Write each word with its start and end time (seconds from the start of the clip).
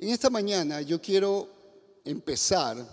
En 0.00 0.10
esta 0.10 0.30
mañana 0.30 0.80
yo 0.80 1.00
quiero 1.00 1.48
empezar 2.04 2.86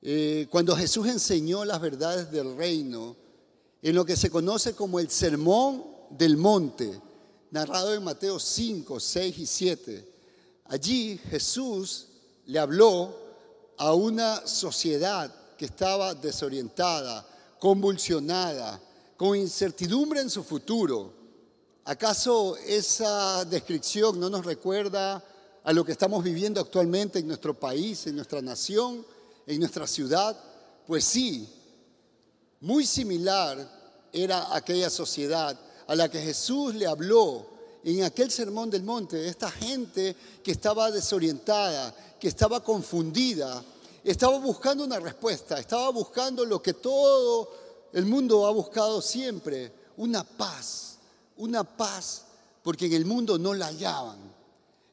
eh, 0.00 0.46
cuando 0.48 0.76
Jesús 0.76 1.08
enseñó 1.08 1.64
las 1.64 1.80
verdades 1.80 2.30
del 2.30 2.56
reino 2.56 3.16
en 3.82 3.96
lo 3.96 4.04
que 4.04 4.16
se 4.16 4.30
conoce 4.30 4.76
como 4.76 5.00
el 5.00 5.10
Sermón 5.10 5.84
del 6.10 6.36
Monte, 6.36 7.00
narrado 7.50 7.92
en 7.92 8.04
Mateo 8.04 8.38
5, 8.38 9.00
6 9.00 9.38
y 9.38 9.46
7. 9.46 10.14
Allí 10.66 11.18
Jesús 11.28 12.06
le 12.46 12.60
habló 12.60 13.18
a 13.78 13.94
una 13.94 14.46
sociedad 14.46 15.34
que 15.56 15.64
estaba 15.64 16.14
desorientada, 16.14 17.26
convulsionada, 17.58 18.80
con 19.16 19.36
incertidumbre 19.36 20.20
en 20.20 20.30
su 20.30 20.44
futuro. 20.44 21.12
¿Acaso 21.84 22.56
esa 22.58 23.44
descripción 23.44 24.20
no 24.20 24.30
nos 24.30 24.46
recuerda 24.46 25.24
a 25.64 25.72
lo 25.72 25.84
que 25.84 25.92
estamos 25.92 26.22
viviendo 26.24 26.60
actualmente 26.60 27.18
en 27.18 27.26
nuestro 27.26 27.54
país, 27.54 28.06
en 28.06 28.16
nuestra 28.16 28.40
nación, 28.40 29.04
en 29.46 29.60
nuestra 29.60 29.86
ciudad? 29.86 30.36
Pues 30.86 31.04
sí, 31.04 31.48
muy 32.60 32.86
similar 32.86 34.08
era 34.12 34.54
aquella 34.54 34.90
sociedad 34.90 35.58
a 35.86 35.94
la 35.94 36.08
que 36.08 36.20
Jesús 36.20 36.74
le 36.74 36.86
habló 36.86 37.46
en 37.84 38.02
aquel 38.04 38.30
sermón 38.30 38.70
del 38.70 38.82
monte, 38.82 39.28
esta 39.28 39.50
gente 39.50 40.14
que 40.42 40.50
estaba 40.50 40.90
desorientada, 40.90 41.94
que 42.18 42.28
estaba 42.28 42.62
confundida, 42.62 43.62
estaba 44.04 44.38
buscando 44.38 44.84
una 44.84 44.98
respuesta, 44.98 45.58
estaba 45.58 45.90
buscando 45.90 46.44
lo 46.44 46.60
que 46.60 46.74
todo 46.74 47.50
el 47.92 48.04
mundo 48.04 48.46
ha 48.46 48.50
buscado 48.50 49.00
siempre, 49.00 49.72
una 49.96 50.24
paz 50.24 50.88
una 51.38 51.64
paz, 51.64 52.24
porque 52.62 52.86
en 52.86 52.92
el 52.92 53.04
mundo 53.04 53.38
no 53.38 53.54
la 53.54 53.66
hallaban. 53.66 54.18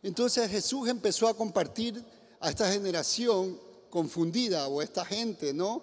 Entonces 0.05 0.51
Jesús 0.51 0.87
empezó 0.87 1.27
a 1.27 1.33
compartir 1.33 2.03
a 2.39 2.51
esta 2.51 2.71
generación 2.71 3.59
confundida 3.89 4.67
o 4.67 4.83
esta 4.83 5.03
gente, 5.03 5.51
¿no? 5.51 5.81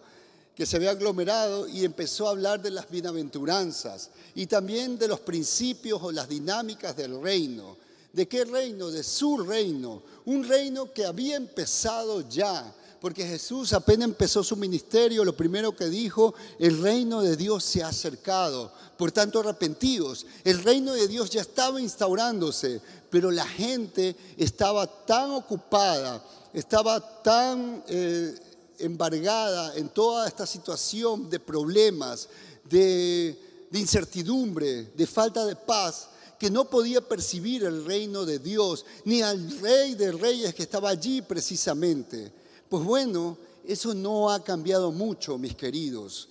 que 0.54 0.64
se 0.64 0.76
había 0.76 0.90
aglomerado 0.90 1.66
y 1.66 1.84
empezó 1.84 2.28
a 2.28 2.30
hablar 2.30 2.62
de 2.62 2.70
las 2.70 2.88
bienaventuranzas 2.88 4.10
y 4.36 4.46
también 4.46 4.96
de 4.96 5.08
los 5.08 5.18
principios 5.18 6.00
o 6.00 6.12
las 6.12 6.28
dinámicas 6.28 6.96
del 6.96 7.20
reino. 7.20 7.76
¿De 8.12 8.28
qué 8.28 8.44
reino? 8.44 8.90
De 8.92 9.02
su 9.02 9.38
reino. 9.38 10.04
Un 10.26 10.46
reino 10.46 10.92
que 10.92 11.04
había 11.04 11.34
empezado 11.34 12.28
ya, 12.28 12.72
porque 13.02 13.26
Jesús 13.26 13.72
apenas 13.72 14.08
empezó 14.08 14.44
su 14.44 14.54
ministerio, 14.54 15.24
lo 15.24 15.36
primero 15.36 15.74
que 15.74 15.86
dijo, 15.86 16.34
el 16.60 16.80
reino 16.80 17.20
de 17.20 17.36
Dios 17.36 17.64
se 17.64 17.82
ha 17.82 17.88
acercado. 17.88 18.72
Por 18.96 19.10
tanto, 19.10 19.40
arrepentidos. 19.40 20.24
El 20.44 20.62
reino 20.62 20.92
de 20.94 21.08
Dios 21.08 21.28
ya 21.28 21.40
estaba 21.40 21.80
instaurándose, 21.80 22.80
pero 23.10 23.32
la 23.32 23.44
gente 23.44 24.14
estaba 24.36 24.86
tan 24.86 25.32
ocupada, 25.32 26.24
estaba 26.54 27.22
tan 27.22 27.82
eh, 27.88 28.36
embargada 28.78 29.74
en 29.74 29.88
toda 29.88 30.28
esta 30.28 30.46
situación 30.46 31.28
de 31.28 31.40
problemas, 31.40 32.28
de, 32.70 33.36
de 33.68 33.78
incertidumbre, 33.80 34.92
de 34.94 35.06
falta 35.08 35.44
de 35.44 35.56
paz, 35.56 36.08
que 36.38 36.50
no 36.50 36.70
podía 36.70 37.00
percibir 37.00 37.64
el 37.64 37.84
reino 37.84 38.24
de 38.24 38.38
Dios, 38.38 38.86
ni 39.04 39.22
al 39.22 39.58
rey 39.58 39.96
de 39.96 40.12
reyes 40.12 40.54
que 40.54 40.62
estaba 40.62 40.90
allí 40.90 41.20
precisamente. 41.20 42.41
Pues 42.72 42.84
bueno, 42.84 43.36
eso 43.66 43.92
no 43.92 44.30
ha 44.30 44.42
cambiado 44.42 44.92
mucho, 44.92 45.36
mis 45.36 45.54
queridos. 45.54 46.30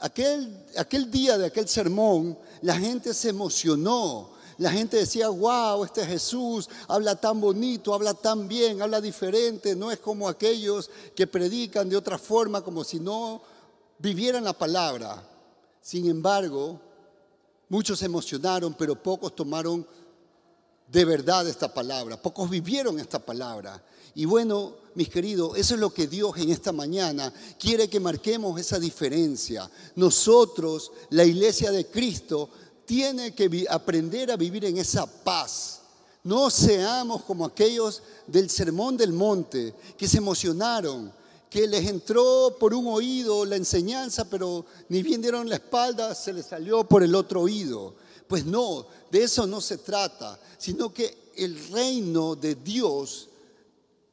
Aquel, 0.00 0.64
aquel 0.78 1.10
día 1.10 1.36
de 1.36 1.44
aquel 1.44 1.68
sermón, 1.68 2.38
la 2.62 2.78
gente 2.78 3.12
se 3.12 3.28
emocionó. 3.28 4.30
La 4.56 4.70
gente 4.70 4.96
decía, 4.96 5.28
wow, 5.28 5.84
este 5.84 6.06
Jesús 6.06 6.70
habla 6.88 7.14
tan 7.16 7.42
bonito, 7.42 7.92
habla 7.92 8.14
tan 8.14 8.48
bien, 8.48 8.80
habla 8.80 9.02
diferente, 9.02 9.76
no 9.76 9.90
es 9.90 9.98
como 9.98 10.30
aquellos 10.30 10.88
que 11.14 11.26
predican 11.26 11.90
de 11.90 11.96
otra 11.98 12.16
forma, 12.16 12.62
como 12.62 12.84
si 12.84 12.98
no 12.98 13.42
vivieran 13.98 14.44
la 14.44 14.54
palabra. 14.54 15.22
Sin 15.82 16.08
embargo, 16.08 16.80
muchos 17.68 17.98
se 17.98 18.06
emocionaron, 18.06 18.72
pero 18.72 18.94
pocos 18.94 19.36
tomaron 19.36 19.86
de 20.88 21.04
verdad 21.04 21.46
esta 21.46 21.74
palabra, 21.74 22.16
pocos 22.16 22.48
vivieron 22.48 22.98
esta 22.98 23.18
palabra. 23.18 23.84
Y 24.14 24.24
bueno, 24.24 24.80
mis 24.94 25.08
queridos, 25.08 25.56
eso 25.56 25.74
es 25.74 25.80
lo 25.80 25.92
que 25.92 26.06
Dios 26.06 26.36
en 26.36 26.50
esta 26.50 26.72
mañana 26.72 27.32
quiere 27.58 27.88
que 27.88 28.00
marquemos 28.00 28.60
esa 28.60 28.78
diferencia. 28.78 29.70
Nosotros, 29.96 30.92
la 31.10 31.24
iglesia 31.24 31.70
de 31.70 31.86
Cristo, 31.86 32.48
tiene 32.84 33.34
que 33.34 33.66
aprender 33.70 34.30
a 34.30 34.36
vivir 34.36 34.64
en 34.64 34.78
esa 34.78 35.06
paz. 35.06 35.80
No 36.24 36.50
seamos 36.50 37.22
como 37.22 37.44
aquellos 37.44 38.02
del 38.26 38.48
Sermón 38.50 38.96
del 38.96 39.12
Monte 39.12 39.74
que 39.96 40.06
se 40.06 40.18
emocionaron, 40.18 41.12
que 41.50 41.66
les 41.66 41.86
entró 41.86 42.56
por 42.58 42.72
un 42.74 42.86
oído 42.86 43.44
la 43.44 43.56
enseñanza, 43.56 44.24
pero 44.24 44.64
ni 44.88 45.02
bien 45.02 45.20
dieron 45.20 45.48
la 45.48 45.56
espalda, 45.56 46.14
se 46.14 46.32
les 46.32 46.46
salió 46.46 46.84
por 46.84 47.02
el 47.02 47.14
otro 47.14 47.42
oído. 47.42 47.94
Pues 48.26 48.46
no, 48.46 48.86
de 49.10 49.24
eso 49.24 49.46
no 49.46 49.60
se 49.60 49.78
trata, 49.78 50.38
sino 50.56 50.94
que 50.94 51.32
el 51.36 51.68
reino 51.68 52.36
de 52.36 52.54
Dios 52.54 53.28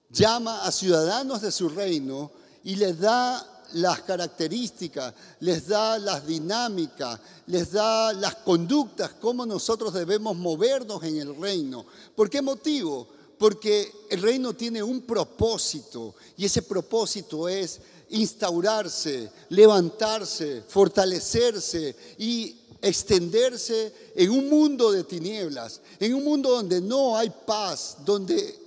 llama 0.10 0.64
a 0.64 0.72
ciudadanos 0.72 1.42
de 1.42 1.52
su 1.52 1.70
reino 1.70 2.32
y 2.64 2.76
les 2.76 3.00
da 3.00 3.46
las 3.74 4.02
características, 4.02 5.14
les 5.42 5.68
da 5.68 6.00
las 6.00 6.26
dinámicas, 6.26 7.20
les 7.48 7.72
da 7.72 8.14
las 8.14 8.36
conductas, 8.36 9.12
cómo 9.22 9.46
nosotros 9.46 9.94
debemos 9.94 10.36
movernos 10.36 11.04
en 11.04 11.18
el 11.18 11.36
reino. 11.36 11.86
¿Por 12.16 12.30
qué 12.30 12.42
motivo? 12.42 13.08
Porque 13.38 13.92
el 14.10 14.22
reino 14.22 14.54
tiene 14.54 14.82
un 14.82 15.02
propósito 15.02 16.16
y 16.36 16.46
ese 16.46 16.64
propósito 16.64 17.48
es 17.48 17.80
instaurarse, 18.10 19.32
levantarse, 19.50 20.64
fortalecerse 20.68 21.96
y 22.18 22.56
extenderse 22.82 24.12
en 24.16 24.32
un 24.32 24.50
mundo 24.50 24.92
de 24.92 25.04
tinieblas, 25.04 25.82
en 26.00 26.16
un 26.16 26.24
mundo 26.24 26.50
donde 26.50 26.82
no 26.82 27.16
hay 27.16 27.30
paz, 27.30 27.98
donde 28.04 28.59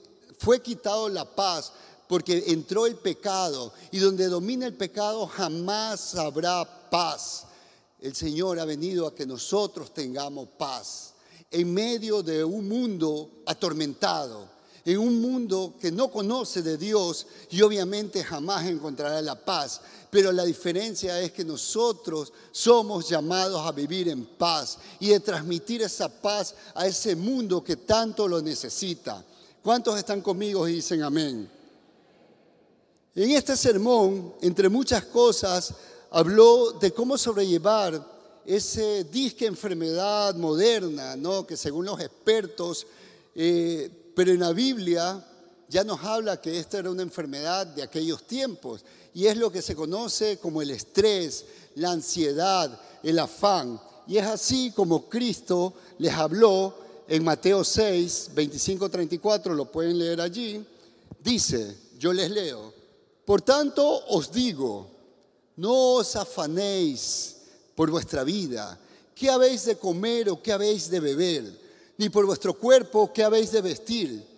fue 0.43 0.61
quitado 0.61 1.09
la 1.09 1.25
paz 1.25 1.73
porque 2.09 2.45
entró 2.49 2.87
el 2.87 2.97
pecado 2.97 3.73
y 3.93 3.99
donde 4.01 4.27
domina 4.27 4.67
el 4.67 4.75
pecado 4.75 5.25
jamás 5.29 6.17
habrá 6.17 6.91
paz. 6.91 7.45
El 8.01 8.17
Señor 8.17 8.59
ha 8.59 8.65
venido 8.65 9.07
a 9.07 9.15
que 9.15 9.25
nosotros 9.25 9.95
tengamos 9.95 10.49
paz 10.59 11.15
en 11.49 11.73
medio 11.73 12.25
de 12.25 12.43
un 12.43 12.69
mundo 12.69 13.31
atormentado, 13.47 14.49
en 14.85 14.99
un 14.99 15.21
mundo 15.21 15.75
que 15.81 15.93
no 15.93 16.11
conoce 16.11 16.61
de 16.61 16.77
Dios 16.77 17.25
y 17.49 17.63
obviamente 17.63 18.25
jamás 18.25 18.67
encontrará 18.67 19.23
la 19.23 19.37
paz. 19.37 19.81
Pero 20.11 20.33
la 20.33 20.45
diferencia 20.45 21.21
es 21.21 21.31
que 21.31 21.45
nosotros 21.45 22.33
somos 22.51 23.09
llamados 23.09 23.65
a 23.65 23.71
vivir 23.71 24.09
en 24.09 24.27
paz 24.27 24.79
y 24.99 25.11
de 25.11 25.21
transmitir 25.21 25.83
esa 25.83 26.09
paz 26.09 26.57
a 26.75 26.89
ese 26.89 27.15
mundo 27.15 27.63
que 27.63 27.77
tanto 27.77 28.27
lo 28.27 28.43
necesita. 28.43 29.25
¿Cuántos 29.63 29.97
están 29.97 30.21
conmigo 30.21 30.67
y 30.67 30.75
dicen 30.75 31.05
amén? 31.05 31.49
En 33.15 33.31
este 33.31 33.57
sermón, 33.57 34.35
entre 34.41 34.69
muchas 34.69 35.05
cosas, 35.05 35.73
habló 36.11 36.73
de 36.73 36.91
cómo 36.93 37.17
sobrellevar 37.17 38.05
ese 38.45 39.05
disque 39.05 39.47
enfermedad 39.47 40.35
moderna, 40.35 41.15
¿no? 41.15 41.47
que 41.47 41.57
según 41.57 41.87
los 41.87 42.01
expertos, 42.01 42.89
eh, 43.37 43.89
pero 44.17 44.33
en 44.33 44.41
la 44.41 44.53
Biblia 44.53 45.25
ya 45.69 45.85
nos 45.85 46.03
habla 46.03 46.41
que 46.41 46.59
esta 46.59 46.79
era 46.79 46.91
una 46.91 47.03
enfermedad 47.03 47.65
de 47.65 47.85
aquellos 47.85 48.27
tiempos 48.27 48.85
y 49.15 49.27
es 49.27 49.37
lo 49.37 49.53
que 49.53 49.63
se 49.63 49.77
conoce 49.77 50.39
como 50.39 50.61
el 50.61 50.73
estrés, 50.73 51.45
la 51.77 51.93
ansiedad, 51.93 52.81
el 53.05 53.17
afán. 53.17 53.81
Y 54.09 54.17
es 54.17 54.27
así 54.27 54.73
como 54.73 55.09
Cristo 55.09 55.75
les 55.99 56.15
habló 56.15 56.82
en 57.09 57.25
Mateo 57.25 57.65
6, 57.65 58.31
25, 58.35 58.89
34, 58.89 59.55
lo 59.55 59.71
pueden 59.71 59.99
leer 59.99 60.21
allí, 60.21 60.65
dice, 61.23 61.77
yo 61.99 62.13
les 62.13 62.31
leo, 62.31 62.73
por 63.25 63.43
tanto 63.43 64.07
os 64.09 64.33
digo, 64.33 64.89
no 65.57 65.95
os 65.95 66.17
afanéis 66.17 67.37
por 67.75 67.91
vuestra 67.91 68.25
vida, 68.25 68.79
qué 69.15 69.31
habéis 69.31 69.65
de 69.65 69.77
comer 69.77 70.31
o 70.31 70.43
qué 70.43 70.53
habéis 70.53 70.91
de 70.91 71.01
beber, 71.01 71.61
ni 71.99 72.09
por 72.09 72.27
vuestro 72.27 72.55
cuerpo 72.55 73.13
qué 73.13 73.23
habéis 73.23 73.53
de 73.53 73.61
vestir. 73.61 74.33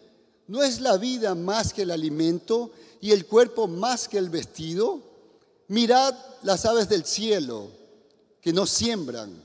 ¿No 0.47 0.63
es 0.63 0.81
la 0.81 0.99
vida 0.99 1.35
más 1.35 1.73
que 1.73 1.83
el 1.83 1.91
alimento 1.91 2.71
y 3.01 3.13
el 3.13 3.27
cuerpo 3.27 3.67
más 3.67 4.09
que 4.09 4.19
el 4.19 4.29
vestido? 4.29 5.01
Mirad 5.69 6.15
las 6.43 6.67
aves 6.67 6.89
del 6.89 7.07
cielo, 7.07 7.69
que 8.43 8.53
no 8.53 8.67
siembran, 8.67 9.43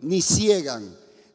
ni 0.00 0.20
ciegan, 0.20 0.94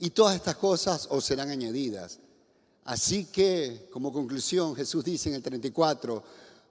y 0.00 0.10
todas 0.10 0.34
estas 0.34 0.56
cosas 0.56 1.06
os 1.10 1.24
serán 1.24 1.50
añadidas. 1.50 2.18
Así 2.84 3.26
que, 3.26 3.88
como 3.92 4.12
conclusión, 4.12 4.74
Jesús 4.74 5.04
dice 5.04 5.28
en 5.28 5.36
el 5.36 5.42
34, 5.42 6.22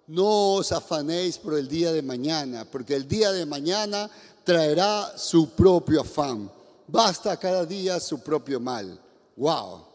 no 0.08 0.56
os 0.56 0.72
afanéis 0.72 1.38
por 1.38 1.54
el 1.54 1.68
día 1.68 1.92
de 1.92 2.02
mañana, 2.02 2.66
porque 2.66 2.96
el 2.96 3.08
día 3.08 3.32
de 3.32 3.46
mañana 3.46 4.10
traerá 4.44 5.16
su 5.16 5.52
propio 5.52 6.02
afán. 6.02 6.52
Basta 6.88 7.38
cada 7.38 7.64
día 7.66 8.00
su 8.00 8.20
propio 8.20 8.60
mal. 8.60 9.00
Wow. 9.38 9.86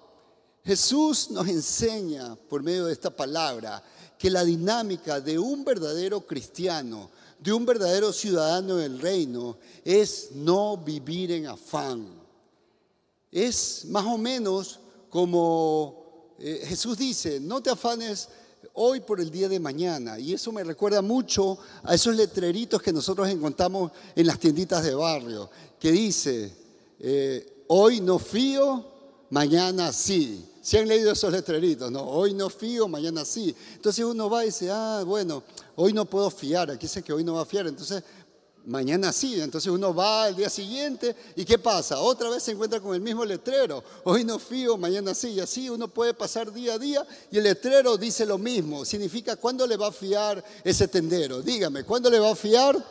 Jesús 0.64 1.30
nos 1.30 1.48
enseña 1.48 2.36
por 2.48 2.62
medio 2.62 2.86
de 2.86 2.92
esta 2.92 3.10
palabra 3.10 3.82
que 4.16 4.30
la 4.30 4.44
dinámica 4.44 5.20
de 5.20 5.38
un 5.38 5.64
verdadero 5.64 6.20
cristiano, 6.24 7.10
de 7.40 7.52
un 7.52 7.66
verdadero 7.66 8.12
ciudadano 8.12 8.76
del 8.76 9.00
reino, 9.00 9.58
es 9.84 10.30
no 10.32 10.76
vivir 10.76 11.32
en 11.32 11.48
afán. 11.48 12.23
Es 13.34 13.84
más 13.86 14.04
o 14.04 14.16
menos 14.16 14.78
como 15.10 16.34
eh, 16.38 16.62
Jesús 16.66 16.96
dice, 16.96 17.40
no 17.40 17.60
te 17.60 17.68
afanes 17.68 18.28
hoy 18.74 19.00
por 19.00 19.20
el 19.20 19.28
día 19.28 19.48
de 19.48 19.58
mañana. 19.58 20.20
Y 20.20 20.34
eso 20.34 20.52
me 20.52 20.62
recuerda 20.62 21.02
mucho 21.02 21.58
a 21.82 21.96
esos 21.96 22.14
letreritos 22.14 22.80
que 22.80 22.92
nosotros 22.92 23.28
encontramos 23.28 23.90
en 24.14 24.28
las 24.28 24.38
tienditas 24.38 24.84
de 24.84 24.94
barrio, 24.94 25.50
que 25.80 25.90
dice, 25.90 26.54
eh, 27.00 27.64
hoy 27.66 28.00
no 28.00 28.20
fío, 28.20 28.84
mañana 29.30 29.92
sí. 29.92 30.48
Si 30.62 30.76
han 30.76 30.86
leído 30.86 31.10
esos 31.10 31.32
letreritos, 31.32 31.90
no, 31.90 32.04
hoy 32.04 32.34
no 32.34 32.48
fío, 32.48 32.86
mañana 32.86 33.24
sí. 33.24 33.52
Entonces 33.74 34.04
uno 34.04 34.30
va 34.30 34.44
y 34.44 34.46
dice, 34.46 34.70
ah, 34.70 35.02
bueno, 35.04 35.42
hoy 35.74 35.92
no 35.92 36.04
puedo 36.04 36.30
fiar, 36.30 36.70
aquí 36.70 36.86
dice 36.86 37.02
que 37.02 37.12
hoy 37.12 37.24
no 37.24 37.34
va 37.34 37.42
a 37.42 37.46
fiar, 37.46 37.66
entonces 37.66 38.04
mañana 38.66 39.12
sí. 39.12 39.40
Entonces 39.40 39.70
uno 39.70 39.94
va 39.94 40.24
al 40.24 40.36
día 40.36 40.50
siguiente 40.50 41.14
y 41.36 41.44
¿qué 41.44 41.58
pasa? 41.58 41.98
Otra 41.98 42.30
vez 42.30 42.42
se 42.42 42.52
encuentra 42.52 42.80
con 42.80 42.94
el 42.94 43.00
mismo 43.00 43.24
letrero. 43.24 43.82
Hoy 44.04 44.24
no 44.24 44.38
fío, 44.38 44.76
mañana 44.76 45.14
sí. 45.14 45.28
Y 45.30 45.40
así 45.40 45.68
uno 45.68 45.88
puede 45.88 46.14
pasar 46.14 46.52
día 46.52 46.74
a 46.74 46.78
día 46.78 47.06
y 47.30 47.38
el 47.38 47.44
letrero 47.44 47.96
dice 47.96 48.26
lo 48.26 48.38
mismo. 48.38 48.84
Significa, 48.84 49.36
¿cuándo 49.36 49.66
le 49.66 49.76
va 49.76 49.88
a 49.88 49.92
fiar 49.92 50.42
ese 50.62 50.88
tendero? 50.88 51.42
Dígame, 51.42 51.84
¿cuándo 51.84 52.10
le 52.10 52.18
va 52.18 52.30
a 52.30 52.36
fiar? 52.36 52.82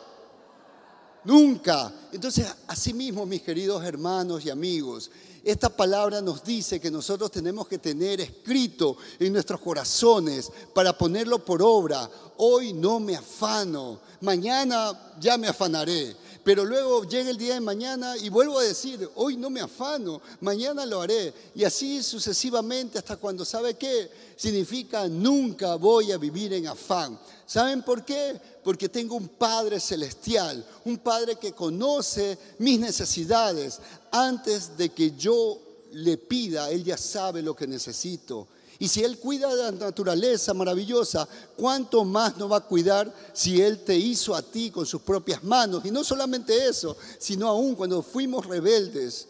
Nunca. 1.24 1.92
Entonces, 2.12 2.46
así 2.66 2.92
mismo, 2.92 3.24
mis 3.26 3.42
queridos 3.42 3.82
hermanos 3.84 4.44
y 4.44 4.50
amigos, 4.50 5.10
esta 5.44 5.68
palabra 5.68 6.22
nos 6.22 6.42
dice 6.42 6.80
que 6.80 6.90
nosotros 6.90 7.30
tenemos 7.30 7.68
que 7.68 7.78
tener 7.78 8.20
escrito 8.20 8.96
en 9.18 9.32
nuestros 9.32 9.60
corazones 9.60 10.50
para 10.72 10.96
ponerlo 10.96 11.44
por 11.44 11.62
obra. 11.62 12.08
Hoy 12.38 12.72
no 12.72 12.98
me 12.98 13.14
afano, 13.14 14.00
mañana 14.22 15.14
ya 15.20 15.36
me 15.36 15.48
afanaré. 15.48 16.16
Pero 16.42 16.64
luego 16.64 17.04
llega 17.04 17.30
el 17.30 17.38
día 17.38 17.54
de 17.54 17.60
mañana 17.60 18.16
y 18.18 18.28
vuelvo 18.28 18.58
a 18.58 18.64
decir, 18.64 19.08
hoy 19.14 19.36
no 19.36 19.48
me 19.48 19.60
afano, 19.60 20.20
mañana 20.40 20.84
lo 20.84 21.00
haré. 21.00 21.32
Y 21.54 21.64
así 21.64 22.02
sucesivamente 22.02 22.98
hasta 22.98 23.16
cuando 23.16 23.44
sabe 23.44 23.74
qué 23.74 24.10
significa 24.36 25.08
nunca 25.08 25.76
voy 25.76 26.12
a 26.12 26.18
vivir 26.18 26.52
en 26.52 26.68
afán. 26.68 27.18
¿Saben 27.46 27.82
por 27.82 28.04
qué? 28.04 28.40
Porque 28.62 28.88
tengo 28.88 29.16
un 29.16 29.28
Padre 29.28 29.78
celestial, 29.78 30.64
un 30.84 30.98
Padre 30.98 31.36
que 31.36 31.52
conoce 31.52 32.38
mis 32.58 32.80
necesidades. 32.80 33.80
Antes 34.10 34.76
de 34.76 34.90
que 34.90 35.12
yo 35.12 35.58
le 35.92 36.16
pida, 36.16 36.70
Él 36.70 36.84
ya 36.84 36.96
sabe 36.96 37.42
lo 37.42 37.54
que 37.54 37.66
necesito. 37.66 38.48
Y 38.78 38.88
si 38.88 39.04
Él 39.04 39.18
cuida 39.18 39.54
de 39.54 39.62
la 39.62 39.72
naturaleza 39.72 40.52
maravillosa, 40.54 41.28
¿cuánto 41.56 42.04
más 42.04 42.36
no 42.36 42.48
va 42.48 42.58
a 42.58 42.66
cuidar 42.66 43.12
si 43.32 43.60
Él 43.60 43.84
te 43.84 43.96
hizo 43.96 44.34
a 44.34 44.42
ti 44.42 44.70
con 44.70 44.84
sus 44.86 45.02
propias 45.02 45.44
manos? 45.44 45.84
Y 45.84 45.90
no 45.90 46.02
solamente 46.02 46.66
eso, 46.66 46.96
sino 47.18 47.48
aún 47.48 47.74
cuando 47.74 48.02
fuimos 48.02 48.46
rebeldes, 48.46 49.28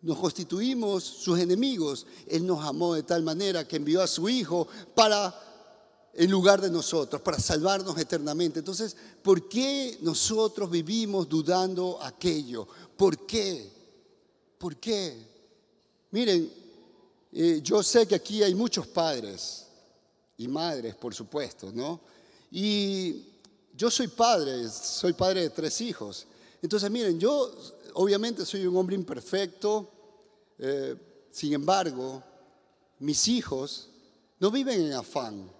nos 0.00 0.18
constituimos 0.18 1.02
sus 1.02 1.38
enemigos. 1.38 2.06
Él 2.26 2.46
nos 2.46 2.64
amó 2.64 2.94
de 2.94 3.02
tal 3.02 3.22
manera 3.22 3.66
que 3.66 3.76
envió 3.76 4.02
a 4.02 4.06
su 4.06 4.28
Hijo 4.28 4.66
para 4.94 5.34
en 6.16 6.30
lugar 6.30 6.60
de 6.60 6.70
nosotros, 6.70 7.20
para 7.22 7.38
salvarnos 7.38 7.98
eternamente. 7.98 8.60
Entonces, 8.60 8.96
¿por 9.22 9.48
qué 9.48 9.98
nosotros 10.02 10.70
vivimos 10.70 11.28
dudando 11.28 12.00
aquello? 12.00 12.68
¿Por 12.96 13.26
qué? 13.26 13.70
¿Por 14.58 14.76
qué? 14.76 15.26
Miren, 16.12 16.52
eh, 17.32 17.60
yo 17.62 17.82
sé 17.82 18.06
que 18.06 18.14
aquí 18.14 18.42
hay 18.42 18.54
muchos 18.54 18.86
padres 18.86 19.66
y 20.38 20.46
madres, 20.46 20.94
por 20.94 21.14
supuesto, 21.14 21.72
¿no? 21.72 22.00
Y 22.50 23.24
yo 23.76 23.90
soy 23.90 24.06
padre, 24.08 24.68
soy 24.68 25.12
padre 25.14 25.42
de 25.42 25.50
tres 25.50 25.80
hijos. 25.80 26.26
Entonces, 26.62 26.88
miren, 26.90 27.18
yo 27.18 27.52
obviamente 27.94 28.46
soy 28.46 28.64
un 28.66 28.76
hombre 28.76 28.94
imperfecto, 28.94 29.90
eh, 30.58 30.94
sin 31.30 31.52
embargo, 31.52 32.22
mis 33.00 33.26
hijos 33.26 33.88
no 34.38 34.52
viven 34.52 34.80
en 34.80 34.92
afán. 34.92 35.50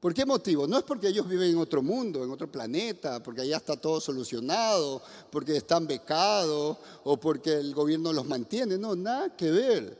¿Por 0.00 0.14
qué 0.14 0.24
motivo? 0.24 0.66
No 0.66 0.78
es 0.78 0.82
porque 0.82 1.08
ellos 1.08 1.28
viven 1.28 1.50
en 1.50 1.58
otro 1.58 1.82
mundo, 1.82 2.24
en 2.24 2.30
otro 2.30 2.50
planeta, 2.50 3.22
porque 3.22 3.42
allá 3.42 3.58
está 3.58 3.76
todo 3.76 4.00
solucionado, 4.00 5.02
porque 5.30 5.54
están 5.58 5.86
becados 5.86 6.78
o 7.04 7.18
porque 7.18 7.52
el 7.52 7.74
gobierno 7.74 8.10
los 8.10 8.26
mantiene. 8.26 8.78
No, 8.78 8.96
nada 8.96 9.36
que 9.36 9.50
ver. 9.50 9.98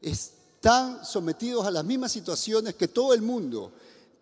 Están 0.00 1.04
sometidos 1.04 1.66
a 1.66 1.70
las 1.70 1.84
mismas 1.84 2.12
situaciones 2.12 2.74
que 2.76 2.88
todo 2.88 3.12
el 3.12 3.20
mundo, 3.20 3.72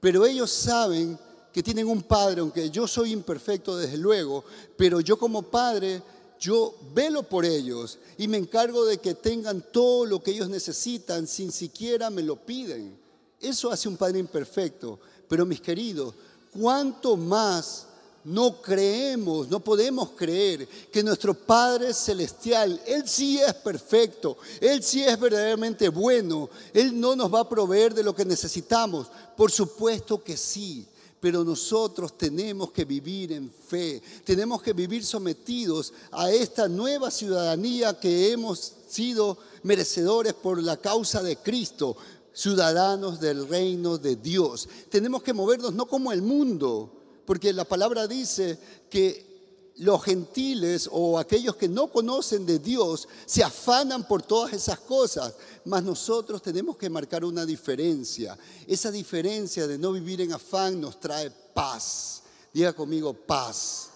pero 0.01 0.27
ellos 0.27 0.51
saben 0.51 1.17
que 1.53 1.63
tienen 1.63 1.87
un 1.87 2.03
padre, 2.03 2.41
aunque 2.41 2.69
yo 2.69 2.89
soy 2.89 3.13
imperfecto 3.13 3.77
desde 3.77 3.99
luego, 3.99 4.45
pero 4.77 4.99
yo 5.01 5.17
como 5.17 5.43
padre, 5.43 6.03
yo 6.41 6.75
velo 6.93 7.23
por 7.23 7.45
ellos 7.45 7.99
y 8.19 8.27
me 8.27 8.37
encargo 8.37 8.85
de 8.85 8.99
que 8.99 9.15
tengan 9.15 9.65
todo 9.71 10.07
lo 10.07 10.21
que 10.21 10.33
ellos 10.33 10.49
necesitan 10.49 11.29
sin 11.29 11.53
siquiera 11.53 12.11
me 12.11 12.23
lo 12.23 12.35
piden. 12.35 12.99
Eso 13.41 13.71
hace 13.71 13.89
un 13.89 13.97
padre 13.97 14.19
imperfecto. 14.19 14.99
Pero 15.31 15.47
mis 15.47 15.61
queridos, 15.61 16.13
¿cuánto 16.53 17.17
más 17.17 17.87
no 18.25 18.61
creemos, 18.61 19.49
no 19.49 19.61
podemos 19.61 20.11
creer 20.17 20.67
que 20.93 21.05
nuestro 21.05 21.35
Padre 21.35 21.95
Celestial, 21.95 22.83
Él 22.85 23.09
sí 23.09 23.39
es 23.39 23.55
perfecto, 23.55 24.37
Él 24.61 24.83
sí 24.83 25.05
es 25.05 25.19
verdaderamente 25.21 25.89
bueno, 25.89 26.51
Él 26.75 26.99
no 26.99 27.15
nos 27.15 27.33
va 27.33 27.41
a 27.41 27.49
proveer 27.49 27.95
de 27.95 28.03
lo 28.03 28.13
que 28.13 28.25
necesitamos? 28.25 29.07
Por 29.37 29.53
supuesto 29.53 30.21
que 30.21 30.37
sí. 30.37 30.85
Pero 31.21 31.45
nosotros 31.45 32.17
tenemos 32.17 32.73
que 32.73 32.87
vivir 32.87 33.33
en 33.33 33.53
fe, 33.53 34.03
tenemos 34.25 34.63
que 34.63 34.73
vivir 34.73 35.05
sometidos 35.05 35.93
a 36.11 36.31
esta 36.31 36.67
nueva 36.67 37.11
ciudadanía 37.11 38.01
que 38.01 38.33
hemos 38.33 38.73
sido 38.89 39.37
merecedores 39.63 40.33
por 40.33 40.63
la 40.63 40.79
causa 40.79 41.23
de 41.23 41.37
Cristo, 41.37 41.95
ciudadanos 42.33 43.21
del 43.21 43.49
reino 43.49 43.99
de 43.99 44.17
Dios. 44.17 44.69
Tenemos 44.89 45.23
que 45.23 45.33
movernos 45.33 45.75
no 45.75 45.87
como 45.87 46.13
el 46.13 46.23
mundo, 46.23 46.93
porque 47.25 47.53
la 47.53 47.65
palabra 47.65 48.07
dice 48.07 48.59
que 48.89 49.31
los 49.77 50.03
gentiles 50.03 50.89
o 50.93 51.19
aquellos 51.19 51.57
que 51.57 51.69
no 51.69 51.89
conocen 51.89 52.45
de 52.45 52.59
Dios 52.59 53.09
se 53.25 53.43
afanan 53.43 54.07
por 54.07 54.23
todas 54.23 54.53
esas 54.53 54.79
cosas, 54.81 55.35
mas 55.65 55.83
nosotros 55.83 56.43
tenemos 56.43 56.77
que 56.77 56.91
marcar 56.91 57.25
una 57.25 57.47
diferencia. 57.47 58.39
Esa 58.67 58.91
diferencia 58.91 59.67
de 59.67 59.79
no 59.79 59.93
vivir 59.93 60.21
en 60.21 60.33
afán 60.33 60.81
nos 60.81 61.01
trae 61.01 61.31
paz. 61.31 62.23
Diga 62.53 62.75
conmigo 62.75 63.15
paz. 63.15 63.89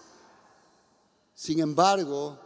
Sin 1.35 1.59
embargo, 1.59 2.39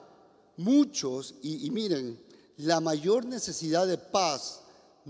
muchos, 0.58 1.36
y, 1.41 1.69
miren, 1.69 2.19
la 2.58 2.81
mayor 2.81 3.25
necesidad 3.25 3.88
de 3.88 3.98
paz 3.98 4.59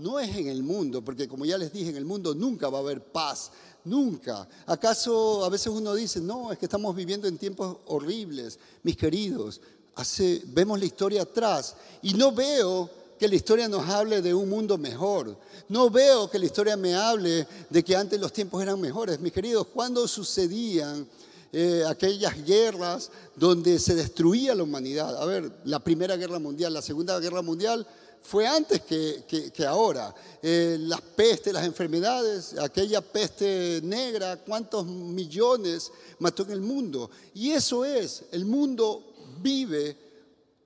no 0.00 0.18
es 0.18 0.34
en 0.36 0.48
el 0.48 0.62
mundo, 0.62 1.02
porque 1.02 1.28
como 1.28 1.44
ya 1.44 1.58
les 1.58 1.72
dije, 1.72 1.90
en 1.90 1.96
el 1.96 2.04
mundo 2.04 2.34
nunca 2.34 2.68
va 2.68 2.78
a 2.78 2.80
haber 2.80 3.02
paz, 3.02 3.52
nunca. 3.84 4.48
¿Acaso 4.66 5.44
a 5.44 5.48
veces 5.48 5.68
uno 5.68 5.94
dice, 5.94 6.20
no, 6.20 6.52
es 6.52 6.58
que 6.58 6.66
estamos 6.66 6.94
viviendo 6.96 7.28
en 7.28 7.38
tiempos 7.38 7.78
horribles, 7.86 8.58
mis 8.82 8.96
queridos? 8.96 9.60
Hace, 9.94 10.42
vemos 10.46 10.78
la 10.78 10.86
historia 10.86 11.22
atrás 11.22 11.76
y 12.02 12.14
no 12.14 12.32
veo 12.32 12.88
que 13.18 13.28
la 13.28 13.34
historia 13.34 13.68
nos 13.68 13.86
hable 13.86 14.22
de 14.22 14.32
un 14.32 14.48
mundo 14.48 14.78
mejor. 14.78 15.36
No 15.68 15.90
veo 15.90 16.30
que 16.30 16.38
la 16.38 16.46
historia 16.46 16.74
me 16.76 16.94
hable 16.94 17.46
de 17.68 17.84
que 17.84 17.94
antes 17.94 18.18
los 18.18 18.32
tiempos 18.32 18.62
eran 18.62 18.80
mejores. 18.80 19.20
Mis 19.20 19.32
queridos, 19.32 19.66
¿cuándo 19.66 20.08
sucedían 20.08 21.06
eh, 21.52 21.84
aquellas 21.86 22.42
guerras 22.46 23.10
donde 23.36 23.78
se 23.78 23.94
destruía 23.94 24.54
la 24.54 24.62
humanidad? 24.62 25.20
A 25.22 25.26
ver, 25.26 25.52
la 25.64 25.80
Primera 25.80 26.16
Guerra 26.16 26.38
Mundial, 26.38 26.72
la 26.72 26.80
Segunda 26.80 27.18
Guerra 27.20 27.42
Mundial 27.42 27.86
fue 28.22 28.46
antes 28.46 28.82
que, 28.82 29.66
ahora. 29.66 30.14
Eh, 30.42 30.76
las 30.80 31.00
pestes, 31.00 31.52
las 31.52 31.66
enfermedades, 31.66 32.56
aquella 32.58 33.00
peste 33.00 33.80
negra, 33.82 34.36
cuántos 34.36 34.86
millones 34.86 35.92
mató 36.18 36.44
en 36.44 36.52
el 36.52 36.60
mundo. 36.60 37.10
Y 37.34 37.50
eso 37.50 37.84
es, 37.84 38.24
el 38.32 38.46
mundo 38.46 39.04
vive 39.42 39.96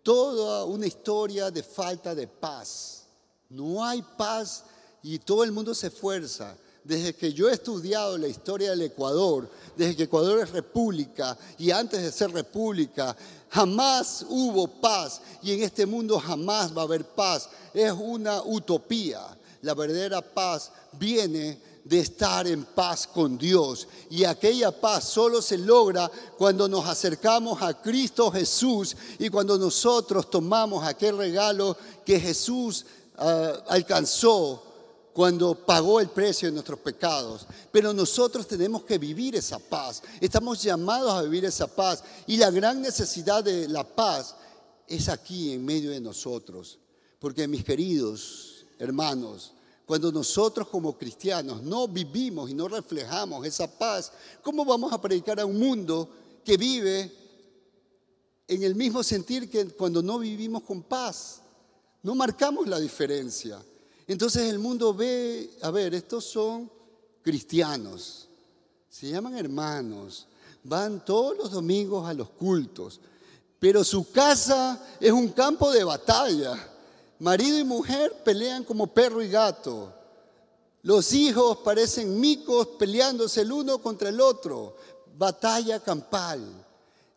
toda 0.02 0.64
una 0.64 0.86
historia 0.86 1.50
de 1.50 1.62
falta 1.62 2.14
de 2.14 2.28
paz. 2.28 3.06
No 3.48 3.84
hay 3.84 4.02
paz 4.16 4.64
y 5.02 5.18
todo 5.18 5.42
el 5.42 5.52
mundo 5.52 5.74
se 5.74 5.88
esfuerza. 5.88 6.56
Desde 6.84 7.14
que 7.14 7.32
yo 7.32 7.48
he 7.48 7.54
estudiado 7.54 8.18
la 8.18 8.28
historia 8.28 8.70
del 8.70 8.82
Ecuador, 8.82 9.48
desde 9.74 9.96
que 9.96 10.02
Ecuador 10.02 10.40
es 10.40 10.50
república 10.50 11.36
y 11.56 11.70
antes 11.70 12.02
de 12.02 12.12
ser 12.12 12.30
república, 12.30 13.16
jamás 13.54 14.26
hubo 14.28 14.66
paz 14.66 15.20
y 15.40 15.52
en 15.52 15.62
este 15.62 15.86
mundo 15.86 16.18
jamás 16.18 16.76
va 16.76 16.82
a 16.82 16.84
haber 16.86 17.04
paz. 17.04 17.48
Es 17.72 17.92
una 17.92 18.42
utopía. 18.42 19.20
La 19.62 19.74
verdadera 19.74 20.20
paz 20.20 20.72
viene 20.98 21.60
de 21.84 22.00
estar 22.00 22.48
en 22.48 22.64
paz 22.64 23.06
con 23.06 23.38
Dios. 23.38 23.86
Y 24.10 24.24
aquella 24.24 24.72
paz 24.72 25.04
solo 25.04 25.40
se 25.40 25.56
logra 25.56 26.10
cuando 26.36 26.68
nos 26.68 26.84
acercamos 26.86 27.62
a 27.62 27.80
Cristo 27.80 28.32
Jesús 28.32 28.96
y 29.20 29.28
cuando 29.28 29.56
nosotros 29.56 30.28
tomamos 30.28 30.84
aquel 30.84 31.16
regalo 31.16 31.76
que 32.04 32.18
Jesús 32.18 32.84
ah, 33.16 33.52
alcanzó 33.68 34.63
cuando 35.14 35.54
pagó 35.54 36.00
el 36.00 36.08
precio 36.08 36.48
de 36.48 36.52
nuestros 36.52 36.80
pecados. 36.80 37.46
Pero 37.70 37.94
nosotros 37.94 38.48
tenemos 38.48 38.82
que 38.82 38.98
vivir 38.98 39.36
esa 39.36 39.60
paz. 39.60 40.02
Estamos 40.20 40.60
llamados 40.60 41.12
a 41.12 41.22
vivir 41.22 41.44
esa 41.44 41.68
paz. 41.68 42.02
Y 42.26 42.36
la 42.36 42.50
gran 42.50 42.82
necesidad 42.82 43.44
de 43.44 43.68
la 43.68 43.84
paz 43.84 44.34
es 44.88 45.08
aquí 45.08 45.52
en 45.52 45.64
medio 45.64 45.92
de 45.92 46.00
nosotros. 46.00 46.80
Porque 47.20 47.46
mis 47.46 47.62
queridos 47.62 48.66
hermanos, 48.76 49.52
cuando 49.86 50.10
nosotros 50.10 50.66
como 50.66 50.98
cristianos 50.98 51.62
no 51.62 51.86
vivimos 51.86 52.50
y 52.50 52.54
no 52.54 52.66
reflejamos 52.66 53.46
esa 53.46 53.70
paz, 53.70 54.10
¿cómo 54.42 54.64
vamos 54.64 54.92
a 54.92 55.00
predicar 55.00 55.38
a 55.38 55.46
un 55.46 55.60
mundo 55.60 56.08
que 56.44 56.56
vive 56.56 57.12
en 58.48 58.62
el 58.64 58.74
mismo 58.74 59.04
sentir 59.04 59.48
que 59.48 59.68
cuando 59.68 60.02
no 60.02 60.18
vivimos 60.18 60.64
con 60.64 60.82
paz? 60.82 61.40
No 62.02 62.16
marcamos 62.16 62.66
la 62.66 62.80
diferencia. 62.80 63.62
Entonces 64.06 64.50
el 64.50 64.58
mundo 64.58 64.92
ve, 64.94 65.50
a 65.62 65.70
ver, 65.70 65.94
estos 65.94 66.24
son 66.24 66.70
cristianos, 67.22 68.28
se 68.88 69.08
llaman 69.08 69.36
hermanos, 69.36 70.26
van 70.62 71.04
todos 71.04 71.36
los 71.36 71.50
domingos 71.50 72.06
a 72.06 72.14
los 72.14 72.28
cultos, 72.30 73.00
pero 73.58 73.82
su 73.82 74.10
casa 74.10 74.84
es 75.00 75.10
un 75.10 75.28
campo 75.28 75.70
de 75.70 75.84
batalla 75.84 76.70
Marido 77.24 77.58
y 77.58 77.64
mujer 77.64 78.22
pelean 78.24 78.64
como 78.64 78.88
perro 78.88 79.22
y 79.22 79.28
gato. 79.28 79.92
Los 80.82 81.12
hijos 81.12 81.58
parecen 81.58 82.20
micos 82.20 82.66
peleándose 82.78 83.42
el 83.42 83.52
uno 83.52 83.78
contra 83.78 84.08
el 84.08 84.20
otro. 84.20 84.76
Batalla 85.16 85.80
campal. 85.80 86.63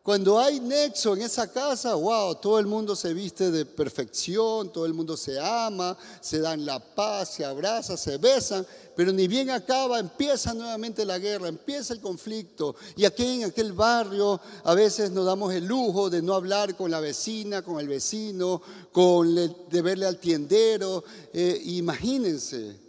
Cuando 0.08 0.40
hay 0.40 0.62
nexo 0.62 1.16
en 1.16 1.24
esa 1.24 1.52
casa, 1.52 1.94
wow, 1.94 2.36
todo 2.36 2.60
el 2.60 2.66
mundo 2.66 2.96
se 2.96 3.14
viste 3.14 3.52
de 3.52 3.66
perfección, 3.66 4.72
todo 4.72 4.86
el 4.86 4.94
mundo 4.94 5.18
se 5.18 5.38
ama, 5.38 5.98
se 6.22 6.40
dan 6.40 6.66
la 6.66 6.80
paz, 6.80 7.34
se 7.34 7.44
abrazan, 7.44 7.98
se 7.98 8.18
besan, 8.18 8.66
pero 8.96 9.12
ni 9.12 9.28
bien 9.28 9.50
acaba, 9.50 10.00
empieza 10.00 10.54
nuevamente 10.54 11.04
la 11.04 11.20
guerra, 11.20 11.50
empieza 11.50 11.94
el 11.94 12.00
conflicto. 12.00 12.78
Y 12.96 13.04
aquí 13.04 13.26
en 13.26 13.44
aquel 13.50 13.74
barrio 13.74 14.40
a 14.64 14.74
veces 14.74 15.12
nos 15.12 15.26
damos 15.26 15.54
el 15.54 15.66
lujo 15.66 16.10
de 16.10 16.22
no 16.22 16.36
hablar 16.36 16.78
con 16.78 16.90
la 16.90 17.02
vecina, 17.02 17.62
con 17.62 17.78
el 17.78 17.90
vecino, 17.90 18.62
con 18.94 19.36
de 19.36 19.82
verle 19.82 20.06
al 20.06 20.20
tiendero. 20.20 21.04
Eh, 21.34 21.62
imagínense 21.66 22.80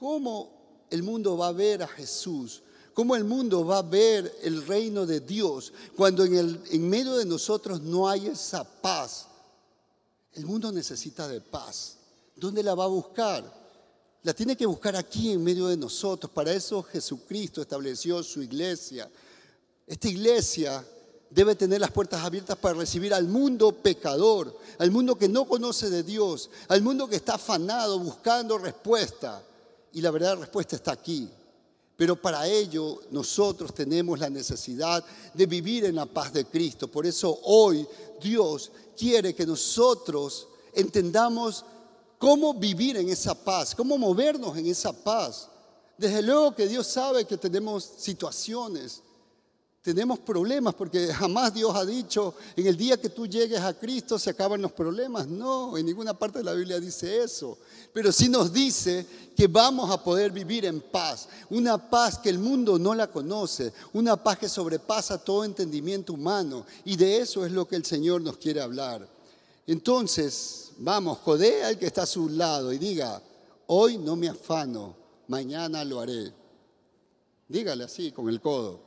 cómo 0.00 0.86
el 0.90 1.04
mundo 1.04 1.36
va 1.36 1.46
a 1.46 1.52
ver 1.52 1.84
a 1.84 1.86
Jesús 1.86 2.64
cómo 2.96 3.14
el 3.14 3.24
mundo 3.24 3.62
va 3.62 3.80
a 3.80 3.82
ver 3.82 4.38
el 4.42 4.66
reino 4.66 5.04
de 5.04 5.20
Dios 5.20 5.70
cuando 5.94 6.24
en, 6.24 6.34
el, 6.34 6.62
en 6.70 6.88
medio 6.88 7.16
de 7.16 7.26
nosotros 7.26 7.82
no 7.82 8.08
hay 8.08 8.28
esa 8.28 8.64
paz. 8.64 9.26
El 10.32 10.46
mundo 10.46 10.72
necesita 10.72 11.28
de 11.28 11.42
paz. 11.42 11.98
¿Dónde 12.34 12.62
la 12.62 12.74
va 12.74 12.84
a 12.84 12.88
buscar? 12.88 13.44
La 14.22 14.32
tiene 14.32 14.56
que 14.56 14.64
buscar 14.64 14.96
aquí 14.96 15.30
en 15.30 15.44
medio 15.44 15.66
de 15.66 15.76
nosotros. 15.76 16.32
Para 16.32 16.54
eso 16.54 16.82
Jesucristo 16.84 17.60
estableció 17.60 18.22
su 18.22 18.40
iglesia. 18.42 19.10
Esta 19.86 20.08
iglesia 20.08 20.82
debe 21.28 21.54
tener 21.54 21.82
las 21.82 21.90
puertas 21.90 22.24
abiertas 22.24 22.56
para 22.56 22.78
recibir 22.78 23.12
al 23.12 23.28
mundo 23.28 23.72
pecador, 23.72 24.58
al 24.78 24.90
mundo 24.90 25.18
que 25.18 25.28
no 25.28 25.46
conoce 25.46 25.90
de 25.90 26.02
Dios, 26.02 26.48
al 26.68 26.80
mundo 26.80 27.06
que 27.08 27.16
está 27.16 27.34
afanado 27.34 27.98
buscando 27.98 28.56
respuesta. 28.56 29.42
Y 29.92 30.00
la 30.00 30.10
verdadera 30.10 30.40
respuesta 30.40 30.76
está 30.76 30.92
aquí. 30.92 31.28
Pero 31.96 32.20
para 32.20 32.46
ello 32.46 33.00
nosotros 33.10 33.72
tenemos 33.72 34.18
la 34.18 34.28
necesidad 34.28 35.04
de 35.32 35.46
vivir 35.46 35.86
en 35.86 35.94
la 35.94 36.06
paz 36.06 36.32
de 36.32 36.44
Cristo. 36.44 36.88
Por 36.88 37.06
eso 37.06 37.40
hoy 37.44 37.86
Dios 38.20 38.70
quiere 38.96 39.34
que 39.34 39.46
nosotros 39.46 40.48
entendamos 40.74 41.64
cómo 42.18 42.54
vivir 42.54 42.98
en 42.98 43.08
esa 43.08 43.34
paz, 43.34 43.74
cómo 43.74 43.96
movernos 43.96 44.56
en 44.56 44.66
esa 44.66 44.92
paz. 44.92 45.48
Desde 45.96 46.20
luego 46.22 46.54
que 46.54 46.66
Dios 46.66 46.86
sabe 46.86 47.24
que 47.24 47.38
tenemos 47.38 47.84
situaciones, 47.96 49.02
tenemos 49.86 50.18
problemas, 50.18 50.74
porque 50.74 51.08
jamás 51.14 51.54
Dios 51.54 51.74
ha 51.74 51.84
dicho, 51.84 52.34
en 52.56 52.66
el 52.66 52.76
día 52.76 53.00
que 53.00 53.08
tú 53.08 53.26
llegues 53.26 53.60
a 53.60 53.72
Cristo 53.72 54.18
se 54.18 54.30
acaban 54.30 54.60
los 54.60 54.72
problemas. 54.72 55.26
No, 55.26 55.76
en 55.78 55.86
ninguna 55.86 56.12
parte 56.12 56.38
de 56.38 56.44
la 56.44 56.54
Biblia 56.54 56.80
dice 56.80 57.22
eso. 57.22 57.58
Pero 57.92 58.12
sí 58.12 58.28
nos 58.28 58.52
dice 58.52 59.06
que 59.36 59.46
vamos 59.46 59.90
a 59.90 60.02
poder 60.02 60.30
vivir 60.32 60.64
en 60.64 60.80
paz, 60.80 61.28
una 61.50 61.78
paz 61.78 62.18
que 62.18 62.28
el 62.28 62.38
mundo 62.38 62.78
no 62.78 62.94
la 62.94 63.06
conoce, 63.06 63.72
una 63.92 64.16
paz 64.22 64.38
que 64.38 64.48
sobrepasa 64.48 65.18
todo 65.18 65.44
entendimiento 65.44 66.12
humano. 66.12 66.66
Y 66.84 66.96
de 66.96 67.18
eso 67.18 67.46
es 67.46 67.52
lo 67.52 67.66
que 67.66 67.76
el 67.76 67.84
Señor 67.84 68.20
nos 68.20 68.36
quiere 68.36 68.60
hablar. 68.60 69.08
Entonces, 69.66 70.66
Vamos, 70.78 71.18
jodea 71.18 71.68
al 71.68 71.78
que 71.78 71.86
está 71.86 72.02
a 72.02 72.06
su 72.06 72.28
lado 72.28 72.72
y 72.72 72.78
diga, 72.78 73.22
hoy 73.68 73.96
no 73.96 74.14
me 74.14 74.28
afano, 74.28 74.94
mañana 75.28 75.82
lo 75.84 76.00
haré. 76.00 76.32
Dígale 77.48 77.84
así, 77.84 78.12
con 78.12 78.28
el 78.28 78.40
codo. 78.40 78.85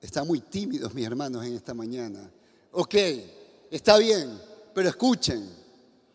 Están 0.00 0.26
muy 0.26 0.40
tímidos 0.40 0.94
mis 0.94 1.06
hermanos 1.06 1.44
en 1.44 1.54
esta 1.54 1.74
mañana. 1.74 2.30
Ok, 2.72 2.94
está 3.70 3.98
bien, 3.98 4.40
pero 4.74 4.88
escuchen, 4.88 5.48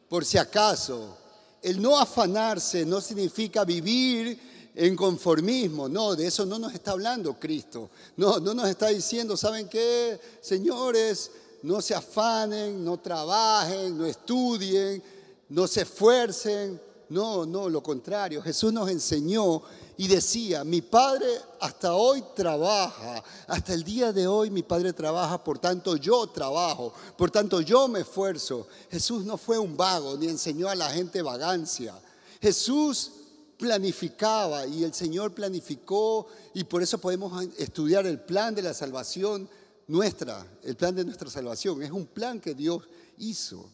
por 0.09 0.25
si 0.25 0.37
acaso, 0.37 1.17
el 1.61 1.81
no 1.81 1.97
afanarse 1.97 2.85
no 2.85 3.01
significa 3.01 3.63
vivir 3.63 4.71
en 4.73 4.95
conformismo, 4.95 5.87
no, 5.87 6.15
de 6.15 6.27
eso 6.27 6.45
no 6.45 6.59
nos 6.59 6.73
está 6.73 6.91
hablando 6.91 7.39
Cristo. 7.39 7.89
No, 8.17 8.39
no 8.39 8.53
nos 8.53 8.67
está 8.69 8.87
diciendo, 8.87 9.37
¿saben 9.37 9.67
qué, 9.69 10.19
señores? 10.41 11.31
no 11.65 11.81
se 11.81 11.95
afanen, 11.95 12.85
no 12.85 12.99
trabajen, 12.99 13.97
no 13.97 14.05
estudien, 14.05 15.01
no 15.49 15.67
se 15.67 15.81
esfuercen. 15.81 16.79
No, 17.09 17.45
no, 17.45 17.69
lo 17.69 17.81
contrario. 17.81 18.41
Jesús 18.41 18.71
nos 18.71 18.89
enseñó 18.89 19.63
y 19.97 20.07
decía, 20.07 20.63
mi 20.63 20.81
Padre 20.81 21.27
hasta 21.59 21.93
hoy 21.93 22.23
trabaja, 22.35 23.23
hasta 23.47 23.73
el 23.73 23.83
día 23.83 24.11
de 24.11 24.27
hoy 24.27 24.49
mi 24.49 24.63
Padre 24.63 24.93
trabaja, 24.93 25.43
por 25.43 25.59
tanto 25.59 25.95
yo 25.95 26.27
trabajo, 26.27 26.93
por 27.17 27.31
tanto 27.31 27.61
yo 27.61 27.87
me 27.87 28.01
esfuerzo. 28.01 28.67
Jesús 28.91 29.25
no 29.25 29.37
fue 29.37 29.57
un 29.57 29.77
vago 29.77 30.17
ni 30.17 30.27
enseñó 30.27 30.67
a 30.69 30.75
la 30.75 30.89
gente 30.89 31.21
vagancia. 31.21 31.93
Jesús 32.41 33.11
planificaba 33.57 34.67
y 34.67 34.83
el 34.83 34.93
Señor 34.93 35.33
planificó 35.33 36.27
y 36.53 36.63
por 36.65 36.83
eso 36.83 36.97
podemos 36.97 37.45
estudiar 37.57 38.05
el 38.05 38.19
plan 38.19 38.53
de 38.53 38.61
la 38.61 38.73
salvación 38.73 39.49
nuestra, 39.87 40.45
el 40.63 40.75
plan 40.75 40.95
de 40.95 41.05
nuestra 41.05 41.29
salvación. 41.29 41.81
Es 41.81 41.91
un 41.91 42.05
plan 42.05 42.39
que 42.39 42.53
Dios 42.53 42.83
hizo. 43.17 43.69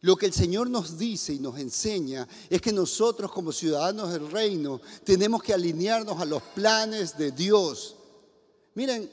Lo 0.00 0.16
que 0.16 0.26
el 0.26 0.32
Señor 0.32 0.70
nos 0.70 0.96
dice 0.96 1.32
y 1.32 1.40
nos 1.40 1.58
enseña 1.58 2.28
es 2.48 2.60
que 2.60 2.72
nosotros 2.72 3.32
como 3.32 3.50
ciudadanos 3.50 4.12
del 4.12 4.30
reino 4.30 4.80
tenemos 5.02 5.42
que 5.42 5.52
alinearnos 5.52 6.20
a 6.20 6.24
los 6.24 6.42
planes 6.42 7.18
de 7.18 7.32
Dios. 7.32 7.96
Miren, 8.74 9.10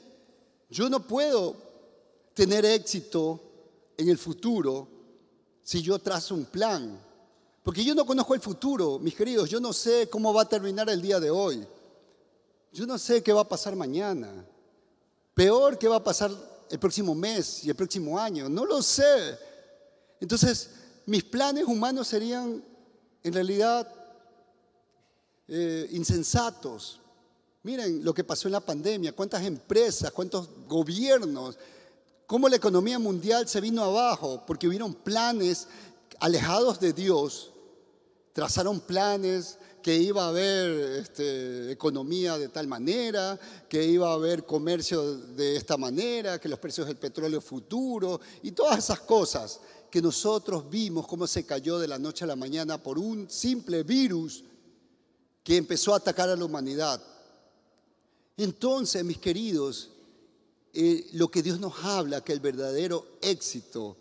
yo 0.70 0.88
no 0.88 1.04
puedo 1.04 1.56
tener 2.34 2.64
éxito 2.64 3.40
en 3.96 4.08
el 4.08 4.18
futuro 4.18 4.86
si 5.62 5.82
yo 5.82 5.98
trazo 5.98 6.34
un 6.34 6.44
plan. 6.44 7.00
Porque 7.64 7.82
yo 7.82 7.96
no 7.96 8.06
conozco 8.06 8.34
el 8.34 8.40
futuro, 8.40 9.00
mis 9.00 9.16
queridos. 9.16 9.50
Yo 9.50 9.58
no 9.58 9.72
sé 9.72 10.08
cómo 10.08 10.32
va 10.32 10.42
a 10.42 10.48
terminar 10.48 10.88
el 10.88 11.02
día 11.02 11.18
de 11.18 11.30
hoy. 11.30 11.66
Yo 12.72 12.86
no 12.86 12.96
sé 12.96 13.24
qué 13.24 13.32
va 13.32 13.40
a 13.40 13.48
pasar 13.48 13.74
mañana. 13.74 14.46
Peor, 15.34 15.76
¿qué 15.76 15.88
va 15.88 15.96
a 15.96 16.04
pasar 16.04 16.30
el 16.70 16.78
próximo 16.78 17.12
mes 17.12 17.64
y 17.64 17.70
el 17.70 17.74
próximo 17.74 18.16
año? 18.16 18.48
No 18.48 18.64
lo 18.64 18.80
sé. 18.82 19.36
Entonces, 20.20 20.70
mis 21.06 21.24
planes 21.24 21.64
humanos 21.64 22.08
serían 22.08 22.62
en 23.22 23.32
realidad 23.32 23.88
eh, 25.48 25.88
insensatos. 25.92 27.00
Miren 27.62 28.04
lo 28.04 28.14
que 28.14 28.24
pasó 28.24 28.48
en 28.48 28.52
la 28.52 28.60
pandemia, 28.60 29.12
cuántas 29.12 29.44
empresas, 29.44 30.10
cuántos 30.12 30.48
gobiernos, 30.66 31.58
cómo 32.26 32.48
la 32.48 32.56
economía 32.56 32.98
mundial 32.98 33.48
se 33.48 33.60
vino 33.60 33.82
abajo 33.82 34.44
porque 34.46 34.68
hubieron 34.68 34.94
planes 34.94 35.68
alejados 36.20 36.80
de 36.80 36.92
Dios, 36.92 37.52
trazaron 38.32 38.80
planes 38.80 39.58
que 39.82 39.96
iba 39.96 40.24
a 40.24 40.28
haber 40.30 41.00
este, 41.00 41.70
economía 41.70 42.36
de 42.38 42.48
tal 42.48 42.66
manera, 42.66 43.38
que 43.68 43.84
iba 43.84 44.10
a 44.10 44.14
haber 44.14 44.44
comercio 44.44 45.16
de 45.16 45.56
esta 45.56 45.76
manera, 45.76 46.40
que 46.40 46.48
los 46.48 46.58
precios 46.58 46.88
del 46.88 46.96
petróleo 46.96 47.40
futuro 47.40 48.20
y 48.42 48.50
todas 48.50 48.78
esas 48.78 48.98
cosas 49.00 49.60
que 49.90 50.02
nosotros 50.02 50.68
vimos 50.68 51.06
cómo 51.06 51.26
se 51.26 51.44
cayó 51.44 51.78
de 51.78 51.88
la 51.88 51.98
noche 51.98 52.24
a 52.24 52.28
la 52.28 52.36
mañana 52.36 52.82
por 52.82 52.98
un 52.98 53.30
simple 53.30 53.82
virus 53.82 54.44
que 55.42 55.56
empezó 55.56 55.94
a 55.94 55.98
atacar 55.98 56.28
a 56.28 56.36
la 56.36 56.44
humanidad. 56.44 57.00
Entonces, 58.36 59.04
mis 59.04 59.18
queridos, 59.18 59.90
eh, 60.74 61.08
lo 61.12 61.28
que 61.28 61.42
Dios 61.42 61.58
nos 61.58 61.72
habla, 61.84 62.22
que 62.22 62.32
el 62.32 62.40
verdadero 62.40 63.06
éxito, 63.22 63.96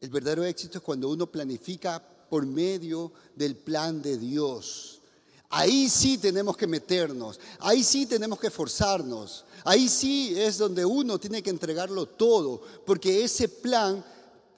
el 0.00 0.10
verdadero 0.10 0.44
éxito 0.44 0.78
es 0.78 0.84
cuando 0.84 1.08
uno 1.08 1.26
planifica 1.26 2.02
por 2.28 2.44
medio 2.44 3.12
del 3.34 3.56
plan 3.56 4.02
de 4.02 4.18
Dios. 4.18 5.00
Ahí 5.48 5.88
sí 5.88 6.18
tenemos 6.18 6.56
que 6.56 6.66
meternos, 6.66 7.38
ahí 7.60 7.84
sí 7.84 8.06
tenemos 8.06 8.40
que 8.40 8.46
esforzarnos, 8.46 9.44
ahí 9.64 9.88
sí 9.88 10.34
es 10.36 10.58
donde 10.58 10.84
uno 10.84 11.18
tiene 11.18 11.42
que 11.42 11.50
entregarlo 11.50 12.06
todo, 12.06 12.62
porque 12.86 13.22
ese 13.22 13.48
plan 13.48 14.04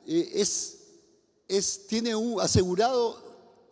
eh, 0.06 0.32
es, 0.34 0.78
es, 1.48 1.86
tiene 1.86 2.12
asegurado 2.40 3.22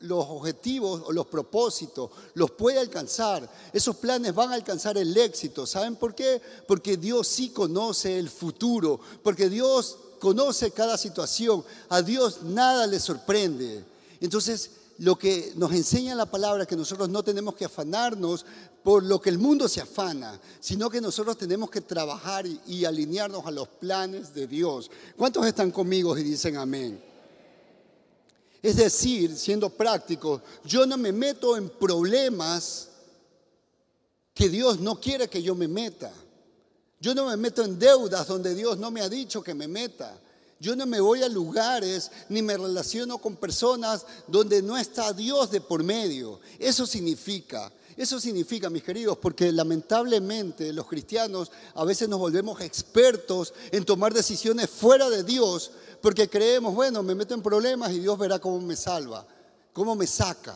los 0.00 0.26
objetivos 0.28 1.02
o 1.06 1.12
los 1.12 1.26
propósitos, 1.26 2.10
los 2.34 2.50
puede 2.52 2.78
alcanzar. 2.78 3.48
Esos 3.72 3.96
planes 3.96 4.34
van 4.34 4.50
a 4.50 4.54
alcanzar 4.54 4.98
el 4.98 5.16
éxito. 5.16 5.66
¿Saben 5.66 5.96
por 5.96 6.14
qué? 6.14 6.40
Porque 6.66 6.96
Dios 6.96 7.28
sí 7.28 7.50
conoce 7.50 8.18
el 8.18 8.28
futuro, 8.28 9.00
porque 9.22 9.48
Dios 9.48 9.98
conoce 10.18 10.70
cada 10.72 10.98
situación. 10.98 11.64
A 11.88 12.02
Dios 12.02 12.42
nada 12.42 12.86
le 12.86 13.00
sorprende. 13.00 13.84
Entonces, 14.20 14.70
lo 15.02 15.18
que 15.18 15.52
nos 15.56 15.72
enseña 15.72 16.14
la 16.14 16.30
palabra, 16.30 16.64
que 16.64 16.76
nosotros 16.76 17.08
no 17.08 17.24
tenemos 17.24 17.56
que 17.56 17.64
afanarnos 17.64 18.46
por 18.84 19.02
lo 19.02 19.20
que 19.20 19.30
el 19.30 19.38
mundo 19.38 19.66
se 19.66 19.80
afana, 19.80 20.40
sino 20.60 20.88
que 20.88 21.00
nosotros 21.00 21.36
tenemos 21.36 21.70
que 21.70 21.80
trabajar 21.80 22.46
y, 22.46 22.84
alinearnos 22.84 23.44
a 23.44 23.50
los 23.50 23.66
planes 23.66 24.32
de 24.32 24.46
Dios. 24.46 24.92
¿Cuántos 25.16 25.44
están 25.44 25.72
conmigo 25.72 26.16
y 26.16 26.22
dicen 26.22 26.56
amén? 26.56 27.02
Es 28.62 28.76
decir, 28.76 29.36
siendo 29.36 29.70
práctico, 29.70 30.40
yo 30.64 30.86
no 30.86 30.96
me 30.96 31.10
meto 31.10 31.56
en 31.56 31.68
problemas 31.68 32.90
que 34.32 34.48
Dios 34.48 34.78
no 34.78 35.00
quiere 35.00 35.28
que 35.28 35.42
yo 35.42 35.56
me 35.56 35.66
meta. 35.66 36.12
Yo 37.00 37.12
no 37.12 37.26
me 37.26 37.36
meto 37.36 37.64
en 37.64 37.76
deudas 37.76 38.28
donde 38.28 38.54
Dios 38.54 38.78
no 38.78 38.92
me 38.92 39.00
ha 39.00 39.08
dicho 39.08 39.42
que 39.42 39.52
me 39.52 39.66
meta. 39.66 40.16
Yo 40.62 40.76
no 40.76 40.86
me 40.86 41.00
voy 41.00 41.24
a 41.24 41.28
lugares 41.28 42.12
ni 42.28 42.40
me 42.40 42.56
relaciono 42.56 43.18
con 43.18 43.34
personas 43.34 44.06
donde 44.28 44.62
no 44.62 44.78
está 44.78 45.12
Dios 45.12 45.50
de 45.50 45.60
por 45.60 45.82
medio. 45.82 46.38
Eso 46.56 46.86
significa, 46.86 47.72
eso 47.96 48.20
significa, 48.20 48.70
mis 48.70 48.84
queridos, 48.84 49.18
porque 49.18 49.50
lamentablemente 49.50 50.72
los 50.72 50.86
cristianos 50.86 51.50
a 51.74 51.84
veces 51.84 52.08
nos 52.08 52.20
volvemos 52.20 52.60
expertos 52.60 53.52
en 53.72 53.84
tomar 53.84 54.14
decisiones 54.14 54.70
fuera 54.70 55.10
de 55.10 55.24
Dios 55.24 55.72
porque 56.00 56.28
creemos, 56.28 56.76
bueno, 56.76 57.02
me 57.02 57.16
meto 57.16 57.34
en 57.34 57.42
problemas 57.42 57.90
y 57.90 57.98
Dios 57.98 58.16
verá 58.16 58.38
cómo 58.38 58.60
me 58.60 58.76
salva, 58.76 59.26
cómo 59.72 59.96
me 59.96 60.06
saca. 60.06 60.54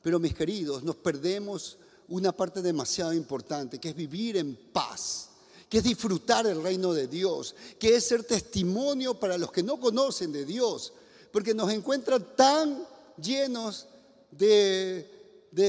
Pero 0.00 0.18
mis 0.18 0.32
queridos, 0.32 0.82
nos 0.82 0.96
perdemos 0.96 1.76
una 2.08 2.32
parte 2.32 2.62
demasiado 2.62 3.12
importante, 3.12 3.78
que 3.78 3.90
es 3.90 3.94
vivir 3.94 4.38
en 4.38 4.56
paz 4.72 5.31
que 5.72 5.78
es 5.78 5.84
disfrutar 5.84 6.46
el 6.46 6.62
reino 6.62 6.92
de 6.92 7.06
Dios, 7.08 7.54
que 7.78 7.96
es 7.96 8.04
ser 8.04 8.24
testimonio 8.24 9.14
para 9.14 9.38
los 9.38 9.50
que 9.50 9.62
no 9.62 9.80
conocen 9.80 10.30
de 10.30 10.44
Dios, 10.44 10.92
porque 11.32 11.54
nos 11.54 11.72
encuentran 11.72 12.36
tan 12.36 12.86
llenos 13.16 13.86
de, 14.30 15.08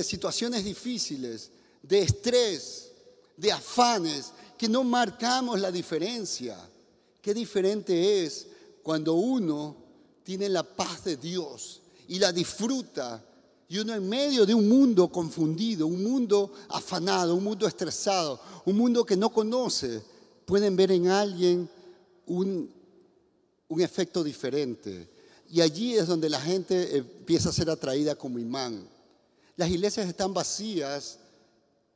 situaciones 0.03 0.65
difíciles, 0.65 1.51
de 1.81 2.01
estrés, 2.01 2.91
de 3.37 3.53
afanes, 3.53 4.33
que 4.57 4.67
no 4.67 4.83
marcamos 4.83 5.61
la 5.61 5.71
diferencia. 5.71 6.57
Qué 7.21 7.33
diferente 7.33 8.25
es 8.25 8.47
cuando 8.83 9.13
uno 9.13 9.77
tiene 10.21 10.49
la 10.49 10.63
paz 10.63 11.05
de 11.05 11.15
Dios 11.15 11.79
y 12.09 12.19
la 12.19 12.33
disfruta 12.33 13.23
y 13.73 13.79
uno 13.79 13.95
en 13.95 14.07
medio 14.07 14.45
de 14.45 14.53
un 14.53 14.69
mundo 14.69 15.07
confundido, 15.07 15.87
un 15.87 16.03
mundo 16.03 16.53
afanado, 16.69 17.33
un 17.33 17.43
mundo 17.43 17.65
estresado, 17.65 18.39
un 18.65 18.77
mundo 18.77 19.03
que 19.03 19.17
no 19.17 19.31
conoce, 19.31 19.99
pueden 20.45 20.75
ver 20.75 20.91
en 20.91 21.07
alguien 21.07 21.67
un, 22.27 22.71
un 23.67 23.81
efecto 23.81 24.23
diferente. 24.23 25.09
Y 25.49 25.59
allí 25.59 25.95
es 25.95 26.05
donde 26.05 26.29
la 26.29 26.39
gente 26.39 26.97
empieza 26.97 27.49
a 27.49 27.51
ser 27.51 27.67
atraída 27.67 28.13
como 28.13 28.37
imán. 28.37 28.87
Las 29.55 29.71
iglesias 29.71 30.07
están 30.07 30.35
vacías, 30.35 31.17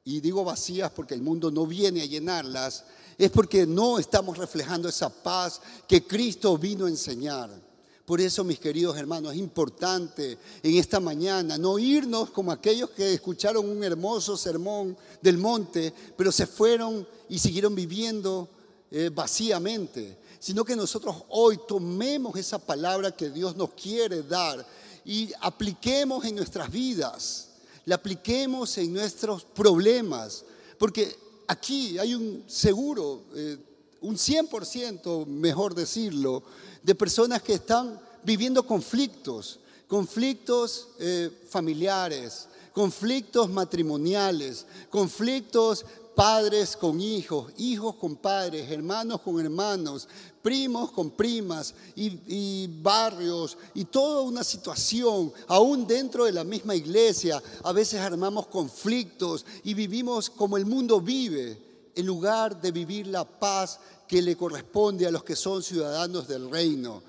y 0.04 0.20
digo 0.20 0.44
vacías 0.44 0.90
porque 0.90 1.14
el 1.14 1.22
mundo 1.22 1.52
no 1.52 1.68
viene 1.68 2.02
a 2.02 2.06
llenarlas, 2.06 2.86
es 3.20 3.30
porque 3.30 3.68
no 3.68 4.00
estamos 4.00 4.40
reflejando 4.40 4.90
esa 4.90 5.10
paz 5.10 5.62
que 5.88 6.08
Cristo 6.08 6.58
vino 6.58 6.88
a 6.88 6.90
enseñar. 6.90 7.67
Por 8.08 8.22
eso, 8.22 8.46
mis 8.46 8.58
queridos 8.58 8.96
hermanos, 8.96 9.34
es 9.34 9.38
importante 9.38 10.38
en 10.64 10.76
esta 10.76 11.02
mañana 11.02 11.58
no 11.58 11.78
irnos 11.78 12.30
como 12.30 12.54
aquellos 12.54 12.92
que 12.92 13.14
escucharon 13.14 13.70
un 13.70 13.84
hermoso 13.84 14.38
sermón 14.38 14.96
del 15.22 15.38
monte, 15.38 15.94
pero 16.16 16.32
se 16.32 16.48
fueron 16.48 17.06
y 17.28 17.38
siguieron 17.38 17.76
viviendo 17.76 18.48
eh, 18.92 19.12
vacíamente, 19.14 20.20
sino 20.40 20.64
que 20.64 20.78
nosotros 20.78 21.18
hoy 21.28 21.60
tomemos 21.68 22.38
esa 22.38 22.60
palabra 22.60 23.12
que 23.12 23.30
Dios 23.30 23.58
nos 23.58 23.74
quiere 23.74 24.24
dar 24.24 24.66
y 25.04 25.30
apliquemos 25.42 26.24
en 26.24 26.36
nuestras 26.36 26.72
vidas, 26.72 27.50
la 27.84 27.96
apliquemos 27.96 28.78
en 28.78 28.94
nuestros 28.94 29.44
problemas, 29.44 30.46
porque 30.80 31.14
aquí 31.46 32.00
hay 32.00 32.16
un 32.16 32.46
seguro, 32.48 33.26
eh, 33.36 33.58
un 34.02 34.16
100%, 34.16 35.26
mejor 35.26 35.76
decirlo, 35.76 36.44
de 36.84 36.96
personas 36.96 37.42
que 37.42 37.54
están 37.54 38.00
viviendo 38.24 38.66
conflictos, 38.66 39.60
conflictos 39.88 40.90
eh, 41.00 41.30
familiares, 41.50 42.48
conflictos 42.74 43.50
matrimoniales, 43.50 44.66
conflictos 44.90 45.86
padres 46.14 46.76
con 46.76 47.00
hijos, 47.00 47.52
hijos 47.58 47.96
con 47.96 48.16
padres, 48.16 48.72
hermanos 48.72 49.22
con 49.22 49.40
hermanos, 49.40 50.08
primos 50.42 50.92
con 50.92 51.12
primas 51.12 51.74
y, 51.96 52.20
y, 52.28 52.68
barrios 52.82 53.58
y 53.76 53.86
toda 53.86 54.22
una 54.22 54.44
situación, 54.44 55.32
aún 55.48 55.86
dentro 55.86 56.26
de 56.26 56.32
la 56.32 56.44
misma 56.44 56.76
iglesia, 56.76 57.42
a 57.64 57.72
veces 57.72 58.00
armamos 58.00 58.48
conflictos 58.48 59.46
y 59.64 59.74
vivimos 59.74 60.30
como 60.30 60.58
el 60.58 60.66
mundo 60.66 61.00
vive, 61.00 61.67
en 61.98 62.06
lugar 62.06 62.62
de 62.62 62.72
vivir 62.72 63.08
la 63.08 63.26
paz 63.26 63.80
que 64.08 64.22
le 64.22 64.38
corresponde 64.38 65.08
a 65.08 65.12
los 65.12 65.24
que 65.24 65.36
son 65.36 65.64
ciudadanos 65.64 66.28
del 66.28 66.50
reino. 66.50 67.02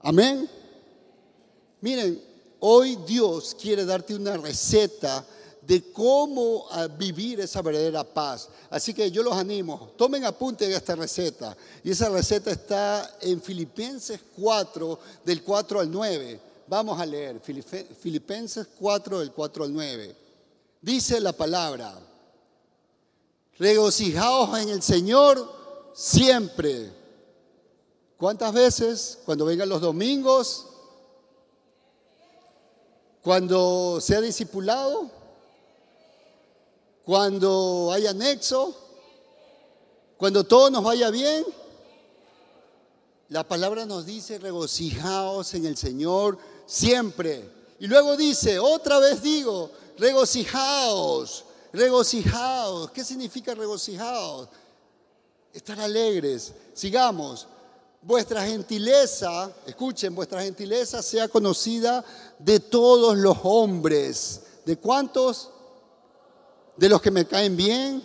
Amén. 0.00 0.48
Miren, 1.80 2.22
hoy 2.60 2.96
Dios 3.04 3.56
quiere 3.60 3.84
darte 3.84 4.14
una 4.14 4.36
receta 4.36 5.26
de 5.60 5.92
cómo 5.92 6.66
ah, 6.70 6.86
vivir 6.86 7.40
esa 7.40 7.62
verdadera 7.62 8.04
paz. 8.04 8.48
Así 8.70 8.94
que 8.94 9.10
yo 9.10 9.22
los 9.22 9.34
animo, 9.34 9.92
tomen 9.96 10.24
apunte 10.24 10.68
de 10.68 10.76
esta 10.76 10.94
receta. 10.94 11.56
Y 11.82 11.90
esa 11.90 12.08
receta 12.08 12.52
está 12.52 13.18
en 13.20 13.42
Filipenses 13.42 14.20
4, 14.36 14.98
del 15.24 15.42
4 15.42 15.80
al 15.80 15.90
9. 15.90 16.40
Vamos 16.68 17.00
a 17.00 17.04
leer, 17.04 17.40
Filipenses 17.40 18.68
4, 18.78 19.18
del 19.18 19.32
4 19.32 19.64
al 19.64 19.72
9. 19.72 20.16
Dice 20.80 21.20
la 21.20 21.32
palabra, 21.32 21.98
regocijaos 23.62 24.58
en 24.58 24.70
el 24.70 24.82
Señor 24.82 25.48
siempre. 25.94 26.92
¿Cuántas 28.16 28.52
veces? 28.52 29.20
Cuando 29.24 29.44
vengan 29.44 29.68
los 29.68 29.80
domingos, 29.80 30.66
cuando 33.22 34.00
sea 34.00 34.20
discipulado, 34.20 35.08
cuando 37.04 37.92
haya 37.92 38.12
nexo, 38.12 38.74
cuando 40.16 40.42
todo 40.42 40.68
nos 40.68 40.82
vaya 40.82 41.10
bien. 41.10 41.44
La 43.28 43.46
palabra 43.46 43.86
nos 43.86 44.04
dice, 44.04 44.40
regocijaos 44.40 45.54
en 45.54 45.66
el 45.66 45.76
Señor 45.76 46.36
siempre. 46.66 47.48
Y 47.78 47.86
luego 47.86 48.16
dice, 48.16 48.58
otra 48.58 48.98
vez 48.98 49.22
digo, 49.22 49.70
regocijaos, 49.98 51.44
regocijaos. 51.72 52.90
¿Qué 52.90 53.04
significa 53.04 53.54
regocijaos? 53.54 54.48
estar 55.52 55.78
alegres. 55.80 56.52
Sigamos. 56.74 57.46
vuestra 58.04 58.44
gentileza, 58.44 59.52
escuchen, 59.64 60.12
vuestra 60.12 60.42
gentileza 60.42 61.00
sea 61.02 61.28
conocida 61.28 62.04
de 62.38 62.58
todos 62.58 63.16
los 63.16 63.38
hombres. 63.44 64.42
¿De 64.64 64.76
cuántos? 64.76 65.50
¿De 66.76 66.88
los 66.88 67.00
que 67.00 67.12
me 67.12 67.26
caen 67.26 67.56
bien? 67.56 68.02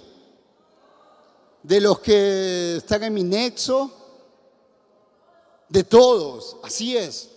¿De 1.63 1.81
los 1.81 1.99
que 1.99 2.75
están 2.77 3.03
en 3.03 3.13
mi 3.13 3.23
nexo? 3.23 3.91
De 5.67 5.83
todos, 5.83 6.57
así 6.63 6.95
es. 6.95 7.29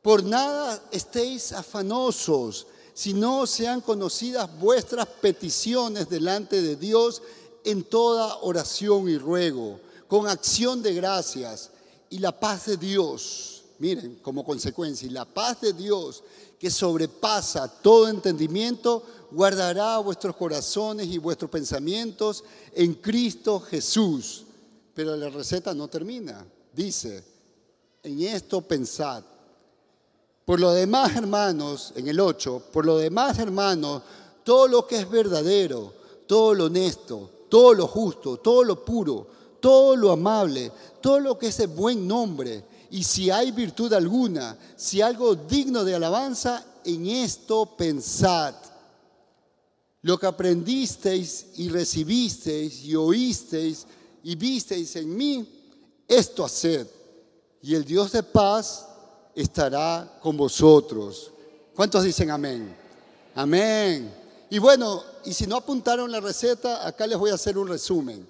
Por 0.00 0.24
nada 0.24 0.82
estéis 0.90 1.52
afanosos, 1.52 2.66
sino 2.94 3.46
sean 3.46 3.80
conocidas 3.80 4.48
vuestras 4.58 5.06
peticiones 5.06 6.08
delante 6.08 6.62
de 6.62 6.76
Dios 6.76 7.20
en 7.64 7.82
toda 7.82 8.38
oración 8.38 9.08
y 9.08 9.18
ruego, 9.18 9.80
con 10.06 10.28
acción 10.28 10.80
de 10.82 10.94
gracias 10.94 11.70
y 12.08 12.18
la 12.18 12.38
paz 12.38 12.66
de 12.66 12.76
Dios, 12.76 13.64
miren, 13.80 14.16
como 14.22 14.44
consecuencia, 14.44 15.06
y 15.08 15.10
la 15.10 15.24
paz 15.24 15.60
de 15.60 15.72
Dios 15.72 16.22
que 16.58 16.70
sobrepasa 16.70 17.68
todo 17.68 18.08
entendimiento, 18.08 19.02
guardará 19.32 19.98
vuestros 19.98 20.36
corazones 20.36 21.08
y 21.08 21.18
vuestros 21.18 21.50
pensamientos 21.50 22.44
en 22.72 22.94
Cristo 22.94 23.58
Jesús. 23.60 24.44
Pero 24.94 25.16
la 25.16 25.28
receta 25.28 25.74
no 25.74 25.88
termina. 25.88 26.46
Dice, 26.72 27.24
en 28.02 28.22
esto 28.22 28.60
pensad. 28.60 29.24
Por 30.44 30.60
lo 30.60 30.72
demás, 30.72 31.16
hermanos, 31.16 31.92
en 31.96 32.08
el 32.08 32.20
8, 32.20 32.64
por 32.72 32.84
lo 32.84 32.98
demás, 32.98 33.38
hermanos, 33.38 34.02
todo 34.42 34.68
lo 34.68 34.86
que 34.86 34.98
es 34.98 35.08
verdadero, 35.08 35.92
todo 36.26 36.52
lo 36.54 36.66
honesto, 36.66 37.30
todo 37.48 37.72
lo 37.72 37.86
justo, 37.86 38.36
todo 38.36 38.62
lo 38.62 38.84
puro, 38.84 39.26
todo 39.60 39.96
lo 39.96 40.12
amable, 40.12 40.70
todo 41.00 41.20
lo 41.20 41.38
que 41.38 41.46
es 41.46 41.56
de 41.56 41.66
buen 41.66 42.06
nombre, 42.06 42.64
y 42.90 43.02
si 43.02 43.30
hay 43.30 43.50
virtud 43.50 43.92
alguna, 43.92 44.56
si 44.76 45.00
algo 45.00 45.34
digno 45.34 45.82
de 45.82 45.94
alabanza, 45.94 46.64
en 46.84 47.06
esto 47.06 47.74
pensad. 47.76 48.54
Lo 50.02 50.18
que 50.18 50.26
aprendisteis 50.26 51.46
y 51.56 51.70
recibisteis 51.70 52.84
y 52.84 52.94
oísteis 52.94 53.86
y 54.22 54.36
visteis 54.36 54.94
en 54.96 55.16
mí, 55.16 55.72
esto 56.06 56.44
haced. 56.44 56.86
Y 57.62 57.74
el 57.74 57.84
Dios 57.84 58.12
de 58.12 58.22
paz 58.22 58.86
estará 59.34 60.18
con 60.20 60.36
vosotros. 60.36 61.30
¿Cuántos 61.74 62.04
dicen 62.04 62.30
amén? 62.30 62.74
Amén. 63.34 64.14
Y 64.50 64.58
bueno, 64.58 65.02
y 65.24 65.32
si 65.32 65.46
no 65.46 65.56
apuntaron 65.56 66.10
la 66.10 66.20
receta, 66.20 66.86
acá 66.86 67.06
les 67.06 67.18
voy 67.18 67.30
a 67.30 67.34
hacer 67.34 67.58
un 67.58 67.68
resumen. 67.68 68.26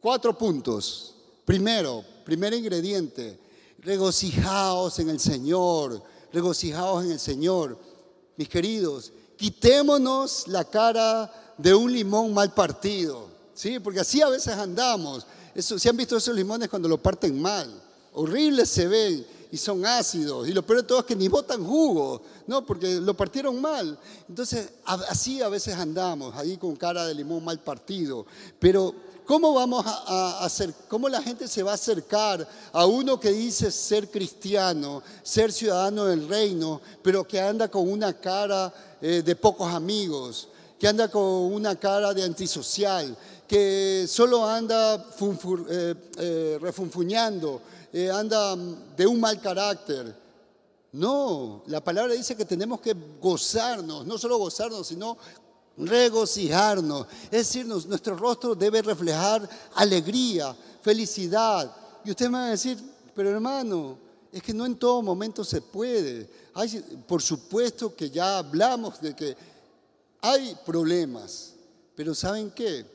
Cuatro 0.00 0.36
puntos. 0.36 1.14
Primero, 1.44 2.04
primer 2.24 2.54
ingrediente, 2.54 3.38
regocijaos 3.78 4.98
en 4.98 5.10
el 5.10 5.20
Señor, 5.20 6.02
regocijaos 6.32 7.04
en 7.04 7.12
el 7.12 7.20
Señor. 7.20 7.78
Mis 8.36 8.48
queridos, 8.48 9.12
quitémonos 9.36 10.48
la 10.48 10.64
cara 10.64 11.54
de 11.58 11.74
un 11.74 11.92
limón 11.92 12.34
mal 12.34 12.52
partido, 12.52 13.28
¿sí? 13.54 13.78
Porque 13.78 14.00
así 14.00 14.22
a 14.22 14.28
veces 14.28 14.54
andamos. 14.54 15.26
Eso, 15.54 15.78
¿Se 15.78 15.88
han 15.88 15.96
visto 15.96 16.16
esos 16.16 16.34
limones 16.34 16.68
cuando 16.68 16.88
lo 16.88 17.00
parten 17.00 17.40
mal? 17.40 17.80
Horribles 18.14 18.68
se 18.70 18.88
ven 18.88 19.26
y 19.54 19.56
son 19.56 19.86
ácidos. 19.86 20.48
Y 20.48 20.52
lo 20.52 20.66
peor 20.66 20.82
de 20.82 20.88
todo 20.88 20.98
es 20.98 21.04
que 21.04 21.14
ni 21.14 21.28
botan 21.28 21.64
jugo, 21.64 22.20
¿no? 22.48 22.66
Porque 22.66 22.96
lo 22.96 23.14
partieron 23.14 23.60
mal. 23.60 23.96
Entonces, 24.28 24.68
así 24.84 25.40
a 25.40 25.48
veces 25.48 25.76
andamos, 25.76 26.34
ahí 26.34 26.56
con 26.56 26.74
cara 26.74 27.06
de 27.06 27.14
limón 27.14 27.44
mal 27.44 27.60
partido. 27.60 28.26
Pero 28.58 28.92
¿Cómo 29.24 29.54
vamos 29.54 29.82
a, 29.86 30.44
hacer, 30.44 30.74
cómo 30.86 31.08
la 31.08 31.22
gente 31.22 31.48
se 31.48 31.62
va 31.62 31.70
a 31.70 31.76
acercar 31.76 32.46
a 32.74 32.84
uno 32.84 33.18
que 33.18 33.30
dice 33.30 33.70
ser 33.70 34.10
cristiano, 34.10 35.02
ser 35.22 35.50
ciudadano 35.50 36.04
del 36.04 36.28
reino, 36.28 36.82
pero 37.02 37.26
que 37.26 37.40
anda 37.40 37.68
con 37.68 37.90
una 37.90 38.12
cara 38.12 38.70
eh, 39.00 39.22
de 39.24 39.34
pocos 39.34 39.72
amigos, 39.72 40.48
que 40.78 40.88
anda 40.88 41.08
con 41.08 41.22
una 41.22 41.74
cara 41.76 42.12
de 42.12 42.22
antisocial, 42.22 43.16
que 43.48 44.04
solo 44.08 44.46
anda 44.46 45.06
eh, 45.70 45.94
eh, 46.18 46.58
refunfuñando, 46.60 47.62
anda 48.12 48.56
de 48.56 49.06
un 49.06 49.20
mal 49.20 49.40
carácter? 49.40 50.14
No, 50.92 51.62
la 51.66 51.82
palabra 51.82 52.14
dice 52.14 52.36
que 52.36 52.44
tenemos 52.44 52.80
que 52.80 52.94
gozarnos, 53.20 54.06
no 54.06 54.16
solo 54.18 54.38
gozarnos, 54.38 54.86
sino 54.86 55.16
regocijarnos. 55.76 57.06
Es 57.24 57.30
decir, 57.30 57.66
nuestro 57.66 58.16
rostro 58.16 58.54
debe 58.54 58.82
reflejar 58.82 59.48
alegría, 59.74 60.56
felicidad. 60.82 61.74
Y 62.04 62.10
usted 62.10 62.26
me 62.26 62.38
va 62.38 62.46
a 62.46 62.50
decir, 62.50 62.78
pero 63.14 63.30
hermano, 63.30 63.98
es 64.30 64.42
que 64.42 64.54
no 64.54 64.66
en 64.66 64.76
todo 64.76 65.02
momento 65.02 65.44
se 65.44 65.62
puede. 65.62 66.28
Por 67.06 67.22
supuesto 67.22 67.94
que 67.94 68.10
ya 68.10 68.38
hablamos 68.38 69.00
de 69.00 69.14
que 69.14 69.36
hay 70.20 70.56
problemas, 70.64 71.54
pero 71.94 72.14
¿saben 72.14 72.50
qué? 72.50 72.86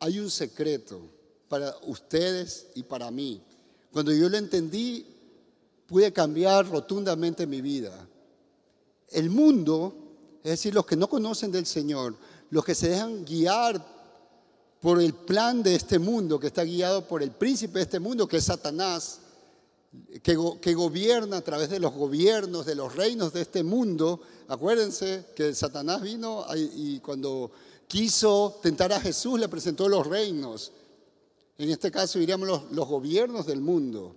Hay 0.00 0.18
un 0.18 0.30
secreto 0.30 1.15
para 1.48 1.74
ustedes 1.86 2.66
y 2.74 2.82
para 2.82 3.10
mí. 3.10 3.42
Cuando 3.92 4.12
yo 4.12 4.28
lo 4.28 4.36
entendí, 4.36 5.06
pude 5.86 6.12
cambiar 6.12 6.68
rotundamente 6.68 7.46
mi 7.46 7.60
vida. 7.60 8.06
El 9.10 9.30
mundo 9.30 10.06
es 10.46 10.50
decir, 10.50 10.72
los 10.72 10.86
que 10.86 10.94
no 10.94 11.08
conocen 11.08 11.50
del 11.50 11.66
Señor, 11.66 12.14
los 12.50 12.64
que 12.64 12.76
se 12.76 12.90
dejan 12.90 13.24
guiar 13.24 13.84
por 14.80 15.02
el 15.02 15.12
plan 15.12 15.60
de 15.60 15.74
este 15.74 15.98
mundo, 15.98 16.38
que 16.38 16.46
está 16.46 16.62
guiado 16.62 17.02
por 17.02 17.20
el 17.20 17.32
príncipe 17.32 17.80
de 17.80 17.82
este 17.82 17.98
mundo, 17.98 18.28
que 18.28 18.36
es 18.36 18.44
Satanás, 18.44 19.18
que, 20.22 20.38
que, 20.60 20.74
gobierna 20.74 21.38
a 21.38 21.40
través 21.40 21.68
de 21.68 21.80
los 21.80 21.92
gobiernos, 21.92 22.64
de 22.64 22.76
los 22.76 22.94
reinos 22.94 23.32
de 23.32 23.40
este 23.40 23.64
mundo. 23.64 24.20
Acuérdense 24.46 25.24
que 25.34 25.52
Satanás 25.52 26.00
vino 26.00 26.46
y 26.54 27.00
cuando 27.00 27.50
quiso 27.88 28.60
tentar 28.62 28.92
a 28.92 29.00
Jesús 29.00 29.40
le 29.40 29.48
presentó 29.48 29.88
los 29.88 30.06
reinos. 30.06 30.70
En 31.58 31.70
este 31.70 31.90
caso 31.90 32.18
diríamos 32.18 32.48
los, 32.70 32.88
gobiernos 32.88 33.46
del 33.46 33.60
mundo. 33.60 34.14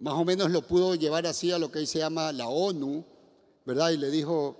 Más 0.00 0.14
o 0.14 0.24
menos 0.24 0.50
lo 0.50 0.62
pudo 0.62 0.94
llevar 0.94 1.26
así 1.26 1.52
a 1.52 1.58
lo 1.58 1.70
que 1.70 1.80
hoy 1.80 1.86
se 1.86 1.98
llama 1.98 2.32
la 2.32 2.48
ONU, 2.48 3.04
¿verdad? 3.64 3.90
Y 3.90 3.98
le 3.98 4.10
dijo, 4.10 4.56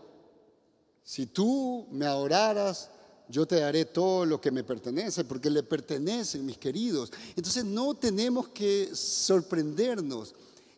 si 1.02 1.26
tú 1.26 1.86
me 1.90 2.06
adoraras, 2.06 2.90
yo 3.28 3.46
te 3.46 3.60
daré 3.60 3.86
todo 3.86 4.26
lo 4.26 4.40
que 4.40 4.50
me 4.50 4.62
pertenece, 4.62 5.24
porque 5.24 5.50
le 5.50 5.62
pertenecen, 5.62 6.44
mis 6.44 6.58
queridos. 6.58 7.10
Entonces 7.34 7.64
no 7.64 7.94
tenemos 7.94 8.48
que 8.48 8.90
sorprendernos. 8.94 10.34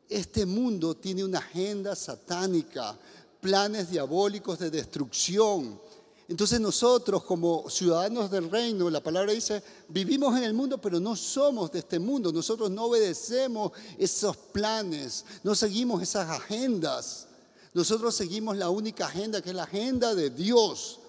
Este 0.09 0.46
mundo 0.46 0.94
tiene 0.94 1.25
una 1.25 1.38
agenda 1.38 1.96
satánica, 1.96 2.96
planes 3.40 3.90
diabólicos 3.90 4.59
de 4.59 4.70
destrucción. 4.70 5.81
Entonces 6.28 6.61
nosotros 6.61 7.24
como 7.24 7.68
ciudadanos 7.68 8.30
del 8.30 8.50
reino, 8.50 8.88
la 8.88 9.02
palabra 9.02 9.32
dice, 9.32 9.62
vivimos 9.88 10.37
en 10.37 10.44
el 10.44 10.54
mundo, 10.54 10.78
pero 10.78 11.00
no 11.00 11.16
somos 11.16 11.72
de 11.72 11.80
este 11.80 11.98
mundo. 11.98 12.32
Nosotros 12.32 12.70
no 12.70 12.85
obedecemos 12.85 13.72
esos 13.98 14.37
planes, 14.37 15.24
no 15.42 15.54
seguimos 15.54 16.02
esas 16.02 16.30
agendas. 16.30 17.26
Nosotros 17.74 18.14
seguimos 18.14 18.56
la 18.56 18.70
única 18.70 19.06
agenda, 19.06 19.42
que 19.42 19.50
es 19.50 19.56
la 19.56 19.64
agenda 19.64 20.14
de 20.14 20.30
Dios. 20.30 21.00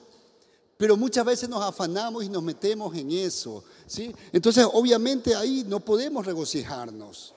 Pero 0.77 0.97
muchas 0.97 1.25
veces 1.25 1.47
nos 1.47 1.61
afanamos 1.61 2.23
y 2.23 2.29
nos 2.29 2.41
metemos 2.41 2.95
en 2.95 3.11
eso. 3.11 3.63
¿sí? 3.85 4.13
Entonces, 4.31 4.65
obviamente 4.73 5.35
ahí 5.35 5.63
no 5.67 5.79
podemos 5.79 6.25
regocijarnos. 6.25 7.33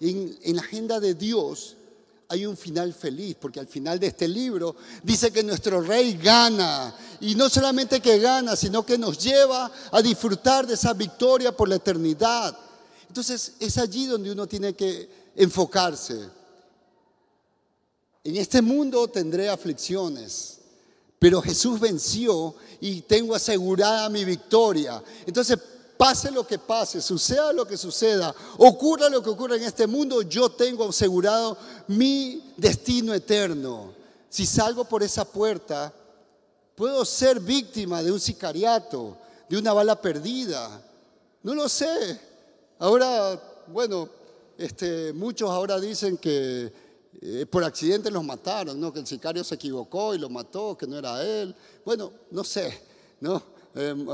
En, 0.00 0.36
en 0.42 0.56
la 0.56 0.62
agenda 0.62 0.98
de 0.98 1.14
Dios 1.14 1.76
hay 2.30 2.46
un 2.46 2.56
final 2.56 2.94
feliz, 2.94 3.36
porque 3.40 3.58
al 3.58 3.66
final 3.66 3.98
de 3.98 4.06
este 4.06 4.28
libro 4.28 4.76
dice 5.02 5.32
que 5.32 5.42
nuestro 5.42 5.80
rey 5.80 6.16
gana. 6.16 6.94
Y 7.20 7.34
no 7.34 7.50
solamente 7.50 8.00
que 8.00 8.20
gana, 8.20 8.54
sino 8.54 8.86
que 8.86 8.96
nos 8.96 9.18
lleva 9.18 9.68
a 9.90 10.00
disfrutar 10.00 10.64
de 10.64 10.74
esa 10.74 10.92
victoria 10.92 11.56
por 11.56 11.68
la 11.68 11.74
eternidad. 11.74 12.56
Entonces 13.08 13.54
es 13.58 13.76
allí 13.78 14.06
donde 14.06 14.30
uno 14.30 14.46
tiene 14.46 14.74
que 14.74 15.08
enfocarse. 15.34 16.30
En 18.22 18.36
este 18.36 18.62
mundo 18.62 19.08
tendré 19.08 19.48
aflicciones, 19.48 20.58
pero 21.18 21.42
Jesús 21.42 21.80
venció 21.80 22.54
y 22.80 23.00
tengo 23.00 23.34
asegurada 23.34 24.08
mi 24.08 24.24
victoria. 24.24 25.02
Entonces, 25.26 25.58
pase 26.00 26.30
lo 26.30 26.46
que 26.46 26.58
pase, 26.58 27.02
suceda 27.02 27.52
lo 27.52 27.66
que 27.66 27.76
suceda, 27.76 28.34
ocurra 28.56 29.10
lo 29.10 29.22
que 29.22 29.28
ocurra 29.28 29.56
en 29.56 29.64
este 29.64 29.86
mundo, 29.86 30.22
yo 30.22 30.48
tengo 30.48 30.88
asegurado 30.88 31.58
mi 31.88 32.54
destino 32.56 33.12
eterno. 33.12 33.92
Si 34.30 34.46
salgo 34.46 34.86
por 34.86 35.02
esa 35.02 35.26
puerta, 35.26 35.92
puedo 36.74 37.04
ser 37.04 37.38
víctima 37.38 38.02
de 38.02 38.10
un 38.10 38.18
sicariato, 38.18 39.14
de 39.46 39.58
una 39.58 39.74
bala 39.74 40.00
perdida. 40.00 40.80
No 41.42 41.54
lo 41.54 41.68
sé. 41.68 42.18
Ahora, 42.78 43.38
bueno, 43.66 44.08
este, 44.56 45.12
muchos 45.12 45.50
ahora 45.50 45.78
dicen 45.78 46.16
que 46.16 46.72
eh, 47.20 47.44
por 47.44 47.62
accidente 47.62 48.10
los 48.10 48.24
mataron, 48.24 48.90
que 48.90 49.00
el 49.00 49.06
sicario 49.06 49.44
se 49.44 49.56
equivocó 49.56 50.14
y 50.14 50.18
lo 50.18 50.30
mató, 50.30 50.78
que 50.78 50.86
no 50.86 50.96
era 50.96 51.22
él. 51.22 51.54
Bueno, 51.84 52.10
no 52.30 52.42
sé, 52.42 52.80
¿no? 53.20 53.42
Em, 53.74 54.08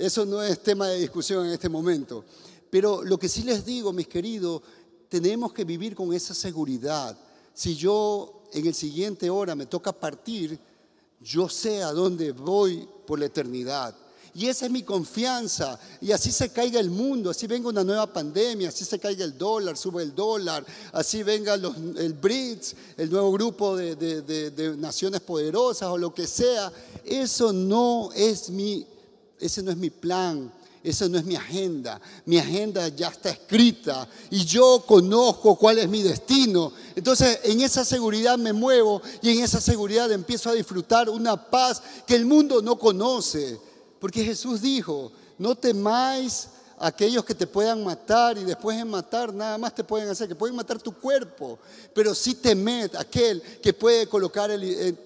eso 0.00 0.24
no 0.24 0.42
es 0.42 0.62
tema 0.62 0.88
de 0.88 0.98
discusión 0.98 1.46
en 1.46 1.52
este 1.52 1.68
momento. 1.68 2.24
Pero 2.70 3.02
lo 3.04 3.18
que 3.18 3.28
sí 3.28 3.42
les 3.42 3.66
digo, 3.66 3.92
mis 3.92 4.08
queridos, 4.08 4.62
tenemos 5.10 5.52
que 5.52 5.64
vivir 5.64 5.94
con 5.94 6.14
esa 6.14 6.32
seguridad. 6.32 7.18
Si 7.52 7.76
yo 7.76 8.44
en 8.52 8.66
el 8.66 8.74
siguiente 8.74 9.28
hora 9.28 9.54
me 9.54 9.66
toca 9.66 9.92
partir, 9.92 10.58
yo 11.20 11.50
sé 11.50 11.82
a 11.82 11.92
dónde 11.92 12.32
voy 12.32 12.88
por 13.06 13.18
la 13.18 13.26
eternidad. 13.26 13.94
Y 14.32 14.46
esa 14.46 14.66
es 14.66 14.72
mi 14.72 14.84
confianza. 14.84 15.78
Y 16.00 16.12
así 16.12 16.32
se 16.32 16.50
caiga 16.50 16.80
el 16.80 16.88
mundo, 16.88 17.28
así 17.28 17.46
venga 17.46 17.68
una 17.68 17.84
nueva 17.84 18.10
pandemia, 18.10 18.70
así 18.70 18.86
se 18.86 18.98
caiga 18.98 19.24
el 19.24 19.36
dólar, 19.36 19.76
sube 19.76 20.02
el 20.02 20.14
dólar, 20.14 20.64
así 20.92 21.22
venga 21.22 21.54
el 21.54 22.14
BRICS, 22.14 22.74
el 22.96 23.10
nuevo 23.10 23.32
grupo 23.32 23.76
de, 23.76 23.96
de 23.96 24.76
naciones 24.78 25.20
poderosas 25.20 25.90
o 25.90 25.98
lo 25.98 26.14
que 26.14 26.26
sea. 26.26 26.72
Eso 27.04 27.52
no 27.52 28.10
es 28.14 28.48
mi, 28.48 28.86
ese 29.40 29.62
no 29.62 29.70
es 29.70 29.76
mi 29.76 29.90
plan. 29.90 30.52
Esa 30.82 31.08
no 31.08 31.18
es 31.18 31.24
mi 31.24 31.36
agenda. 31.36 32.00
Mi 32.24 32.38
agenda 32.38 32.88
ya 32.88 33.08
está 33.08 33.28
escrita 33.28 34.08
y 34.30 34.44
yo 34.46 34.82
conozco 34.86 35.56
cuál 35.56 35.78
es 35.78 35.88
mi 35.88 36.02
destino. 36.02 36.72
Entonces 36.96 37.40
en 37.44 37.60
esa 37.60 37.84
seguridad 37.84 38.38
me 38.38 38.54
muevo 38.54 39.02
y 39.20 39.30
en 39.30 39.44
esa 39.44 39.60
seguridad 39.60 40.10
empiezo 40.10 40.48
a 40.48 40.54
disfrutar 40.54 41.10
una 41.10 41.50
paz 41.50 41.82
que 42.06 42.16
el 42.16 42.24
mundo 42.24 42.62
no 42.62 42.78
conoce. 42.78 43.60
Porque 43.98 44.24
Jesús 44.24 44.62
dijo, 44.62 45.12
no 45.36 45.54
temáis 45.54 46.48
aquellos 46.80 47.24
que 47.26 47.34
te 47.34 47.46
puedan 47.46 47.84
matar 47.84 48.38
y 48.38 48.44
después 48.44 48.76
de 48.76 48.86
matar 48.86 49.34
nada 49.34 49.58
más 49.58 49.74
te 49.74 49.84
pueden 49.84 50.08
hacer, 50.08 50.26
que 50.26 50.34
pueden 50.34 50.56
matar 50.56 50.80
tu 50.80 50.92
cuerpo, 50.92 51.58
pero 51.94 52.14
sí 52.14 52.34
temed 52.34 52.96
aquel 52.96 53.42
que 53.62 53.74
puede 53.74 54.06
colocar 54.06 54.50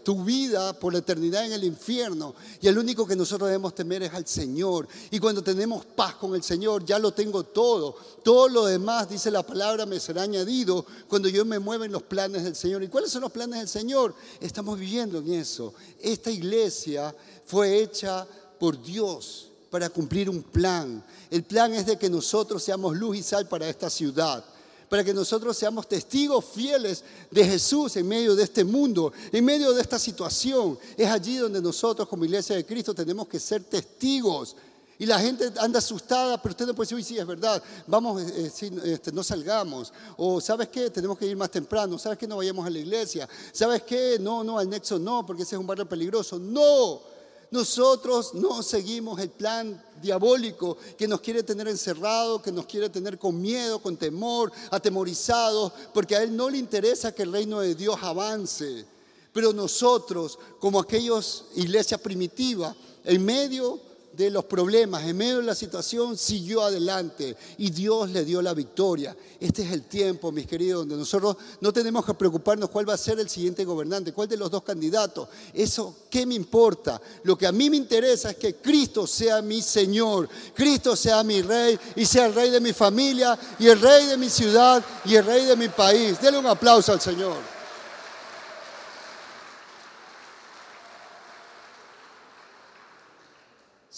tu 0.04 0.22
vida 0.24 0.72
por 0.78 0.92
la 0.92 1.00
eternidad 1.00 1.44
en 1.44 1.52
el 1.52 1.64
infierno. 1.64 2.34
Y 2.60 2.68
el 2.68 2.78
único 2.78 3.06
que 3.06 3.16
nosotros 3.16 3.48
debemos 3.48 3.74
temer 3.74 4.04
es 4.04 4.14
al 4.14 4.26
Señor. 4.26 4.86
Y 5.10 5.18
cuando 5.18 5.42
tenemos 5.42 5.84
paz 5.84 6.14
con 6.14 6.34
el 6.36 6.44
Señor, 6.44 6.84
ya 6.84 6.98
lo 7.00 7.12
tengo 7.12 7.42
todo. 7.42 7.96
Todo 8.22 8.48
lo 8.48 8.66
demás, 8.66 9.08
dice 9.08 9.30
la 9.32 9.42
palabra, 9.42 9.84
me 9.84 9.98
será 9.98 10.22
añadido 10.22 10.86
cuando 11.08 11.28
yo 11.28 11.44
me 11.44 11.58
mueva 11.58 11.86
en 11.86 11.92
los 11.92 12.04
planes 12.04 12.44
del 12.44 12.54
Señor. 12.54 12.84
¿Y 12.84 12.88
cuáles 12.88 13.10
son 13.10 13.22
los 13.22 13.32
planes 13.32 13.58
del 13.58 13.68
Señor? 13.68 14.14
Estamos 14.40 14.78
viviendo 14.78 15.18
en 15.18 15.34
eso. 15.34 15.74
Esta 16.00 16.30
iglesia 16.30 17.14
fue 17.44 17.80
hecha 17.80 18.24
por 18.60 18.80
Dios 18.80 19.50
para 19.74 19.90
cumplir 19.90 20.30
un 20.30 20.40
plan. 20.40 21.04
El 21.28 21.42
plan 21.42 21.74
es 21.74 21.84
de 21.84 21.98
que 21.98 22.08
nosotros 22.08 22.62
seamos 22.62 22.96
luz 22.96 23.16
y 23.16 23.22
sal 23.24 23.48
para 23.48 23.68
esta 23.68 23.90
ciudad, 23.90 24.44
para 24.88 25.02
que 25.02 25.12
nosotros 25.12 25.56
seamos 25.56 25.88
testigos 25.88 26.44
fieles 26.44 27.02
de 27.28 27.44
Jesús 27.44 27.96
en 27.96 28.06
medio 28.06 28.36
de 28.36 28.44
este 28.44 28.62
mundo, 28.62 29.12
en 29.32 29.44
medio 29.44 29.72
de 29.72 29.82
esta 29.82 29.98
situación. 29.98 30.78
Es 30.96 31.08
allí 31.08 31.38
donde 31.38 31.60
nosotros 31.60 32.08
como 32.08 32.24
iglesia 32.24 32.54
de 32.54 32.64
Cristo 32.64 32.94
tenemos 32.94 33.26
que 33.26 33.40
ser 33.40 33.64
testigos. 33.64 34.54
Y 34.96 35.06
la 35.06 35.18
gente 35.18 35.50
anda 35.58 35.80
asustada, 35.80 36.40
pero 36.40 36.52
usted 36.52 36.66
no 36.68 36.74
puede 36.76 36.90
decir, 36.90 37.04
sí, 37.04 37.18
es 37.18 37.26
verdad, 37.26 37.60
vamos, 37.88 38.22
eh, 38.22 38.52
eh, 38.60 38.80
este, 38.84 39.10
no 39.10 39.24
salgamos. 39.24 39.92
O, 40.16 40.40
¿sabes 40.40 40.68
qué? 40.68 40.88
Tenemos 40.88 41.18
que 41.18 41.26
ir 41.26 41.36
más 41.36 41.50
temprano. 41.50 41.98
¿Sabes 41.98 42.16
qué? 42.16 42.28
No 42.28 42.36
vayamos 42.36 42.64
a 42.64 42.70
la 42.70 42.78
iglesia. 42.78 43.28
¿Sabes 43.50 43.82
qué? 43.82 44.18
No, 44.20 44.44
no, 44.44 44.56
al 44.56 44.70
nexo 44.70 45.00
no, 45.00 45.26
porque 45.26 45.42
ese 45.42 45.56
es 45.56 45.60
un 45.60 45.66
barrio 45.66 45.88
peligroso. 45.88 46.38
No, 46.38 47.13
nosotros 47.50 48.34
no 48.34 48.62
seguimos 48.62 49.20
el 49.20 49.30
plan 49.30 49.82
diabólico 50.02 50.76
que 50.98 51.08
nos 51.08 51.20
quiere 51.20 51.42
tener 51.42 51.68
encerrado, 51.68 52.42
que 52.42 52.52
nos 52.52 52.66
quiere 52.66 52.90
tener 52.90 53.18
con 53.18 53.40
miedo, 53.40 53.78
con 53.78 53.96
temor, 53.96 54.52
atemorizados, 54.70 55.72
porque 55.92 56.16
a 56.16 56.22
Él 56.22 56.36
no 56.36 56.50
le 56.50 56.58
interesa 56.58 57.14
que 57.14 57.22
el 57.22 57.32
reino 57.32 57.60
de 57.60 57.74
Dios 57.74 57.96
avance. 58.02 58.84
Pero 59.32 59.52
nosotros, 59.52 60.38
como 60.60 60.78
aquellos 60.78 61.46
iglesia 61.56 61.98
primitiva, 61.98 62.74
en 63.04 63.24
medio 63.24 63.80
de 64.16 64.30
los 64.30 64.44
problemas, 64.44 65.04
en 65.04 65.16
medio 65.16 65.38
de 65.38 65.44
la 65.44 65.54
situación, 65.54 66.16
siguió 66.16 66.62
adelante 66.62 67.36
y 67.58 67.70
Dios 67.70 68.10
le 68.10 68.24
dio 68.24 68.40
la 68.42 68.54
victoria. 68.54 69.16
Este 69.40 69.62
es 69.62 69.72
el 69.72 69.82
tiempo, 69.84 70.30
mis 70.32 70.46
queridos, 70.46 70.80
donde 70.80 70.96
nosotros 70.96 71.36
no 71.60 71.72
tenemos 71.72 72.04
que 72.04 72.14
preocuparnos 72.14 72.70
cuál 72.70 72.88
va 72.88 72.94
a 72.94 72.98
ser 72.98 73.18
el 73.18 73.28
siguiente 73.28 73.64
gobernante, 73.64 74.12
cuál 74.12 74.28
de 74.28 74.36
los 74.36 74.50
dos 74.50 74.62
candidatos. 74.62 75.28
Eso, 75.52 75.96
¿qué 76.08 76.26
me 76.26 76.34
importa? 76.34 77.00
Lo 77.24 77.36
que 77.36 77.46
a 77.46 77.52
mí 77.52 77.70
me 77.70 77.76
interesa 77.76 78.30
es 78.30 78.36
que 78.36 78.54
Cristo 78.56 79.06
sea 79.06 79.42
mi 79.42 79.62
Señor, 79.62 80.28
Cristo 80.54 80.96
sea 80.96 81.22
mi 81.22 81.42
Rey 81.42 81.78
y 81.96 82.04
sea 82.04 82.26
el 82.26 82.34
Rey 82.34 82.50
de 82.50 82.60
mi 82.60 82.72
familia 82.72 83.38
y 83.58 83.68
el 83.68 83.80
Rey 83.80 84.06
de 84.06 84.16
mi 84.16 84.28
ciudad 84.28 84.84
y 85.04 85.16
el 85.16 85.24
Rey 85.24 85.44
de 85.44 85.56
mi 85.56 85.68
país. 85.68 86.20
Denle 86.20 86.38
un 86.38 86.46
aplauso 86.46 86.92
al 86.92 87.00
Señor. 87.00 87.53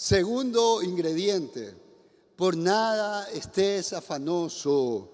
Segundo 0.07 0.81
ingrediente, 0.81 1.75
por 2.37 2.55
nada 2.55 3.29
estés 3.29 3.91
afanoso. 3.91 5.11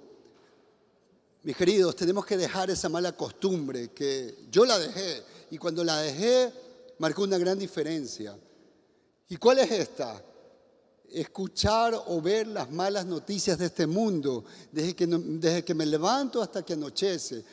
Mis 1.42 1.58
queridos, 1.58 1.96
tenemos 1.96 2.24
que 2.28 2.38
dejar 2.38 2.70
esa 2.70 2.90
mala 2.90 3.18
costumbre 3.18 3.90
que 3.90 4.46
yo 4.52 4.66
la 4.66 4.78
dejé 4.78 5.24
y 5.50 5.58
cuando 5.58 5.84
la 5.84 6.00
dejé 6.00 6.54
marcó 7.00 7.24
una 7.24 7.40
gran 7.40 7.58
diferencia. 7.58 8.38
¿Y 9.30 9.38
cuál 9.38 9.58
es 9.58 9.72
esta? 9.72 10.24
Escuchar 11.10 12.00
o 12.06 12.22
ver 12.22 12.46
las 12.46 12.70
malas 12.70 13.08
noticias 13.08 13.58
de 13.58 13.66
este 13.66 13.88
mundo 13.88 14.46
desde 14.72 14.96
que, 14.96 15.08
desde 15.08 15.66
que 15.66 15.74
me 15.74 15.88
levanto 15.88 16.40
hasta 16.40 16.64
que 16.64 16.74
anochece. 16.74 17.44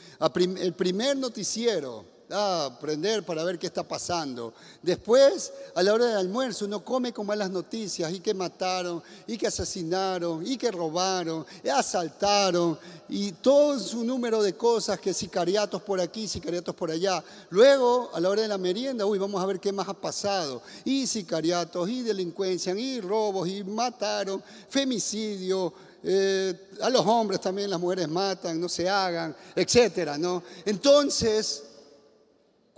El 0.59 0.75
primer 0.75 1.17
noticiero 1.17 2.05
a 2.33 2.67
aprender 2.67 3.25
para 3.25 3.45
ver 3.45 3.59
qué 3.59 3.67
está 3.67 3.83
pasando. 3.83 4.53
Después, 4.83 5.53
a 5.75 5.83
la 5.83 5.95
hora 5.95 6.07
del 6.07 6.17
almuerzo, 6.17 6.65
uno 6.65 6.85
come 6.85 7.13
con 7.13 7.27
malas 7.27 7.51
noticias 7.51 8.13
y 8.13 8.21
que 8.21 8.35
mataron, 8.35 9.03
y 9.27 9.37
que 9.37 9.47
asesinaron, 9.47 10.47
y 10.47 10.57
que 10.57 10.71
robaron, 10.71 11.45
y 11.65 11.69
asaltaron, 11.69 12.79
y 13.09 13.33
todo 13.33 13.79
su 13.79 14.05
número 14.05 14.43
de 14.43 14.55
cosas, 14.55 15.01
que 15.01 15.13
sicariatos 15.13 15.83
por 15.83 16.01
aquí, 16.01 16.29
sicariatos 16.29 16.75
por 16.75 16.91
allá. 16.91 17.23
Luego, 17.51 18.11
a 18.15 18.21
la 18.21 18.29
hora 18.29 18.43
de 18.43 18.49
la 18.49 18.59
merienda, 18.59 19.07
uy, 19.07 19.19
vamos 19.19 19.43
a 19.43 19.47
ver 19.47 19.61
qué 19.61 19.73
más 19.73 19.89
ha 19.89 19.95
pasado. 19.95 20.63
Y 20.85 21.07
sicariatos, 21.07 21.89
y 21.89 22.03
delincuencia, 22.03 22.75
y 22.75 23.01
robos, 23.01 23.49
y 23.49 23.65
mataron, 23.65 24.43
femicidio. 24.69 25.73
Eh, 26.03 26.69
a 26.81 26.89
los 26.89 27.07
hombres 27.07 27.41
también 27.43 27.69
las 27.69 27.79
mujeres 27.79 28.09
matan, 28.09 28.59
no 28.59 28.71
se 28.71 28.89
hagan, 28.89 29.37
etcétera, 29.55 30.17
¿no? 30.17 30.43
Entonces, 30.65 31.65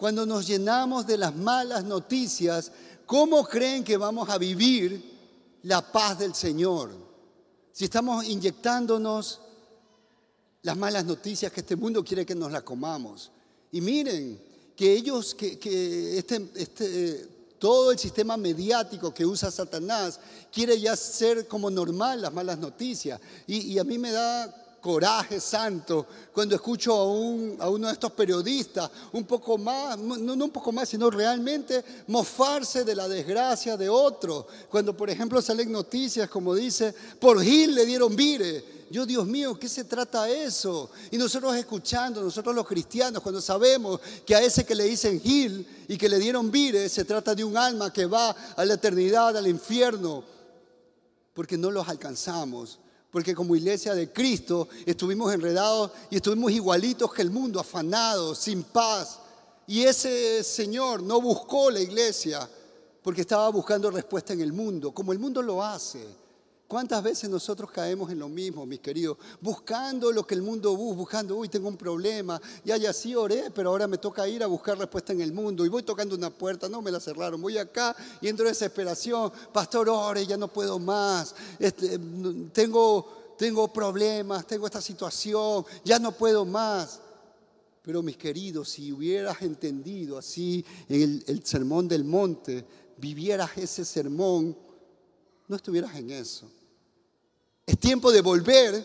cuando 0.02 0.26
nos 0.26 0.48
llenamos 0.48 1.06
de 1.06 1.16
las 1.16 1.32
malas 1.32 1.84
noticias, 1.84 2.72
¿cómo 3.06 3.44
creen 3.44 3.84
que 3.84 3.96
vamos 3.96 4.28
a 4.30 4.36
vivir 4.36 5.00
la 5.62 5.92
paz 5.92 6.18
del 6.18 6.34
Señor? 6.34 6.90
Si 7.70 7.84
estamos 7.84 8.24
inyectándonos 8.24 9.40
las 10.62 10.76
malas 10.76 11.04
noticias 11.04 11.52
que 11.52 11.60
este 11.60 11.76
mundo 11.76 12.02
quiere 12.02 12.26
que 12.26 12.34
nos 12.34 12.50
las 12.50 12.64
comamos. 12.64 13.30
Y 13.70 13.80
miren, 13.80 14.42
que 14.74 14.92
ellos, 14.92 15.36
que, 15.36 16.18
este, 16.18 16.50
este, 16.56 17.28
todo 17.60 17.92
el 17.92 17.98
sistema 18.00 18.36
mediático 18.36 19.14
que 19.14 19.24
usa 19.24 19.52
Satanás 19.52 20.18
quiere 20.52 20.80
ya 20.80 20.96
ser 20.96 21.46
como 21.46 21.70
normal 21.70 22.22
las 22.22 22.32
malas 22.32 22.58
noticias. 22.58 23.20
y 23.46 23.78
a 23.78 23.84
mí 23.84 23.98
me 23.98 24.10
da 24.10 24.61
coraje 24.82 25.40
santo 25.40 26.06
cuando 26.32 26.56
escucho 26.56 26.92
a, 26.92 27.04
un, 27.06 27.56
a 27.60 27.70
uno 27.70 27.86
de 27.86 27.92
estos 27.92 28.10
periodistas 28.10 28.90
un 29.12 29.24
poco 29.24 29.56
más, 29.56 29.96
no, 29.96 30.16
no 30.16 30.44
un 30.44 30.50
poco 30.50 30.72
más, 30.72 30.88
sino 30.88 31.08
realmente 31.08 31.84
mofarse 32.08 32.82
de 32.84 32.96
la 32.96 33.06
desgracia 33.06 33.76
de 33.76 33.88
otro. 33.88 34.46
Cuando, 34.68 34.94
por 34.94 35.08
ejemplo, 35.08 35.40
salen 35.40 35.70
noticias 35.70 36.28
como 36.28 36.54
dice, 36.54 36.92
por 37.20 37.40
Gil 37.42 37.74
le 37.76 37.86
dieron 37.86 38.14
vire. 38.16 38.82
Yo, 38.90 39.06
Dios 39.06 39.24
mío, 39.24 39.58
¿qué 39.58 39.68
se 39.68 39.84
trata 39.84 40.28
eso? 40.28 40.90
Y 41.10 41.16
nosotros 41.16 41.56
escuchando, 41.56 42.20
nosotros 42.20 42.54
los 42.54 42.66
cristianos, 42.66 43.22
cuando 43.22 43.40
sabemos 43.40 44.00
que 44.26 44.34
a 44.34 44.42
ese 44.42 44.64
que 44.64 44.74
le 44.74 44.84
dicen 44.84 45.20
Gil 45.20 45.66
y 45.88 45.96
que 45.96 46.08
le 46.08 46.18
dieron 46.18 46.50
vire, 46.50 46.88
se 46.88 47.04
trata 47.04 47.34
de 47.34 47.44
un 47.44 47.56
alma 47.56 47.92
que 47.92 48.04
va 48.04 48.30
a 48.30 48.64
la 48.64 48.74
eternidad, 48.74 49.34
al 49.36 49.46
infierno, 49.46 50.24
porque 51.32 51.56
no 51.56 51.70
los 51.70 51.88
alcanzamos 51.88 52.80
porque 53.12 53.34
como 53.34 53.54
iglesia 53.54 53.94
de 53.94 54.10
Cristo 54.10 54.68
estuvimos 54.86 55.32
enredados 55.34 55.90
y 56.10 56.16
estuvimos 56.16 56.50
igualitos 56.50 57.12
que 57.12 57.20
el 57.20 57.30
mundo, 57.30 57.60
afanados, 57.60 58.38
sin 58.38 58.62
paz. 58.62 59.18
Y 59.66 59.82
ese 59.82 60.42
Señor 60.42 61.02
no 61.02 61.20
buscó 61.20 61.70
la 61.70 61.80
iglesia 61.80 62.48
porque 63.02 63.20
estaba 63.20 63.50
buscando 63.50 63.90
respuesta 63.90 64.32
en 64.32 64.40
el 64.40 64.54
mundo, 64.54 64.92
como 64.92 65.12
el 65.12 65.18
mundo 65.18 65.42
lo 65.42 65.62
hace. 65.62 66.21
¿Cuántas 66.72 67.02
veces 67.02 67.28
nosotros 67.28 67.70
caemos 67.70 68.10
en 68.10 68.18
lo 68.18 68.30
mismo, 68.30 68.64
mis 68.64 68.80
queridos? 68.80 69.18
Buscando 69.42 70.10
lo 70.10 70.26
que 70.26 70.34
el 70.34 70.40
mundo 70.40 70.74
busca, 70.74 70.96
buscando, 70.96 71.36
uy, 71.36 71.50
tengo 71.50 71.68
un 71.68 71.76
problema, 71.76 72.40
ya, 72.64 72.78
ya 72.78 72.94
sí 72.94 73.14
oré, 73.14 73.50
pero 73.54 73.68
ahora 73.68 73.86
me 73.86 73.98
toca 73.98 74.26
ir 74.26 74.42
a 74.42 74.46
buscar 74.46 74.78
respuesta 74.78 75.12
en 75.12 75.20
el 75.20 75.34
mundo. 75.34 75.66
Y 75.66 75.68
voy 75.68 75.82
tocando 75.82 76.14
una 76.14 76.30
puerta, 76.30 76.70
no 76.70 76.80
me 76.80 76.90
la 76.90 76.98
cerraron, 76.98 77.42
voy 77.42 77.58
acá 77.58 77.94
y 78.22 78.28
entro 78.28 78.46
en 78.46 78.52
desesperación, 78.52 79.30
pastor, 79.52 79.90
ore, 79.90 80.26
ya 80.26 80.38
no 80.38 80.48
puedo 80.48 80.78
más, 80.78 81.34
este, 81.58 81.98
tengo, 82.54 83.34
tengo 83.36 83.70
problemas, 83.70 84.46
tengo 84.46 84.64
esta 84.64 84.80
situación, 84.80 85.66
ya 85.84 85.98
no 85.98 86.12
puedo 86.12 86.46
más. 86.46 87.00
Pero 87.82 88.02
mis 88.02 88.16
queridos, 88.16 88.70
si 88.70 88.90
hubieras 88.90 89.42
entendido 89.42 90.16
así 90.16 90.64
el, 90.88 91.22
el 91.26 91.44
sermón 91.44 91.86
del 91.86 92.04
monte, 92.04 92.64
vivieras 92.96 93.50
ese 93.58 93.84
sermón, 93.84 94.56
no 95.46 95.56
estuvieras 95.56 95.94
en 95.96 96.08
eso. 96.08 96.50
Es 97.66 97.78
tiempo 97.78 98.10
de 98.10 98.20
volver 98.20 98.84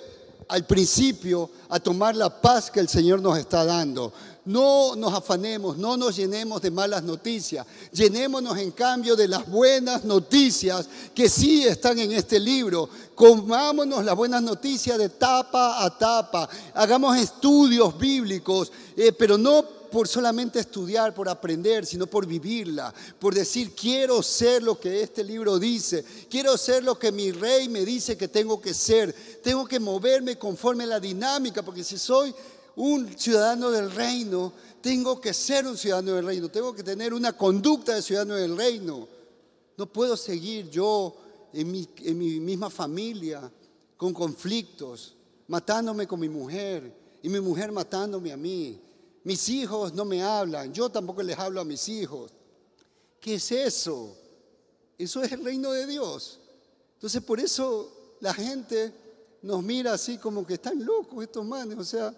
al 0.50 0.66
principio 0.66 1.50
a 1.70 1.80
tomar 1.80 2.16
la 2.16 2.42
paz 2.42 2.70
que 2.70 2.80
el 2.80 2.88
Señor 2.88 3.22
nos 3.22 3.38
está 3.38 3.66
dando. 3.66 4.14
No 4.48 4.96
nos 4.96 5.14
afanemos, 5.14 5.78
no 5.78 5.98
nos 5.98 6.16
llenemos 6.16 6.62
de 6.62 6.72
malas 6.72 7.04
noticias. 7.04 7.68
Llenémonos 7.92 8.58
en 8.58 8.72
cambio 8.72 9.18
de 9.18 9.28
las 9.28 9.46
buenas 9.46 10.06
noticias 10.06 10.88
que 11.14 11.28
sí 11.28 11.68
están 11.68 12.00
en 12.00 12.14
este 12.14 12.40
libro. 12.40 12.88
Comámonos 13.14 14.06
las 14.06 14.16
buenas 14.16 14.42
noticias 14.42 14.98
de 14.98 15.10
tapa 15.10 15.84
a 15.84 15.98
tapa. 15.98 16.48
Hagamos 16.76 17.18
estudios 17.18 17.98
bíblicos, 17.98 18.72
eh, 18.96 19.12
pero 19.12 19.38
no 19.38 19.66
por 19.92 20.08
solamente 20.08 20.60
estudiar, 20.62 21.14
por 21.14 21.28
aprender, 21.28 21.86
sino 21.86 22.08
por 22.08 22.26
vivirla, 22.26 22.94
por 23.20 23.34
decir, 23.34 23.74
quiero 23.76 24.22
ser 24.22 24.64
lo 24.64 24.80
que 24.80 25.02
este 25.02 25.24
libro 25.24 25.60
dice, 25.60 26.04
quiero 26.30 26.58
ser 26.58 26.84
lo 26.84 27.00
que 27.00 27.12
mi 27.12 27.32
rey 27.32 27.70
me 27.70 27.86
dice 27.86 28.18
que 28.18 28.28
tengo 28.28 28.60
que 28.60 28.74
ser, 28.74 29.14
tengo 29.42 29.66
que 29.66 29.80
moverme 29.80 30.38
conforme 30.38 30.84
a 30.84 30.88
la 30.88 31.00
dinámica, 31.00 31.64
porque 31.64 31.84
si 31.84 31.98
soy 31.98 32.34
un 32.78 33.18
ciudadano 33.18 33.70
del 33.70 33.92
reino, 33.92 34.54
tengo 34.82 35.20
que 35.20 35.34
ser 35.34 35.68
un 35.68 35.78
ciudadano 35.78 36.14
del 36.14 36.26
reino, 36.26 36.50
tengo 36.50 36.74
que 36.74 36.84
tener 36.84 37.14
una 37.14 37.34
conducta 37.34 37.94
de 37.94 38.02
ciudadano 38.02 38.36
del 38.36 38.56
reino. 38.56 39.08
No 39.78 39.86
puedo 39.86 40.16
seguir 40.16 40.70
yo 40.70 41.16
en 41.54 41.72
mi, 41.72 41.88
en 41.98 42.18
mi 42.18 42.40
misma 42.40 42.70
familia 42.70 43.52
con 43.96 44.14
conflictos, 44.14 45.16
matándome 45.48 46.08
con 46.08 46.20
mi 46.20 46.30
mujer 46.30 46.92
y 47.22 47.30
mi 47.30 47.40
mujer 47.40 47.72
matándome 47.72 48.32
a 48.32 48.38
mí 48.38 48.80
mis 49.28 49.50
hijos 49.50 49.94
no 49.94 50.06
me 50.06 50.24
hablan, 50.24 50.72
yo 50.72 50.88
tampoco 50.88 51.22
les 51.22 51.38
hablo 51.38 51.60
a 51.60 51.66
mis 51.66 51.90
hijos. 51.90 52.32
¿Qué 53.20 53.36
es 53.36 53.52
eso? 53.52 54.16
Eso 54.98 55.22
es 55.22 55.34
el 55.34 55.44
reino 55.44 55.74
de 55.74 55.86
Dios. 55.86 56.40
Entonces 56.94 57.22
por 57.22 57.38
eso 57.42 58.16
la 58.22 58.34
gente 58.34 58.94
nos 59.42 59.62
mira 59.62 59.92
así 59.92 60.18
como 60.18 60.48
que 60.48 60.54
están 60.54 60.86
locos 60.86 61.26
estos 61.26 61.46
manes, 61.46 61.78
o 61.78 61.84
sea, 61.84 62.16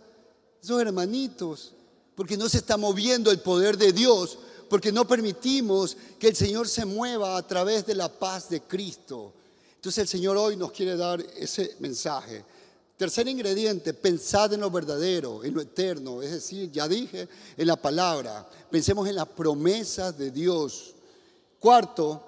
esos 0.62 0.82
hermanitos, 0.82 1.74
porque 2.16 2.38
no 2.38 2.50
se 2.50 2.58
está 2.58 2.78
moviendo 2.78 3.32
el 3.32 3.40
poder 3.40 3.78
de 3.78 3.94
Dios, 3.94 4.38
porque 4.70 4.92
no 4.92 5.08
permitimos 5.08 5.98
que 6.20 6.28
el 6.28 6.36
Señor 6.36 6.68
se 6.68 6.86
mueva 6.86 7.38
a 7.38 7.48
través 7.48 7.86
de 7.86 7.96
la 7.96 8.10
paz 8.10 8.50
de 8.50 8.62
Cristo. 8.62 9.34
Entonces 9.76 10.02
el 10.02 10.08
Señor 10.08 10.38
hoy 10.38 10.56
nos 10.56 10.72
quiere 10.72 10.96
dar 10.96 11.22
ese 11.38 11.76
mensaje. 11.80 12.44
Tercer 12.98 13.28
ingrediente, 13.30 13.94
pensad 13.94 14.54
en 14.54 14.60
lo 14.60 14.70
verdadero, 14.70 15.44
en 15.46 15.54
lo 15.54 15.62
eterno. 15.62 16.22
Es 16.22 16.32
decir, 16.32 16.70
ya 16.70 16.88
dije, 16.88 17.30
en 17.56 17.66
la 17.66 17.78
palabra. 17.78 18.48
Pensemos 18.70 19.08
en 19.08 19.16
las 19.16 19.28
promesas 19.30 20.18
de 20.18 20.32
Dios. 20.32 20.94
Cuarto, 21.60 22.22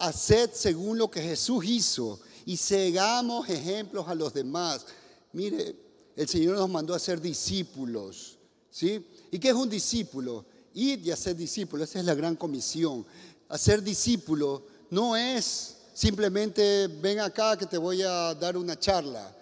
haced 0.00 0.50
según 0.52 0.98
lo 0.98 1.08
que 1.08 1.22
Jesús 1.22 1.64
hizo 1.64 2.18
y 2.44 2.56
segamos 2.56 3.48
ejemplos 3.48 4.08
a 4.08 4.14
los 4.14 4.34
demás. 4.34 4.86
Mire, 5.32 5.76
el 6.16 6.28
Señor 6.28 6.56
nos 6.56 6.70
mandó 6.70 6.94
a 6.94 6.98
ser 6.98 7.20
discípulos. 7.20 8.38
¿sí? 8.70 9.06
¿Y 9.30 9.38
qué 9.38 9.50
es 9.50 9.54
un 9.54 9.68
discípulo? 9.68 10.46
Ir 10.74 11.06
y 11.06 11.10
hacer 11.10 11.36
discípulo. 11.36 11.84
Esa 11.84 12.00
es 12.00 12.04
la 12.04 12.14
gran 12.14 12.36
comisión. 12.36 13.06
Hacer 13.48 13.82
discípulo 13.82 14.62
no 14.90 15.14
es 15.16 15.76
simplemente 15.92 16.88
ven 16.88 17.20
acá 17.20 17.56
que 17.56 17.66
te 17.66 17.78
voy 17.78 18.02
a 18.02 18.34
dar 18.34 18.56
una 18.56 18.78
charla 18.78 19.34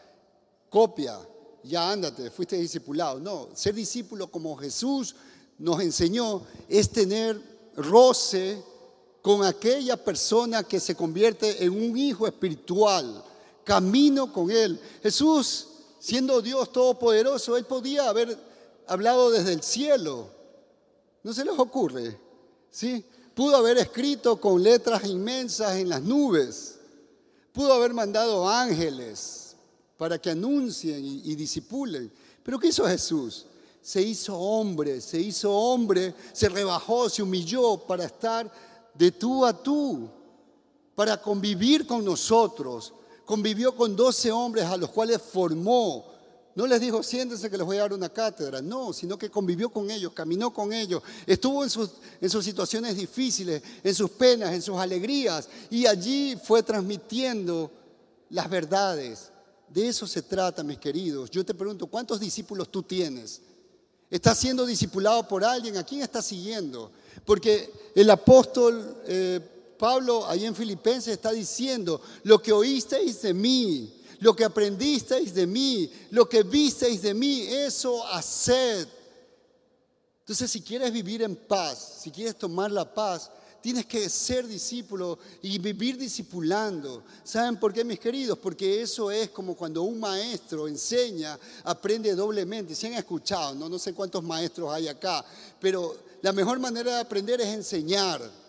copia, 0.69 1.21
ya 1.63 1.93
ándate, 1.93 2.31
fuiste 2.31 2.57
discipulado. 2.57 3.21
No, 3.21 3.49
ser 3.55 3.75
discípulo 3.75 4.27
como 4.27 4.57
Jesús 4.57 5.15
nos 5.59 5.81
enseñó 5.81 6.43
es 6.69 6.91
tener 6.91 7.41
roce 7.77 8.61
con 9.23 9.45
aquella 9.45 9.97
persona 9.97 10.65
que 10.65 10.81
se 10.81 10.95
convierte 10.95 11.65
en 11.65 11.71
un 11.71 11.97
hijo 11.97 12.27
espiritual, 12.27 13.25
camino 13.63 14.33
con 14.33 14.51
él. 14.51 14.79
Jesús, 15.03 15.69
siendo 16.05 16.43
Dios 16.43 16.71
todopoderoso, 16.71 17.57
él 17.57 17.65
podía 17.65 18.11
haber 18.11 18.37
hablado 18.87 19.31
desde 19.31 19.55
el 19.55 19.63
cielo. 19.63 20.29
¿No 21.23 21.33
se 21.33 21.47
les 21.47 21.59
ocurre? 21.59 22.21
¿Sí? 22.71 23.03
Pudo 23.35 23.57
haber 23.57 23.79
escrito 23.79 24.39
con 24.39 24.63
letras 24.63 25.07
inmensas 25.07 25.77
en 25.77 25.89
las 25.89 26.03
nubes. 26.03 26.79
Pudo 27.55 27.73
haber 27.73 27.95
mandado 27.95 28.47
ángeles 28.47 29.57
para 29.97 30.21
que 30.21 30.29
anuncien 30.29 31.03
y, 31.03 31.35
disipulen. 31.37 32.13
Pero 32.43 32.59
¿qué 32.59 32.67
hizo 32.69 32.87
Jesús? 32.87 33.47
Se 33.81 34.03
hizo 34.03 34.37
hombre, 34.39 35.01
se 35.01 35.19
hizo 35.19 35.51
hombre, 35.55 36.15
se 36.35 36.51
rebajó, 36.51 37.09
se 37.09 37.23
humilló 37.23 37.79
para 37.79 38.05
estar 38.05 38.53
de 38.93 39.11
tú 39.11 39.47
a 39.47 39.55
tú, 39.55 40.07
para 40.95 41.17
convivir 41.17 41.87
con 41.87 42.05
nosotros. 42.05 42.93
Convivió 43.25 43.75
con 43.75 43.97
doce 43.97 44.31
hombres 44.31 44.65
a 44.65 44.77
los 44.77 44.91
cuales 44.91 45.21
formó. 45.21 46.13
No 46.55 46.67
les 46.67 46.81
dijo, 46.81 47.03
siéntense 47.03 47.51
que 47.51 47.57
les 47.57 47.67
voy 47.67 47.79
a 47.79 47.81
dar 47.81 47.93
una 47.93 48.09
cátedra. 48.09 48.63
No, 48.63 48.93
sino 48.93 49.19
que 49.19 49.31
convivió 49.31 49.71
con 49.71 49.91
ellos, 49.91 50.13
caminó 50.13 50.53
con 50.53 50.73
ellos, 50.73 51.03
estuvo 51.27 51.65
en 51.65 51.71
sus, 51.71 51.91
en 52.21 52.31
sus 52.31 52.45
situaciones 52.45 52.97
difíciles, 52.97 53.63
en 53.83 53.95
sus 53.95 54.11
penas, 54.11 54.53
en 54.53 54.63
sus 54.63 54.77
alegrías. 54.77 55.49
Y 55.71 55.87
allí 55.87 56.37
fue 56.37 56.63
transmitiendo 56.63 57.71
las 58.31 58.49
verdades, 58.49 59.31
de 59.69 59.89
eso 59.89 60.07
se 60.07 60.23
trata, 60.23 60.63
mis 60.63 60.79
queridos. 60.79 61.31
Yo 61.31 61.45
te 61.45 61.55
pregunto, 61.55 61.87
¿cuántos 61.87 62.21
discípulos 62.21 62.69
tú 62.69 62.83
tienes? 62.83 63.41
¿Estás 64.09 64.39
siendo 64.39 64.65
discipulado 64.65 65.27
por 65.27 65.45
alguien? 65.45 65.77
¿A 65.77 65.83
quién 65.83 66.03
estás 66.03 66.27
siguiendo? 66.27 66.93
Porque 67.25 67.73
el 67.95 68.09
apóstol 68.11 69.03
eh, 69.07 69.41
Pablo 69.85 70.27
ahí 70.27 70.47
en 70.47 70.55
Filipenses 70.55 71.13
está 71.13 71.31
diciendo, 71.31 72.01
lo 72.23 72.41
que 72.41 72.55
oísteis 72.55 73.21
de 73.21 73.35
mí, 73.35 73.93
lo 74.21 74.35
que 74.35 74.43
aprendisteis 74.43 75.35
de 75.35 75.47
mí, 75.47 75.93
lo 76.11 76.27
que 76.27 76.43
visteis 76.43 77.03
de 77.03 77.13
mí, 77.13 77.43
eso 77.43 78.03
haced. 78.07 78.89
Entonces, 80.21 80.51
si 80.51 80.63
quieres 80.63 80.91
vivir 80.91 81.21
en 81.21 81.37
paz, 81.37 81.99
si 82.01 82.11
quieres 82.11 82.39
tomar 82.39 82.73
la 82.73 82.95
paz, 82.95 83.31
Tienes 83.61 83.87
que 83.87 84.11
ser 84.11 84.47
discípulo 84.47 85.19
y 85.41 85.59
vivir 85.59 85.97
discipulando. 85.97 87.03
¿Saben 87.23 87.59
por 87.59 87.73
qué, 87.73 87.83
mis 87.83 87.99
queridos? 87.99 88.37
Porque 88.37 88.83
eso 88.83 89.11
es 89.11 89.31
como 89.31 89.57
cuando 89.57 89.85
un 89.85 89.99
maestro 89.99 90.69
enseña, 90.69 91.39
aprende 91.65 92.15
doblemente. 92.15 92.75
Si 92.75 92.87
han 92.87 92.93
escuchado, 92.93 93.55
no, 93.55 93.71
no 93.71 93.79
sé 93.79 93.95
cuántos 93.95 94.23
maestros 94.23 94.71
hay 94.71 94.89
acá, 94.89 95.25
pero 95.59 95.97
la 96.21 96.35
mejor 96.35 96.59
manera 96.59 96.97
de 96.97 97.01
aprender 97.01 97.41
es 97.41 97.49
enseñar. 97.49 98.44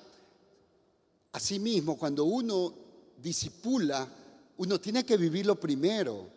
Asimismo, 1.35 1.97
cuando 1.97 2.23
uno 2.23 2.73
disipula, 3.21 4.07
uno 4.55 4.79
tiene 4.79 5.05
que 5.05 5.17
vivirlo 5.17 5.59
primero, 5.59 6.29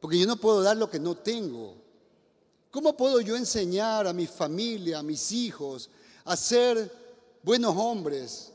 porque 0.00 0.18
yo 0.18 0.26
no 0.26 0.38
puedo 0.38 0.62
dar 0.62 0.74
lo 0.74 0.88
que 0.88 0.98
no 0.98 1.16
tengo. 1.16 1.74
¿Cómo 2.70 2.96
puedo 2.96 3.20
yo 3.20 3.36
enseñar 3.36 4.06
a 4.06 4.14
mi 4.14 4.26
familia, 4.26 5.00
a 5.00 5.02
mis 5.02 5.32
hijos, 5.32 5.90
a 6.24 6.34
ser 6.34 6.90
buenos 7.42 7.76
hombres, 7.76 8.52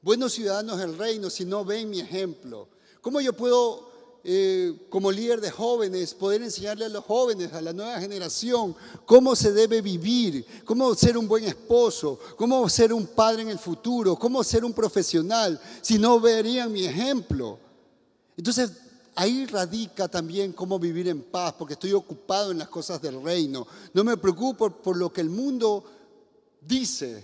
buenos 0.00 0.32
ciudadanos 0.32 0.78
del 0.78 0.96
reino 0.96 1.28
si 1.28 1.44
no 1.44 1.66
ven 1.66 1.90
mi 1.90 2.00
ejemplo? 2.00 2.66
¿Cómo 3.02 3.20
yo 3.20 3.34
puedo, 3.34 3.90
eh, 4.26 4.86
como 4.88 5.12
líder 5.12 5.38
de 5.42 5.50
jóvenes, 5.50 6.14
poder 6.14 6.42
enseñarle 6.42 6.86
a 6.86 6.88
los 6.88 7.04
jóvenes, 7.04 7.52
a 7.52 7.60
la 7.60 7.74
nueva 7.74 8.00
generación, 8.00 8.74
cómo 9.04 9.36
se 9.36 9.52
debe 9.52 9.82
vivir, 9.82 10.46
cómo 10.64 10.94
ser 10.94 11.18
un 11.18 11.28
buen 11.28 11.44
esposo, 11.44 12.18
cómo 12.36 12.66
ser 12.70 12.94
un 12.94 13.06
padre 13.06 13.42
en 13.42 13.50
el 13.50 13.58
futuro, 13.58 14.16
cómo 14.16 14.42
ser 14.42 14.64
un 14.64 14.72
profesional, 14.72 15.60
si 15.82 15.98
no 15.98 16.18
verían 16.18 16.72
mi 16.72 16.86
ejemplo? 16.86 17.58
Entonces, 18.34 18.72
ahí 19.14 19.44
radica 19.44 20.08
también 20.08 20.54
cómo 20.54 20.78
vivir 20.78 21.08
en 21.08 21.20
paz, 21.20 21.54
porque 21.58 21.74
estoy 21.74 21.92
ocupado 21.92 22.50
en 22.50 22.58
las 22.58 22.68
cosas 22.68 23.02
del 23.02 23.22
reino. 23.22 23.66
No 23.92 24.04
me 24.04 24.16
preocupo 24.16 24.70
por 24.70 24.96
lo 24.96 25.12
que 25.12 25.20
el 25.20 25.28
mundo 25.28 25.84
dice, 26.62 27.22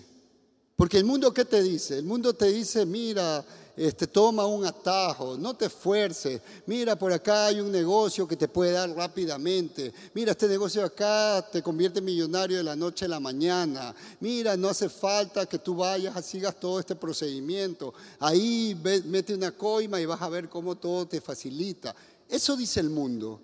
porque 0.76 0.98
el 0.98 1.04
mundo, 1.04 1.32
¿qué 1.32 1.44
te 1.44 1.62
dice? 1.62 1.98
El 1.98 2.04
mundo 2.04 2.34
te 2.34 2.46
dice, 2.46 2.84
mira, 2.84 3.44
este, 3.86 4.06
toma 4.06 4.44
un 4.44 4.66
atajo, 4.66 5.38
no 5.38 5.54
te 5.54 5.64
esfuerces. 5.64 6.42
Mira, 6.66 6.96
por 6.96 7.10
acá 7.14 7.46
hay 7.46 7.60
un 7.60 7.72
negocio 7.72 8.28
que 8.28 8.36
te 8.36 8.46
puede 8.46 8.72
dar 8.72 8.90
rápidamente. 8.90 9.90
Mira, 10.12 10.32
este 10.32 10.48
negocio 10.48 10.84
acá 10.84 11.48
te 11.50 11.62
convierte 11.62 12.00
en 12.00 12.04
millonario 12.04 12.58
de 12.58 12.62
la 12.62 12.76
noche 12.76 13.06
a 13.06 13.08
la 13.08 13.18
mañana. 13.18 13.94
Mira, 14.20 14.54
no 14.54 14.68
hace 14.68 14.90
falta 14.90 15.46
que 15.46 15.58
tú 15.58 15.76
vayas, 15.76 16.26
sigas 16.26 16.60
todo 16.60 16.78
este 16.78 16.94
procedimiento. 16.94 17.94
Ahí 18.18 18.78
mete 19.06 19.32
una 19.32 19.52
coima 19.52 19.98
y 19.98 20.04
vas 20.04 20.20
a 20.20 20.28
ver 20.28 20.50
cómo 20.50 20.76
todo 20.76 21.06
te 21.06 21.22
facilita. 21.22 21.94
Eso 22.28 22.56
dice 22.56 22.80
el 22.80 22.90
mundo. 22.90 23.40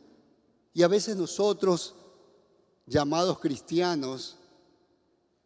Y 0.75 0.83
a 0.83 0.89
veces 0.89 1.17
nosotros, 1.17 1.95
llamados 2.85 3.39
cristianos, 3.39 4.36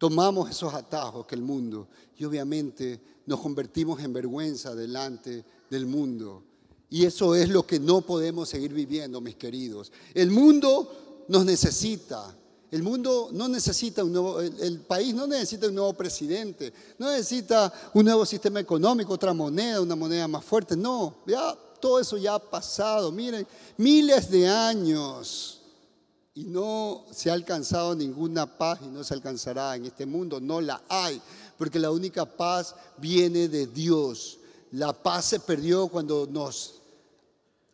tomamos 0.01 0.49
esos 0.49 0.73
atajos 0.73 1.27
que 1.27 1.35
el 1.35 1.43
mundo 1.43 1.87
y 2.17 2.25
obviamente 2.25 2.99
nos 3.27 3.39
convertimos 3.39 4.01
en 4.01 4.15
vergüenza 4.15 4.75
delante 4.75 5.45
del 5.69 5.85
mundo. 5.85 6.43
Y 6.89 7.05
eso 7.05 7.35
es 7.35 7.51
lo 7.51 7.67
que 7.67 7.79
no 7.79 8.01
podemos 8.01 8.49
seguir 8.49 8.73
viviendo, 8.73 9.21
mis 9.21 9.37
queridos. 9.37 9.93
El 10.15 10.31
mundo 10.31 11.25
nos 11.29 11.45
necesita. 11.45 12.35
El 12.71 12.83
mundo 12.83 13.29
no 13.33 13.47
necesita 13.47 14.03
un 14.03 14.13
nuevo, 14.13 14.41
el, 14.41 14.81
país 14.81 15.15
no 15.15 15.27
necesita 15.27 15.69
un 15.69 15.75
nuevo 15.75 15.93
presidente, 15.93 16.73
no 16.99 17.11
necesita 17.11 17.71
un 17.93 18.07
nuevo 18.07 18.25
sistema 18.25 18.59
económico, 18.59 19.13
otra 19.13 19.35
moneda, 19.35 19.83
una 19.83 19.97
moneda 19.97 20.27
más 20.27 20.43
fuerte. 20.43 20.79
No, 20.79 21.17
ya 21.27 21.55
todo 21.79 22.01
eso 22.01 22.17
ya 22.17 22.37
ha 22.37 22.39
pasado. 22.39 23.13
Miren, 23.13 23.47
miles 23.77 24.31
de 24.31 24.49
años 24.49 25.60
y 26.35 26.45
no 26.45 27.05
se 27.13 27.31
ha 27.31 27.35
alcanzado 27.35 27.95
ninguna 27.95 28.47
paz 28.59 28.81
y 28.83 28.89
no 28.89 29.03
se 29.03 29.15
alcanzará 29.15 29.77
en 29.77 29.87
este 29.87 30.07
mundo, 30.07 30.41
no 30.41 30.61
la 30.61 30.83
hay, 30.89 31.21
porque 31.59 31.79
la 31.79 31.91
única 31.91 32.25
paz 32.25 32.75
viene 32.99 33.49
de 33.49 33.67
Dios. 33.67 34.39
La 34.73 34.93
paz 34.93 35.27
se 35.27 35.41
perdió 35.41 35.89
cuando 35.89 36.27
nos 36.27 36.75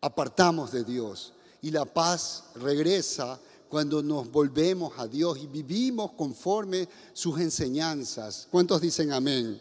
apartamos 0.00 0.72
de 0.72 0.84
Dios 0.84 1.34
y 1.60 1.70
la 1.70 1.84
paz 1.84 2.44
regresa 2.54 3.38
cuando 3.68 4.02
nos 4.02 4.30
volvemos 4.30 4.92
a 4.98 5.06
Dios 5.06 5.38
y 5.38 5.46
vivimos 5.46 6.12
conforme 6.12 6.88
sus 7.12 7.38
enseñanzas. 7.40 8.48
¿Cuántos 8.50 8.80
dicen 8.80 9.12
amén? 9.12 9.60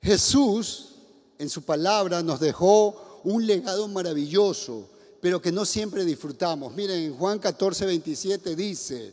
Jesús 0.00 0.94
en 1.38 1.50
su 1.50 1.62
palabra 1.62 2.22
nos 2.22 2.40
dejó 2.40 3.20
un 3.24 3.44
legado 3.46 3.88
maravilloso, 3.88 4.88
pero 5.26 5.42
que 5.42 5.50
no 5.50 5.64
siempre 5.64 6.04
disfrutamos. 6.04 6.72
Miren, 6.72 7.02
en 7.02 7.16
Juan 7.18 7.40
14, 7.40 7.84
27 7.84 8.54
dice, 8.54 9.12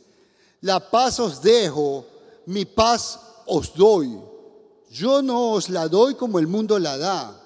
la 0.60 0.78
paz 0.78 1.18
os 1.18 1.42
dejo, 1.42 2.06
mi 2.46 2.64
paz 2.64 3.18
os 3.46 3.74
doy. 3.74 4.16
Yo 4.92 5.22
no 5.22 5.50
os 5.50 5.68
la 5.68 5.88
doy 5.88 6.14
como 6.14 6.38
el 6.38 6.46
mundo 6.46 6.78
la 6.78 6.96
da. 6.96 7.42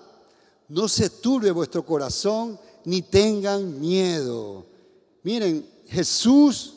No 0.69 0.87
se 0.87 1.09
turbe 1.09 1.51
vuestro 1.51 1.83
corazón 1.83 2.61
ni 2.85 3.01
tengan 3.01 3.81
miedo. 3.81 4.66
Miren, 5.23 5.66
Jesús 5.87 6.75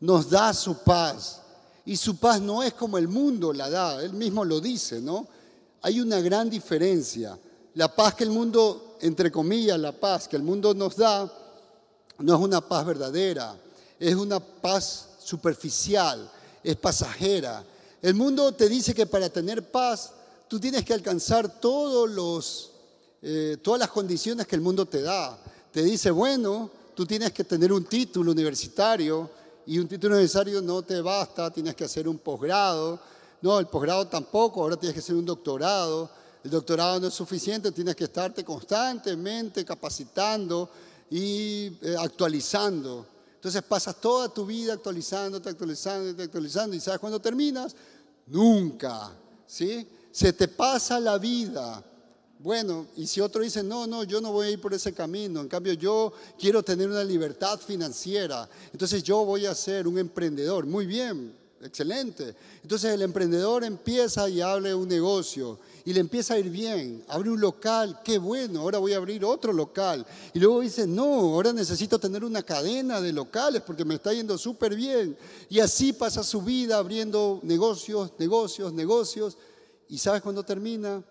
nos 0.00 0.30
da 0.30 0.54
su 0.54 0.74
paz. 0.78 1.42
Y 1.84 1.98
su 1.98 2.16
paz 2.16 2.40
no 2.40 2.62
es 2.62 2.72
como 2.72 2.96
el 2.96 3.08
mundo 3.08 3.52
la 3.52 3.68
da. 3.68 4.02
Él 4.02 4.14
mismo 4.14 4.42
lo 4.42 4.58
dice, 4.58 5.02
¿no? 5.02 5.28
hay 5.82 6.00
una 6.00 6.18
gran 6.20 6.48
diferencia. 6.48 7.38
La 7.74 7.94
paz 7.94 8.14
que 8.14 8.24
el 8.24 8.30
mundo, 8.30 8.89
entre 9.00 9.30
comillas, 9.30 9.78
la 9.78 9.92
paz 9.92 10.28
que 10.28 10.36
el 10.36 10.42
mundo 10.42 10.74
nos 10.74 10.96
da, 10.96 11.30
no 12.18 12.34
es 12.34 12.40
una 12.40 12.60
paz 12.60 12.84
verdadera, 12.84 13.56
es 13.98 14.14
una 14.14 14.40
paz 14.40 15.08
superficial, 15.22 16.30
es 16.62 16.76
pasajera. 16.76 17.64
El 18.02 18.14
mundo 18.14 18.52
te 18.52 18.68
dice 18.68 18.94
que 18.94 19.06
para 19.06 19.28
tener 19.28 19.70
paz 19.70 20.12
tú 20.48 20.58
tienes 20.58 20.84
que 20.84 20.94
alcanzar 20.94 21.60
todos 21.60 22.10
los, 22.10 22.70
eh, 23.22 23.58
todas 23.62 23.80
las 23.80 23.90
condiciones 23.90 24.46
que 24.46 24.56
el 24.56 24.62
mundo 24.62 24.86
te 24.86 25.02
da. 25.02 25.38
Te 25.72 25.82
dice, 25.82 26.10
bueno, 26.10 26.70
tú 26.94 27.06
tienes 27.06 27.32
que 27.32 27.44
tener 27.44 27.72
un 27.72 27.84
título 27.84 28.32
universitario 28.32 29.30
y 29.66 29.78
un 29.78 29.86
título 29.86 30.14
universitario 30.14 30.60
no 30.60 30.82
te 30.82 31.00
basta, 31.00 31.50
tienes 31.50 31.74
que 31.74 31.84
hacer 31.84 32.08
un 32.08 32.18
posgrado, 32.18 32.98
no, 33.42 33.58
el 33.58 33.66
posgrado 33.66 34.06
tampoco, 34.06 34.62
ahora 34.62 34.76
tienes 34.76 34.94
que 34.94 35.00
hacer 35.00 35.14
un 35.14 35.24
doctorado. 35.24 36.10
El 36.42 36.50
doctorado 36.50 37.00
no 37.00 37.08
es 37.08 37.14
suficiente, 37.14 37.70
tienes 37.72 37.94
que 37.94 38.04
estarte 38.04 38.44
constantemente 38.44 39.64
capacitando 39.64 40.70
y 41.10 41.66
eh, 41.82 41.96
actualizando. 41.98 43.06
Entonces 43.34 43.62
pasas 43.62 44.00
toda 44.00 44.28
tu 44.28 44.46
vida 44.46 44.74
actualizándote, 44.74 45.48
actualizándote, 45.48 46.22
actualizando. 46.22 46.76
¿Y 46.76 46.80
sabes 46.80 47.00
cuándo 47.00 47.20
terminas? 47.20 47.74
Nunca. 48.26 49.10
¿Sí? 49.46 49.86
Se 50.12 50.32
te 50.32 50.48
pasa 50.48 51.00
la 51.00 51.18
vida. 51.18 51.84
Bueno, 52.38 52.86
y 52.96 53.06
si 53.06 53.20
otro 53.20 53.42
dice, 53.42 53.62
no, 53.62 53.86
no, 53.86 54.04
yo 54.04 54.20
no 54.20 54.32
voy 54.32 54.46
a 54.46 54.50
ir 54.50 54.60
por 54.60 54.72
ese 54.72 54.94
camino, 54.94 55.42
en 55.42 55.48
cambio 55.48 55.74
yo 55.74 56.10
quiero 56.38 56.62
tener 56.62 56.88
una 56.88 57.04
libertad 57.04 57.60
financiera, 57.60 58.48
entonces 58.72 59.02
yo 59.02 59.26
voy 59.26 59.44
a 59.44 59.54
ser 59.54 59.86
un 59.86 59.98
emprendedor. 59.98 60.64
Muy 60.64 60.86
bien, 60.86 61.34
excelente. 61.62 62.34
Entonces 62.62 62.92
el 62.92 63.02
emprendedor 63.02 63.64
empieza 63.64 64.28
y 64.28 64.40
abre 64.40 64.74
un 64.74 64.88
negocio 64.88 65.58
y 65.84 65.92
le 65.92 66.00
empieza 66.00 66.34
a 66.34 66.38
ir 66.38 66.50
bien, 66.50 67.04
abre 67.08 67.30
un 67.30 67.40
local, 67.40 68.00
qué 68.04 68.18
bueno, 68.18 68.60
ahora 68.60 68.78
voy 68.78 68.92
a 68.92 68.96
abrir 68.96 69.24
otro 69.24 69.52
local. 69.52 70.06
Y 70.32 70.38
luego 70.38 70.60
dice, 70.60 70.86
no, 70.86 71.04
ahora 71.04 71.52
necesito 71.52 71.98
tener 71.98 72.24
una 72.24 72.42
cadena 72.42 73.00
de 73.00 73.12
locales 73.12 73.62
porque 73.62 73.84
me 73.84 73.96
está 73.96 74.12
yendo 74.12 74.36
súper 74.38 74.74
bien. 74.74 75.16
Y 75.48 75.60
así 75.60 75.92
pasa 75.92 76.22
su 76.22 76.42
vida 76.42 76.78
abriendo 76.78 77.40
negocios, 77.42 78.12
negocios, 78.18 78.72
negocios. 78.72 79.36
¿Y 79.88 79.98
sabes 79.98 80.22
cuándo 80.22 80.42
termina? 80.42 81.02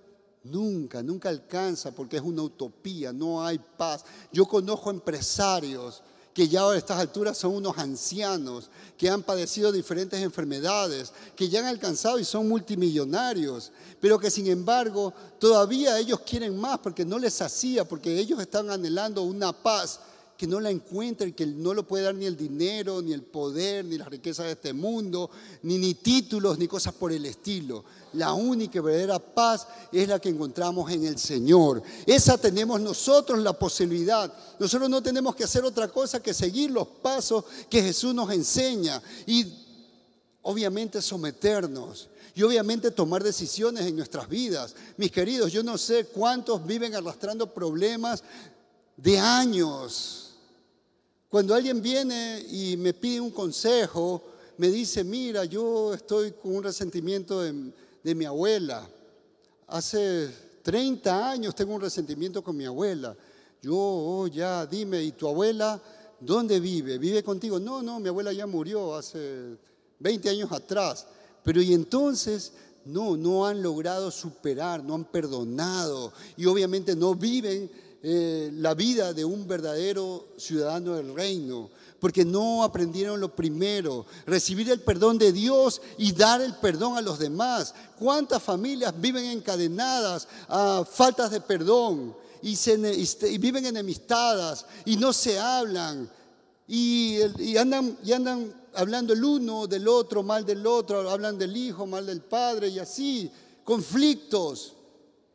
Nunca, 0.43 1.03
nunca 1.03 1.29
alcanza 1.29 1.91
porque 1.91 2.17
es 2.17 2.23
una 2.23 2.43
utopía, 2.43 3.11
no 3.11 3.43
hay 3.45 3.59
paz. 3.59 4.05
Yo 4.31 4.45
conozco 4.45 4.89
empresarios 4.89 6.01
que 6.39 6.47
ya 6.47 6.61
a 6.61 6.77
estas 6.77 6.97
alturas 6.97 7.37
son 7.37 7.53
unos 7.53 7.77
ancianos, 7.77 8.69
que 8.97 9.09
han 9.09 9.23
padecido 9.23 9.73
diferentes 9.73 10.21
enfermedades, 10.21 11.11
que 11.35 11.49
ya 11.49 11.59
han 11.59 11.65
alcanzado 11.65 12.17
y 12.17 12.23
son 12.23 12.47
multimillonarios, 12.47 13.73
pero 13.99 14.17
que 14.17 14.31
sin 14.31 14.47
embargo 14.47 15.13
todavía 15.37 15.99
ellos 15.99 16.21
quieren 16.21 16.57
más 16.57 16.79
porque 16.79 17.03
no 17.03 17.19
les 17.19 17.41
hacía, 17.41 17.83
porque 17.83 18.17
ellos 18.17 18.39
están 18.39 18.69
anhelando 18.69 19.23
una 19.23 19.51
paz 19.51 19.99
que 20.37 20.47
no 20.47 20.61
la 20.61 20.69
encuentra 20.69 21.27
y 21.27 21.33
que 21.33 21.45
no 21.45 21.73
lo 21.73 21.85
puede 21.85 22.05
dar 22.05 22.15
ni 22.15 22.25
el 22.25 22.37
dinero, 22.37 23.01
ni 23.01 23.11
el 23.11 23.23
poder, 23.23 23.83
ni 23.83 23.97
las 23.97 24.07
riquezas 24.07 24.45
de 24.45 24.53
este 24.53 24.71
mundo, 24.71 25.29
ni, 25.63 25.77
ni 25.77 25.95
títulos, 25.95 26.57
ni 26.57 26.69
cosas 26.69 26.93
por 26.93 27.11
el 27.11 27.25
estilo. 27.25 27.83
La 28.14 28.34
única 28.34 28.82
verdadera 28.82 29.20
paz 29.20 29.68
es 29.91 30.07
la 30.07 30.20
que 30.20 30.30
encontramos 30.30 30.91
en 30.91 31.05
el 31.05 31.18
Señor. 31.18 31.82
Esa 32.05 32.38
tenemos 32.38 32.80
nosotros 32.82 33.39
la 33.39 33.53
posibilidad. 33.53 34.32
Nosotros 34.60 34.89
no 34.89 35.01
tenemos 35.01 35.36
que 35.36 35.43
hacer 35.43 35.64
otra 35.64 35.88
cosa 35.88 36.22
que 36.22 36.34
seguir 36.34 36.72
los 36.72 36.88
pasos 36.88 37.45
que 37.70 37.82
Jesús 37.82 38.14
nos 38.14 38.32
enseña 38.32 39.01
y 39.26 39.45
obviamente 40.41 41.01
someternos 41.01 42.10
y 42.36 42.43
obviamente 42.43 42.91
tomar 42.91 43.24
decisiones 43.24 43.86
en 43.86 43.95
nuestras 43.95 44.28
vidas. 44.30 44.76
Mis 44.97 45.12
queridos, 45.12 45.51
yo 45.51 45.64
no 45.64 45.78
sé 45.78 46.05
cuántos 46.05 46.66
viven 46.66 46.95
arrastrando 46.95 47.53
problemas 47.53 48.24
de 48.97 49.20
años 49.20 50.30
cuando 51.30 51.53
alguien 51.53 51.80
viene 51.80 52.43
y 52.49 52.76
me 52.76 52.91
pide 52.91 53.22
un 53.22 53.30
consejo, 53.30 54.24
me 54.57 54.68
dice, 54.68 55.03
mira, 55.03 55.45
yo 55.45 55.93
estoy 55.93 56.32
con 56.32 56.55
un 56.55 56.64
resentimiento 56.64 57.43
de, 58.03 58.15
mi 58.15 58.25
abuela. 58.25 58.87
Hace 59.67 60.29
30 60.63 61.29
años 61.29 61.55
tengo 61.55 61.73
un 61.73 61.81
resentimiento 61.81 62.43
con 62.43 62.55
mi 62.55 62.65
abuela. 62.65 63.15
Yo, 63.61 63.75
oh, 63.75 64.27
ya, 64.27 64.65
dime, 64.65 65.03
¿y 65.03 65.11
tu 65.11 65.27
abuela 65.27 65.81
dónde 66.19 66.59
vive? 66.59 66.97
¿Vive 66.97 67.23
contigo? 67.23 67.59
No, 67.59 67.81
no, 67.81 67.99
mi 67.99 68.09
abuela 68.09 68.33
ya 68.33 68.47
murió 68.47 68.95
hace 68.95 69.57
20 69.99 70.29
años 70.29 70.51
atrás. 70.51 71.07
Pero 71.43 71.61
y 71.61 71.73
entonces, 71.73 72.53
no, 72.85 73.17
no 73.17 73.45
han 73.45 73.61
logrado 73.61 74.11
superar, 74.11 74.83
no 74.83 74.95
han 74.95 75.05
perdonado 75.05 76.11
y 76.37 76.45
obviamente 76.45 76.95
no 76.95 77.15
viven 77.15 77.69
eh, 78.01 78.49
la 78.53 78.75
vida 78.75 79.13
de 79.13 79.25
un 79.25 79.45
verdadero 79.45 80.29
ciudadano 80.37 80.95
del 80.95 81.13
reino, 81.13 81.69
porque 81.99 82.23
no 82.23 82.63
aprendieron 82.63 83.19
lo 83.19 83.35
primero, 83.35 84.05
recibir 84.25 84.69
el 84.69 84.79
perdón 84.79 85.17
de 85.17 85.33
Dios 85.33 85.81
y 85.97 86.13
dar 86.13 86.39
el 86.39 86.55
perdón 86.55 86.97
a 86.97 87.01
los 87.01 87.19
demás. 87.19 87.75
¿Cuántas 87.99 88.41
familias 88.41 88.93
viven 88.97 89.25
encadenadas 89.25 90.29
a 90.47 90.85
faltas 90.89 91.31
de 91.31 91.41
perdón 91.41 92.15
y, 92.41 92.57
y 92.57 93.37
viven 93.37 93.65
enemistadas 93.65 94.65
y 94.85 94.95
no 94.95 95.11
se 95.11 95.37
hablan? 95.37 96.09
Y, 96.69 97.17
y, 97.39 97.57
andan, 97.57 97.97
y 98.01 98.13
andan 98.13 98.53
hablando 98.75 99.11
el 99.11 99.21
uno 99.21 99.67
del 99.67 99.89
otro, 99.89 100.23
mal 100.23 100.45
del 100.45 100.65
otro, 100.65 101.09
hablan 101.09 101.37
del 101.37 101.57
hijo, 101.57 101.85
mal 101.85 102.05
del 102.05 102.21
padre 102.21 102.69
y 102.69 102.79
así, 102.79 103.29
conflictos 103.65 104.75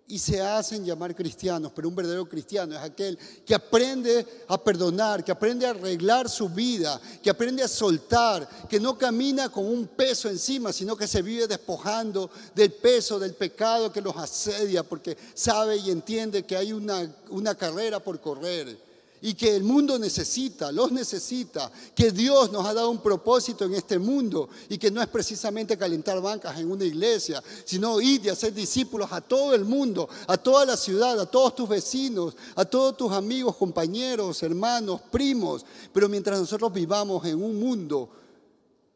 y 0.06 0.18
se 0.18 0.40
hacen 0.40 0.84
llamar 0.84 1.14
cristianos, 1.14 1.72
pero 1.74 1.88
un 1.88 1.94
verdadero 1.94 2.28
cristiano 2.28 2.74
es 2.74 2.82
aquel 2.82 3.18
que 3.46 3.54
aprende 3.54 4.26
a 4.48 4.62
perdonar, 4.62 5.24
que 5.24 5.32
aprende 5.32 5.66
a 5.66 5.70
arreglar 5.70 6.28
su 6.28 6.48
vida, 6.50 7.00
que 7.22 7.30
aprende 7.30 7.62
a 7.62 7.68
soltar, 7.68 8.46
que 8.68 8.78
no 8.78 8.98
camina 8.98 9.48
con 9.48 9.64
un 9.64 9.86
peso 9.86 10.28
encima, 10.28 10.72
sino 10.72 10.94
que 10.94 11.06
se 11.06 11.22
vive 11.22 11.46
despojando 11.46 12.30
del 12.54 12.72
peso 12.72 13.18
del 13.18 13.34
pecado 13.34 13.90
que 13.90 14.02
los 14.02 14.16
asedia, 14.16 14.82
porque 14.82 15.16
sabe 15.32 15.78
y 15.78 15.90
entiende 15.90 16.44
que 16.44 16.56
hay 16.56 16.72
una, 16.72 17.10
una 17.30 17.54
carrera 17.54 17.98
por 17.98 18.20
correr 18.20 18.83
y 19.24 19.32
que 19.32 19.56
el 19.56 19.64
mundo 19.64 19.98
necesita, 19.98 20.70
los 20.70 20.92
necesita, 20.92 21.72
que 21.94 22.10
Dios 22.10 22.52
nos 22.52 22.66
ha 22.66 22.74
dado 22.74 22.90
un 22.90 22.98
propósito 22.98 23.64
en 23.64 23.72
este 23.72 23.98
mundo 23.98 24.50
y 24.68 24.76
que 24.76 24.90
no 24.90 25.00
es 25.00 25.08
precisamente 25.08 25.78
calentar 25.78 26.20
bancas 26.20 26.58
en 26.58 26.70
una 26.70 26.84
iglesia, 26.84 27.42
sino 27.64 28.02
ir 28.02 28.22
y 28.22 28.28
hacer 28.28 28.52
discípulos 28.52 29.10
a 29.12 29.22
todo 29.22 29.54
el 29.54 29.64
mundo, 29.64 30.10
a 30.26 30.36
toda 30.36 30.66
la 30.66 30.76
ciudad, 30.76 31.18
a 31.18 31.24
todos 31.24 31.56
tus 31.56 31.66
vecinos, 31.66 32.36
a 32.54 32.66
todos 32.66 32.98
tus 32.98 33.12
amigos, 33.12 33.56
compañeros, 33.56 34.42
hermanos, 34.42 35.00
primos. 35.10 35.64
Pero 35.90 36.06
mientras 36.06 36.38
nosotros 36.38 36.70
vivamos 36.70 37.24
en 37.24 37.42
un 37.42 37.58
mundo, 37.58 38.10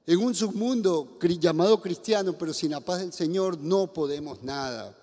en 0.07 0.19
un 0.19 0.35
submundo 0.35 1.17
llamado 1.41 1.81
cristiano, 1.81 2.37
pero 2.39 2.53
sin 2.53 2.73
la 2.73 2.81
paz 2.81 2.99
del 2.99 3.15
Señor 3.15 3.57
no 3.57 3.95
podemos 3.95 4.43
nada. 4.43 4.95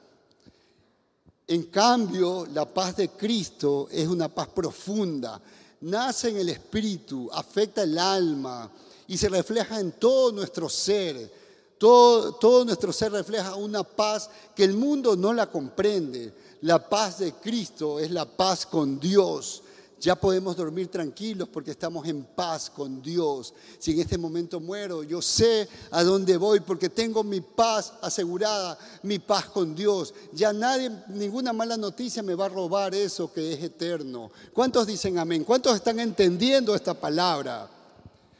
En 1.47 1.63
cambio, 1.63 2.47
la 2.53 2.65
paz 2.65 2.97
de 2.97 3.09
Cristo 3.09 3.87
es 3.91 4.07
una 4.07 4.29
paz 4.29 4.47
profunda, 4.47 5.39
nace 5.81 6.29
en 6.29 6.37
el 6.37 6.49
espíritu, 6.49 7.29
afecta 7.31 7.83
el 7.83 7.99
alma 7.99 8.71
y 9.07 9.15
se 9.17 9.29
refleja 9.29 9.79
en 9.79 9.91
todo 9.93 10.31
nuestro 10.31 10.67
ser. 10.69 11.45
Todo, 11.77 12.33
todo, 12.35 12.65
nuestro 12.65 12.91
ser 12.91 13.11
refleja 13.11 13.55
una 13.55 13.83
paz 13.83 14.29
que 14.55 14.63
el 14.63 14.73
mundo 14.73 15.15
no 15.15 15.33
la 15.33 15.51
comprende. 15.51 16.33
La 16.61 16.89
paz 16.89 17.19
de 17.19 17.33
Cristo 17.33 17.99
es 17.99 18.09
la 18.09 18.25
paz 18.25 18.65
con 18.65 18.99
Dios. 18.99 19.61
Ya 20.05 20.15
podemos 20.15 20.55
dormir 20.55 20.87
tranquilos 20.87 21.49
porque 21.51 21.71
estamos 21.71 22.07
en 22.07 22.23
paz 22.23 22.69
con 22.69 23.01
Dios. 23.01 23.55
Si 23.79 23.93
en 23.93 24.01
este 24.01 24.19
momento 24.19 24.59
muero, 24.59 25.01
yo 25.01 25.19
sé 25.19 25.67
a 25.89 26.03
dónde 26.03 26.37
voy 26.37 26.59
porque 26.59 26.89
tengo 26.89 27.23
mi 27.23 27.41
paz 27.41 27.91
asegurada, 28.03 28.77
mi 29.01 29.17
paz 29.17 29.45
con 29.45 29.73
Dios. 29.73 30.13
Ya 30.31 30.53
nadie, 30.53 30.91
ninguna 31.07 31.53
mala 31.53 31.75
noticia 31.75 32.21
me 32.21 32.35
va 32.35 32.45
a 32.45 32.49
robar 32.49 32.93
eso 32.93 33.33
que 33.33 33.53
es 33.53 33.63
eterno. 33.63 34.29
¿Cuántos 34.53 34.85
dicen 34.85 35.17
amén? 35.17 35.43
¿Cuántos 35.43 35.73
están 35.73 35.99
entendiendo 35.99 36.75
esta 36.75 36.93
palabra? 36.93 37.67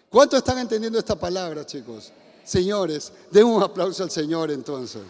¿Cuántos 0.07 0.37
están 0.37 0.59
entendiendo 0.59 0.99
esta 0.99 1.15
palabra, 1.15 1.65
chicos? 1.65 2.11
Señores, 2.43 3.11
den 3.31 3.45
un 3.45 3.63
aplauso 3.63 4.03
al 4.03 4.11
Señor 4.11 4.51
entonces. 4.51 5.01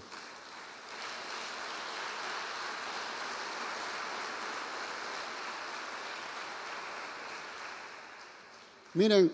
Miren, 8.96 9.32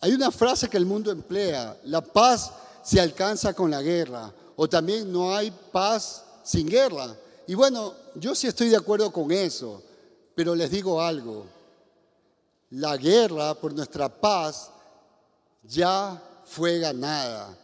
hay 0.00 0.12
una 0.12 0.30
frase 0.30 0.68
que 0.68 0.76
el 0.76 0.86
mundo 0.86 1.10
emplea, 1.10 1.76
la 1.84 2.00
paz 2.00 2.52
se 2.84 3.00
alcanza 3.00 3.52
con 3.52 3.70
la 3.70 3.82
guerra, 3.82 4.32
o 4.54 4.68
también 4.68 5.10
no 5.10 5.34
hay 5.34 5.50
paz 5.50 6.24
sin 6.44 6.68
guerra. 6.68 7.16
Y 7.46 7.54
bueno, 7.54 7.94
yo 8.14 8.34
sí 8.34 8.46
estoy 8.46 8.68
de 8.68 8.76
acuerdo 8.76 9.10
con 9.10 9.32
eso, 9.32 9.82
pero 10.34 10.54
les 10.54 10.70
digo 10.70 11.00
algo, 11.00 11.46
la 12.70 12.96
guerra 12.96 13.54
por 13.54 13.72
nuestra 13.72 14.08
paz 14.08 14.70
ya 15.62 16.22
fue 16.44 16.78
ganada. 16.78 17.56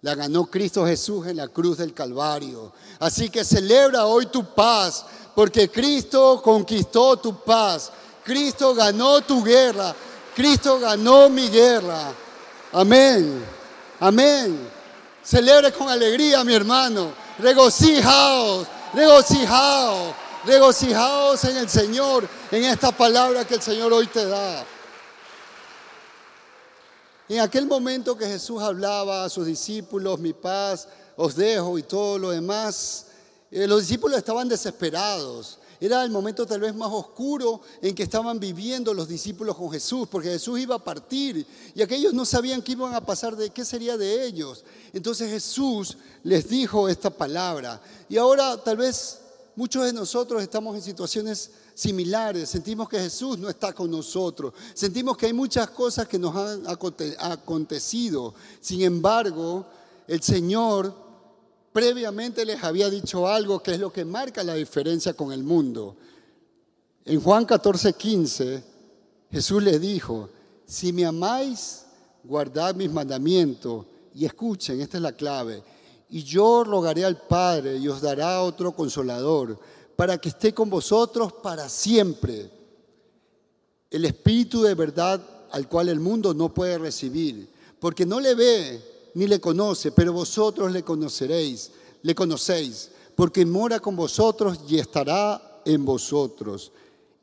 La 0.00 0.14
ganó 0.14 0.46
Cristo 0.46 0.86
Jesús 0.86 1.26
en 1.26 1.38
la 1.38 1.48
cruz 1.48 1.78
del 1.78 1.94
Calvario. 1.94 2.72
Así 2.98 3.30
que 3.30 3.42
celebra 3.42 4.06
hoy 4.06 4.26
tu 4.26 4.44
paz, 4.44 5.04
porque 5.34 5.70
Cristo 5.70 6.40
conquistó 6.42 7.16
tu 7.16 7.42
paz. 7.42 7.90
Cristo 8.24 8.74
ganó 8.74 9.20
tu 9.20 9.42
guerra. 9.44 9.94
Cristo 10.34 10.80
ganó 10.80 11.28
mi 11.28 11.48
guerra. 11.48 12.12
Amén. 12.72 13.44
Amén. 14.00 14.68
Celebre 15.22 15.72
con 15.72 15.88
alegría, 15.88 16.42
mi 16.42 16.54
hermano. 16.54 17.12
Regocijaos, 17.38 18.66
regocijaos, 18.92 20.14
regocijaos 20.44 21.44
en 21.44 21.56
el 21.56 21.68
Señor, 21.68 22.28
en 22.50 22.64
esta 22.64 22.92
palabra 22.92 23.46
que 23.46 23.54
el 23.54 23.62
Señor 23.62 23.92
hoy 23.92 24.06
te 24.06 24.26
da. 24.26 24.64
En 27.28 27.40
aquel 27.40 27.66
momento 27.66 28.16
que 28.16 28.26
Jesús 28.26 28.62
hablaba 28.62 29.24
a 29.24 29.30
sus 29.30 29.46
discípulos, 29.46 30.18
mi 30.18 30.32
paz 30.34 30.88
os 31.16 31.34
dejo 31.34 31.78
y 31.78 31.82
todo 31.82 32.18
lo 32.18 32.30
demás, 32.30 33.06
eh, 33.50 33.66
los 33.66 33.80
discípulos 33.80 34.18
estaban 34.18 34.48
desesperados. 34.48 35.58
Era 35.84 36.02
el 36.02 36.10
momento 36.10 36.46
tal 36.46 36.60
vez 36.60 36.74
más 36.74 36.90
oscuro 36.90 37.60
en 37.82 37.94
que 37.94 38.04
estaban 38.04 38.40
viviendo 38.40 38.94
los 38.94 39.06
discípulos 39.06 39.54
con 39.54 39.70
Jesús, 39.70 40.08
porque 40.10 40.30
Jesús 40.30 40.58
iba 40.58 40.76
a 40.76 40.82
partir 40.82 41.46
y 41.74 41.82
aquellos 41.82 42.14
no 42.14 42.24
sabían 42.24 42.62
qué 42.62 42.72
iban 42.72 42.94
a 42.94 43.04
pasar, 43.04 43.36
de 43.36 43.50
qué 43.50 43.66
sería 43.66 43.98
de 43.98 44.24
ellos. 44.24 44.64
Entonces 44.94 45.28
Jesús 45.28 45.98
les 46.22 46.48
dijo 46.48 46.88
esta 46.88 47.10
palabra. 47.10 47.82
Y 48.08 48.16
ahora 48.16 48.56
tal 48.64 48.78
vez 48.78 49.18
muchos 49.56 49.84
de 49.84 49.92
nosotros 49.92 50.42
estamos 50.42 50.74
en 50.74 50.80
situaciones 50.80 51.50
similares, 51.74 52.48
sentimos 52.48 52.88
que 52.88 52.98
Jesús 52.98 53.36
no 53.36 53.50
está 53.50 53.74
con 53.74 53.90
nosotros, 53.90 54.54
sentimos 54.72 55.18
que 55.18 55.26
hay 55.26 55.34
muchas 55.34 55.68
cosas 55.68 56.08
que 56.08 56.18
nos 56.18 56.34
han 56.34 56.62
acontecido. 56.66 58.34
Sin 58.58 58.80
embargo, 58.80 59.66
el 60.08 60.22
Señor 60.22 61.03
previamente 61.74 62.44
les 62.44 62.62
había 62.62 62.88
dicho 62.88 63.26
algo 63.26 63.60
que 63.60 63.72
es 63.72 63.80
lo 63.80 63.92
que 63.92 64.04
marca 64.04 64.44
la 64.44 64.54
diferencia 64.54 65.12
con 65.14 65.32
el 65.32 65.42
mundo. 65.42 65.96
En 67.04 67.20
Juan 67.20 67.44
14, 67.44 67.94
15, 67.94 68.64
Jesús 69.32 69.60
le 69.60 69.80
dijo, 69.80 70.30
si 70.64 70.92
me 70.92 71.04
amáis, 71.04 71.84
guardad 72.22 72.76
mis 72.76 72.92
mandamientos. 72.92 73.86
Y 74.14 74.24
escuchen, 74.24 74.80
esta 74.80 74.98
es 74.98 75.02
la 75.02 75.16
clave. 75.16 75.64
Y 76.10 76.22
yo 76.22 76.62
rogaré 76.62 77.04
al 77.04 77.20
Padre 77.26 77.76
y 77.76 77.88
os 77.88 78.00
dará 78.00 78.40
otro 78.42 78.70
consolador 78.70 79.58
para 79.96 80.16
que 80.18 80.28
esté 80.28 80.54
con 80.54 80.70
vosotros 80.70 81.32
para 81.32 81.68
siempre. 81.68 82.52
El 83.90 84.04
Espíritu 84.04 84.62
de 84.62 84.74
verdad 84.74 85.20
al 85.50 85.68
cual 85.68 85.88
el 85.88 85.98
mundo 85.98 86.34
no 86.34 86.54
puede 86.54 86.78
recibir, 86.78 87.48
porque 87.80 88.06
no 88.06 88.20
le 88.20 88.36
ve 88.36 88.93
ni 89.14 89.26
le 89.26 89.40
conoce, 89.40 89.92
pero 89.92 90.12
vosotros 90.12 90.72
le 90.72 90.82
conoceréis, 90.82 91.70
le 92.02 92.14
conocéis, 92.14 92.90
porque 93.14 93.46
mora 93.46 93.80
con 93.80 93.96
vosotros 93.96 94.58
y 94.68 94.78
estará 94.78 95.60
en 95.64 95.84
vosotros. 95.84 96.72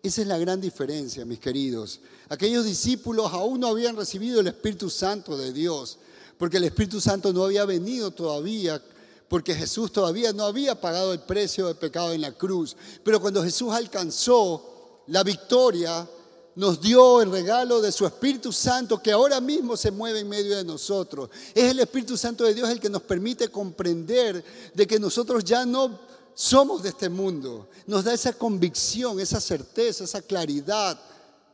Esa 0.01 0.21
es 0.21 0.27
la 0.27 0.37
gran 0.37 0.59
diferencia, 0.59 1.25
mis 1.25 1.39
queridos. 1.39 1.99
Aquellos 2.29 2.65
discípulos 2.65 3.31
aún 3.31 3.59
no 3.59 3.67
habían 3.67 3.95
recibido 3.95 4.39
el 4.39 4.47
Espíritu 4.47 4.89
Santo 4.89 5.37
de 5.37 5.53
Dios, 5.53 5.99
porque 6.37 6.57
el 6.57 6.63
Espíritu 6.63 6.99
Santo 6.99 7.31
no 7.31 7.43
había 7.43 7.65
venido 7.65 8.09
todavía, 8.09 8.81
porque 9.27 9.53
Jesús 9.53 9.91
todavía 9.91 10.33
no 10.33 10.45
había 10.45 10.79
pagado 10.79 11.13
el 11.13 11.19
precio 11.19 11.67
del 11.67 11.75
pecado 11.75 12.13
en 12.13 12.21
la 12.21 12.31
cruz. 12.31 12.75
Pero 13.03 13.21
cuando 13.21 13.43
Jesús 13.43 13.71
alcanzó 13.71 15.03
la 15.07 15.23
victoria, 15.23 16.07
nos 16.55 16.81
dio 16.81 17.21
el 17.21 17.31
regalo 17.31 17.81
de 17.81 17.91
su 17.91 18.05
Espíritu 18.05 18.51
Santo 18.51 19.01
que 19.01 19.11
ahora 19.11 19.39
mismo 19.39 19.77
se 19.77 19.91
mueve 19.91 20.19
en 20.19 20.29
medio 20.29 20.57
de 20.57 20.63
nosotros. 20.63 21.29
Es 21.53 21.71
el 21.71 21.79
Espíritu 21.79 22.17
Santo 22.17 22.43
de 22.43 22.53
Dios 22.53 22.69
el 22.69 22.79
que 22.79 22.89
nos 22.89 23.01
permite 23.03 23.49
comprender 23.49 24.43
de 24.73 24.87
que 24.87 24.99
nosotros 24.99 25.43
ya 25.43 25.65
no 25.65 25.99
somos 26.33 26.83
de 26.83 26.89
este 26.89 27.09
mundo. 27.09 27.69
Nos 27.87 28.03
da 28.03 28.13
esa 28.13 28.33
convicción, 28.33 29.19
esa 29.19 29.39
certeza, 29.39 30.03
esa 30.03 30.21
claridad. 30.21 30.99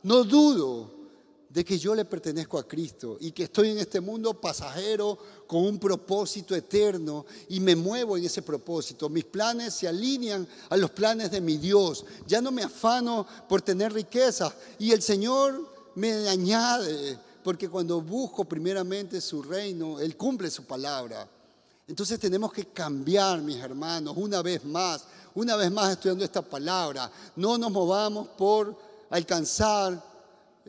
No 0.02 0.24
dudo 0.24 0.97
de 1.58 1.64
que 1.64 1.76
yo 1.76 1.92
le 1.92 2.04
pertenezco 2.04 2.56
a 2.56 2.68
Cristo 2.68 3.16
y 3.18 3.32
que 3.32 3.42
estoy 3.42 3.70
en 3.70 3.78
este 3.78 4.00
mundo 4.00 4.32
pasajero 4.32 5.18
con 5.44 5.64
un 5.64 5.76
propósito 5.76 6.54
eterno 6.54 7.26
y 7.48 7.58
me 7.58 7.74
muevo 7.74 8.16
en 8.16 8.24
ese 8.24 8.42
propósito. 8.42 9.08
Mis 9.08 9.24
planes 9.24 9.74
se 9.74 9.88
alinean 9.88 10.46
a 10.70 10.76
los 10.76 10.92
planes 10.92 11.32
de 11.32 11.40
mi 11.40 11.56
Dios. 11.56 12.04
Ya 12.28 12.40
no 12.40 12.52
me 12.52 12.62
afano 12.62 13.26
por 13.48 13.60
tener 13.60 13.92
riqueza 13.92 14.54
y 14.78 14.92
el 14.92 15.02
Señor 15.02 15.68
me 15.96 16.28
añade, 16.28 17.18
porque 17.42 17.68
cuando 17.68 18.00
busco 18.02 18.44
primeramente 18.44 19.20
su 19.20 19.42
reino, 19.42 19.98
Él 19.98 20.16
cumple 20.16 20.52
su 20.52 20.64
palabra. 20.64 21.28
Entonces 21.88 22.20
tenemos 22.20 22.52
que 22.52 22.66
cambiar, 22.66 23.40
mis 23.40 23.56
hermanos, 23.56 24.14
una 24.16 24.42
vez 24.42 24.64
más, 24.64 25.06
una 25.34 25.56
vez 25.56 25.72
más 25.72 25.90
estudiando 25.90 26.24
esta 26.24 26.40
palabra. 26.40 27.10
No 27.34 27.58
nos 27.58 27.72
movamos 27.72 28.28
por 28.28 28.78
alcanzar 29.10 30.07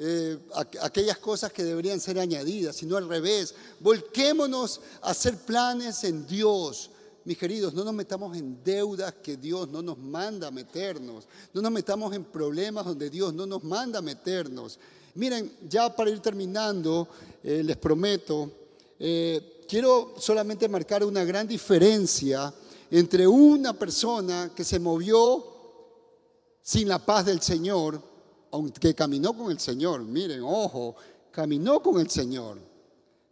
eh, 0.01 0.37
aquellas 0.81 1.17
cosas 1.17 1.51
que 1.51 1.61
deberían 1.61 1.99
ser 1.99 2.19
añadidas, 2.19 2.77
sino 2.77 2.95
al 2.95 3.09
revés. 3.09 3.53
Volquémonos 3.81 4.79
a 5.01 5.09
hacer 5.09 5.35
planes 5.35 6.05
en 6.05 6.25
Dios. 6.25 6.89
Mis 7.25 7.37
queridos, 7.37 7.73
no 7.73 7.83
nos 7.83 7.93
metamos 7.93 8.37
en 8.37 8.63
deudas 8.63 9.15
que 9.21 9.35
Dios 9.35 9.67
no 9.67 9.81
nos 9.81 9.97
manda 9.97 10.51
meternos. 10.51 11.27
No 11.53 11.61
nos 11.61 11.71
metamos 11.73 12.15
en 12.15 12.23
problemas 12.23 12.85
donde 12.85 13.09
Dios 13.09 13.33
no 13.33 13.45
nos 13.45 13.61
manda 13.61 14.01
meternos. 14.01 14.79
Miren, 15.15 15.51
ya 15.67 15.93
para 15.93 16.11
ir 16.11 16.21
terminando, 16.21 17.09
eh, 17.43 17.61
les 17.61 17.75
prometo, 17.75 18.49
eh, 18.97 19.65
quiero 19.67 20.13
solamente 20.17 20.69
marcar 20.69 21.03
una 21.03 21.25
gran 21.25 21.45
diferencia 21.45 22.53
entre 22.89 23.27
una 23.27 23.73
persona 23.73 24.53
que 24.55 24.63
se 24.63 24.79
movió 24.79 25.45
sin 26.61 26.87
la 26.87 26.99
paz 26.99 27.25
del 27.25 27.41
Señor 27.41 28.08
aunque 28.51 28.95
caminó 28.95 29.33
con 29.33 29.51
el 29.51 29.59
Señor, 29.59 30.01
miren, 30.01 30.41
ojo, 30.43 30.95
caminó 31.31 31.81
con 31.81 31.99
el 31.99 32.09
Señor, 32.09 32.57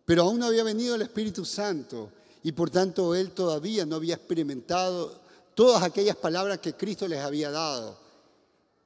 pero 0.05 0.23
aún 0.23 0.39
no 0.39 0.45
había 0.45 0.63
venido 0.63 0.95
el 0.95 1.01
Espíritu 1.01 1.43
Santo 1.45 2.11
y 2.43 2.51
por 2.51 2.69
tanto 2.69 3.13
él 3.15 3.31
todavía 3.31 3.85
no 3.85 3.95
había 3.97 4.15
experimentado 4.15 5.19
todas 5.53 5.83
aquellas 5.83 6.15
palabras 6.15 6.59
que 6.59 6.73
Cristo 6.73 7.07
les 7.07 7.19
había 7.19 7.51
dado. 7.51 7.97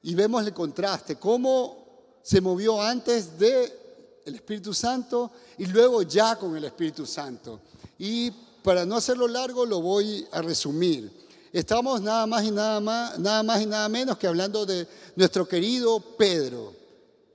Y 0.02 0.14
vemos 0.14 0.44
el 0.44 0.52
contraste, 0.52 1.16
cómo 1.16 1.86
se 2.22 2.40
movió 2.40 2.80
antes 2.80 3.38
de 3.38 3.82
el 4.24 4.34
Espíritu 4.36 4.72
Santo 4.72 5.30
y 5.58 5.66
luego 5.66 6.02
ya 6.02 6.36
con 6.36 6.56
el 6.56 6.64
Espíritu 6.64 7.06
Santo. 7.06 7.60
Y 7.98 8.30
para 8.62 8.86
no 8.86 8.96
hacerlo 8.96 9.28
largo 9.28 9.66
lo 9.66 9.80
voy 9.80 10.26
a 10.32 10.42
resumir. 10.42 11.21
Estamos 11.52 12.00
nada 12.00 12.26
más 12.26 12.44
y 12.44 12.50
nada 12.50 12.80
más, 12.80 13.18
nada 13.18 13.42
más 13.42 13.60
y 13.60 13.66
nada 13.66 13.86
menos 13.90 14.16
que 14.16 14.26
hablando 14.26 14.64
de 14.64 14.88
nuestro 15.14 15.46
querido 15.46 16.00
Pedro. 16.16 16.72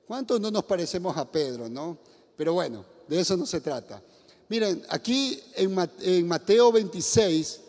¿Cuántos 0.07 0.41
no 0.41 0.49
nos 0.49 0.63
parecemos 0.63 1.15
a 1.15 1.32
Pedro, 1.32 1.70
no? 1.70 1.99
Pero 2.36 2.53
bueno, 2.53 2.84
de 3.07 3.20
eso 3.20 3.38
no 3.38 3.45
se 3.45 3.61
trata. 3.61 4.01
Miren, 4.49 4.84
aquí 4.89 5.39
en 5.55 6.28
Mateo 6.28 6.72
26, 6.72 7.59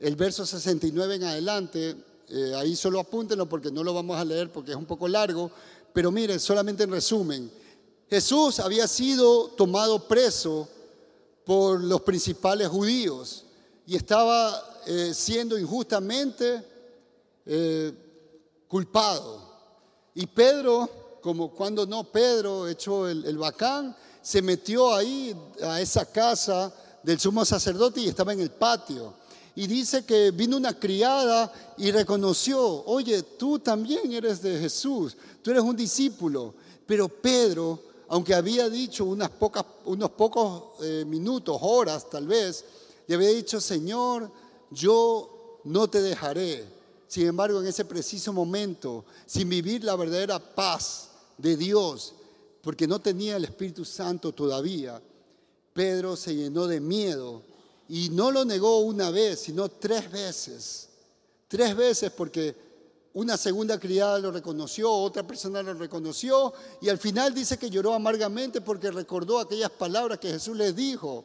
el 0.00 0.14
verso 0.14 0.44
69 0.44 1.14
en 1.14 1.24
adelante, 1.24 1.96
eh, 2.28 2.52
ahí 2.54 2.76
solo 2.76 3.00
apúntenlo 3.00 3.48
porque 3.48 3.70
no 3.70 3.82
lo 3.82 3.94
vamos 3.94 4.18
a 4.18 4.24
leer 4.24 4.52
porque 4.52 4.72
es 4.72 4.76
un 4.76 4.84
poco 4.84 5.08
largo, 5.08 5.50
pero 5.94 6.10
miren, 6.10 6.38
solamente 6.38 6.82
en 6.82 6.90
resumen, 6.90 7.50
Jesús 8.10 8.60
había 8.60 8.86
sido 8.86 9.48
tomado 9.48 10.06
preso 10.06 10.68
por 11.46 11.82
los 11.82 12.02
principales 12.02 12.68
judíos 12.68 13.46
y 13.86 13.96
estaba 13.96 14.77
eh, 14.90 15.12
siendo 15.12 15.58
injustamente 15.58 16.64
eh, 17.44 17.92
culpado. 18.66 19.38
Y 20.14 20.24
Pedro, 20.26 21.18
como 21.20 21.50
cuando 21.50 21.84
no, 21.84 22.04
Pedro 22.04 22.66
echó 22.66 23.06
el, 23.06 23.36
bacán, 23.36 23.94
se 24.22 24.40
metió 24.40 24.94
ahí 24.94 25.36
a 25.62 25.78
esa 25.82 26.06
casa 26.06 26.72
del 27.02 27.20
sumo 27.20 27.44
sacerdote 27.44 28.00
y 28.00 28.08
estaba 28.08 28.32
en 28.32 28.40
el 28.40 28.50
patio. 28.50 29.12
Y 29.54 29.66
dice 29.66 30.06
que 30.06 30.30
vino 30.30 30.56
una 30.56 30.72
criada 30.72 31.52
y 31.76 31.90
reconoció, 31.90 32.58
oye, 32.86 33.22
tú 33.22 33.58
también 33.58 34.10
eres 34.10 34.40
de 34.40 34.58
Jesús, 34.58 35.18
tú 35.42 35.50
eres 35.50 35.64
un 35.64 35.76
discípulo. 35.76 36.54
Pero 36.86 37.10
Pedro, 37.10 37.78
aunque 38.08 38.34
había 38.34 38.70
dicho 38.70 39.04
unas 39.04 39.28
pocas, 39.28 39.66
unos 39.84 40.12
pocos 40.12 40.82
eh, 40.82 41.04
minutos, 41.06 41.58
horas 41.60 42.08
tal 42.08 42.26
vez, 42.26 42.64
le 43.06 43.16
había 43.16 43.28
dicho, 43.28 43.60
Señor, 43.60 44.30
yo 44.70 45.60
no 45.64 45.88
te 45.88 46.00
dejaré. 46.00 46.64
Sin 47.06 47.26
embargo, 47.26 47.60
en 47.60 47.66
ese 47.66 47.84
preciso 47.84 48.32
momento, 48.32 49.04
sin 49.26 49.48
vivir 49.48 49.82
la 49.84 49.96
verdadera 49.96 50.38
paz 50.38 51.10
de 51.38 51.56
Dios, 51.56 52.14
porque 52.62 52.86
no 52.86 53.00
tenía 53.00 53.36
el 53.36 53.44
Espíritu 53.44 53.84
Santo 53.84 54.32
todavía, 54.32 55.00
Pedro 55.72 56.16
se 56.16 56.34
llenó 56.34 56.66
de 56.66 56.80
miedo 56.80 57.42
y 57.88 58.10
no 58.10 58.30
lo 58.30 58.44
negó 58.44 58.80
una 58.80 59.10
vez, 59.10 59.40
sino 59.40 59.68
tres 59.68 60.10
veces. 60.10 60.88
Tres 61.48 61.74
veces 61.74 62.10
porque 62.10 62.54
una 63.14 63.36
segunda 63.36 63.80
criada 63.80 64.18
lo 64.18 64.30
reconoció, 64.30 64.92
otra 64.92 65.26
persona 65.26 65.62
lo 65.62 65.74
reconoció 65.74 66.52
y 66.82 66.90
al 66.90 66.98
final 66.98 67.34
dice 67.34 67.56
que 67.56 67.70
lloró 67.70 67.94
amargamente 67.94 68.60
porque 68.60 68.90
recordó 68.90 69.38
aquellas 69.38 69.70
palabras 69.70 70.18
que 70.18 70.30
Jesús 70.30 70.56
le 70.56 70.72
dijo. 70.72 71.24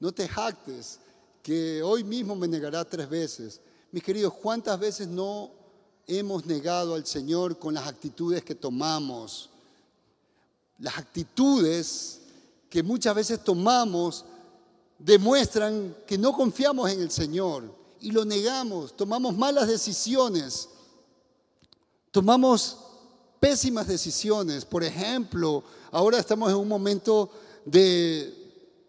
No 0.00 0.12
te 0.12 0.26
jactes, 0.28 0.98
que 1.44 1.82
hoy 1.82 2.02
mismo 2.02 2.34
me 2.34 2.48
negará 2.48 2.86
tres 2.86 3.06
veces. 3.06 3.60
Mis 3.92 4.02
queridos, 4.02 4.32
¿cuántas 4.32 4.80
veces 4.80 5.06
no 5.06 5.50
hemos 6.06 6.46
negado 6.46 6.94
al 6.94 7.04
Señor 7.04 7.58
con 7.58 7.74
las 7.74 7.86
actitudes 7.86 8.42
que 8.42 8.54
tomamos? 8.54 9.50
Las 10.78 10.96
actitudes 10.96 12.22
que 12.70 12.82
muchas 12.82 13.14
veces 13.14 13.44
tomamos 13.44 14.24
demuestran 14.98 15.94
que 16.06 16.16
no 16.16 16.32
confiamos 16.32 16.90
en 16.90 17.02
el 17.02 17.10
Señor 17.10 17.64
y 18.00 18.10
lo 18.10 18.24
negamos, 18.24 18.96
tomamos 18.96 19.36
malas 19.36 19.68
decisiones, 19.68 20.70
tomamos 22.10 22.78
pésimas 23.38 23.86
decisiones. 23.86 24.64
Por 24.64 24.82
ejemplo, 24.82 25.62
ahora 25.90 26.18
estamos 26.18 26.48
en 26.48 26.56
un 26.56 26.68
momento 26.68 27.30
de, 27.66 28.43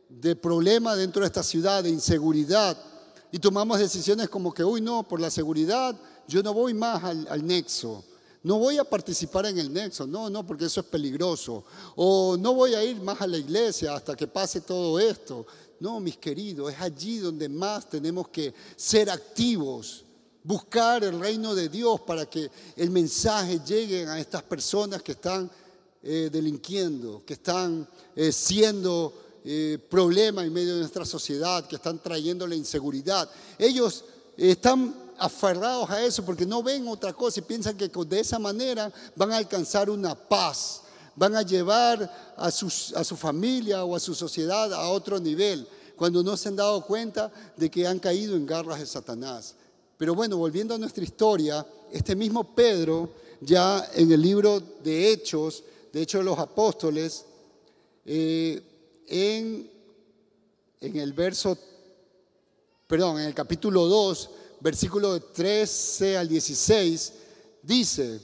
de 0.10 0.36
problema 0.36 0.96
dentro 0.96 1.22
de 1.22 1.28
esta 1.28 1.44
ciudad, 1.44 1.84
de 1.84 1.90
inseguridad, 1.90 2.78
y 3.32 3.40
tomamos 3.40 3.80
decisiones 3.80 4.30
como 4.30 4.54
que, 4.54 4.64
uy, 4.64 4.80
no, 4.82 5.04
por 5.04 5.20
la 5.20 5.30
seguridad, 5.30 5.96
yo 6.28 6.42
no 6.42 6.54
voy 6.54 6.74
más 6.74 7.04
al, 7.04 7.46
nexo. 7.46 8.04
No 8.44 8.60
voy 8.60 8.78
a 8.78 8.84
participar 8.84 9.48
en 9.48 9.58
el 9.58 9.74
nexo, 9.74 10.08
no, 10.08 10.30
no, 10.30 10.46
porque 10.46 10.66
eso 10.66 10.80
es 10.80 10.86
peligroso. 10.86 11.66
O 11.96 12.38
no 12.38 12.54
voy 12.54 12.76
a 12.76 12.84
ir 12.84 13.02
más 13.02 13.20
a 13.20 13.28
la 13.28 13.38
iglesia 13.38 13.94
hasta 13.94 14.16
que 14.16 14.28
pase 14.28 14.62
todo 14.62 15.00
esto. 15.00 15.46
No, 15.80 16.00
mis 16.00 16.18
queridos, 16.18 16.72
es 16.72 16.80
allí 16.80 17.18
donde 17.18 17.50
más 17.50 17.90
tenemos 17.90 18.30
que 18.30 18.54
ser 18.78 19.10
activos, 19.10 20.06
buscar 20.44 21.04
el 21.04 21.20
reino 21.20 21.54
de 21.54 21.68
Dios 21.68 22.00
para 22.02 22.26
que 22.28 22.50
el 22.78 22.90
mensaje 22.92 23.60
llegue 23.66 24.06
a 24.06 24.18
estas 24.18 24.44
personas 24.44 25.02
que 25.02 25.14
están 25.14 25.52
eh, 26.02 26.30
delinquiendo, 26.32 27.24
que 27.26 27.34
están 27.34 27.86
eh, 28.16 28.32
siendo 28.32 29.25
eh, 29.48 29.78
problema 29.90 30.44
en 30.44 30.52
medio 30.52 30.74
de 30.74 30.80
nuestra 30.80 31.06
sociedad, 31.06 31.68
que 31.68 31.76
están 31.76 32.00
trayendo 32.00 32.48
la 32.48 32.56
inseguridad. 32.56 33.30
Ellos 33.60 34.04
están 34.36 34.96
aferrados 35.20 35.88
a 35.92 36.04
eso 36.04 36.26
porque 36.26 36.48
no 36.48 36.64
ven 36.64 36.88
otra 36.88 37.14
cosa 37.14 37.40
y 37.40 37.44
piensan 37.44 37.78
que 37.78 37.88
de 37.88 38.20
esa 38.20 38.40
manera 38.40 38.92
van 39.16 39.32
a 39.32 39.38
alcanzar 39.38 39.90
una 39.90 40.16
paz, 40.16 40.82
van 41.16 41.36
a 41.36 41.44
llevar 41.44 42.34
a, 42.36 42.48
a 42.48 42.52
su 42.52 43.16
familia 43.16 43.86
o 43.86 43.96
a 43.96 44.00
su 44.00 44.16
sociedad 44.16 44.74
a 44.74 44.90
otro 44.90 45.20
nivel, 45.20 45.68
cuando 45.96 46.24
no 46.24 46.36
se 46.36 46.50
han 46.50 46.56
dado 46.56 46.84
cuenta 46.84 47.32
de 47.56 47.70
que 47.70 47.86
han 47.86 48.00
caído 48.00 48.36
en 48.36 48.48
garras 48.48 48.80
de 48.80 48.88
Satanás. 48.88 49.54
Pero 49.96 50.16
bueno, 50.16 50.38
volviendo 50.38 50.74
a 50.74 50.78
nuestra 50.80 51.04
historia, 51.04 51.66
este 51.92 52.16
mismo 52.16 52.56
Pedro, 52.56 53.12
ya 53.42 53.92
en 53.94 54.12
el 54.12 54.22
libro 54.22 54.60
de 54.84 55.12
Hechos, 55.12 55.64
de 55.94 56.02
Hechos 56.02 56.22
de 56.22 56.26
los 56.26 56.40
Apóstoles, 56.40 57.26
eh, 58.06 58.62
en, 59.08 59.70
en 60.82 60.96
el 60.96 61.14
verso, 61.14 61.58
perdón, 62.88 63.20
en 63.20 63.28
el 63.28 63.34
capítulo 63.34 63.86
2, 63.86 64.30
versículo 64.62 65.20
13 65.20 66.18
al 66.18 66.28
16, 66.28 67.14
dice, 67.62 68.20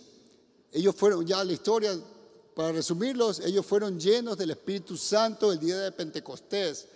ellos 0.71 0.95
fueron, 0.95 1.25
ya 1.25 1.43
la 1.43 1.53
historia, 1.53 1.97
para 2.55 2.71
resumirlos, 2.71 3.39
ellos 3.39 3.65
fueron 3.65 3.99
llenos 3.99 4.37
del 4.37 4.51
Espíritu 4.51 4.97
Santo 4.97 5.51
el 5.51 5.59
día 5.59 5.79
de 5.79 5.91
Pentecostés 5.91 6.87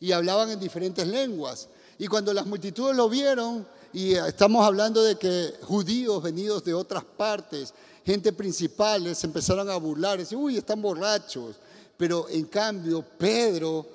y 0.00 0.12
hablaban 0.12 0.50
en 0.50 0.60
diferentes 0.60 1.06
lenguas. 1.06 1.68
Y 1.98 2.08
cuando 2.08 2.32
las 2.34 2.46
multitudes 2.46 2.96
lo 2.96 3.08
vieron, 3.08 3.66
y 3.92 4.14
estamos 4.14 4.66
hablando 4.66 5.02
de 5.04 5.16
que 5.16 5.54
judíos 5.62 6.20
venidos 6.20 6.64
de 6.64 6.74
otras 6.74 7.04
partes, 7.04 7.72
gente 8.04 8.32
principal, 8.32 9.04
les 9.04 9.22
empezaron 9.22 9.70
a 9.70 9.76
burlar, 9.76 10.18
decir, 10.18 10.36
uy, 10.36 10.56
están 10.56 10.82
borrachos. 10.82 11.56
Pero 11.96 12.28
en 12.28 12.46
cambio, 12.46 13.04
Pedro, 13.18 13.86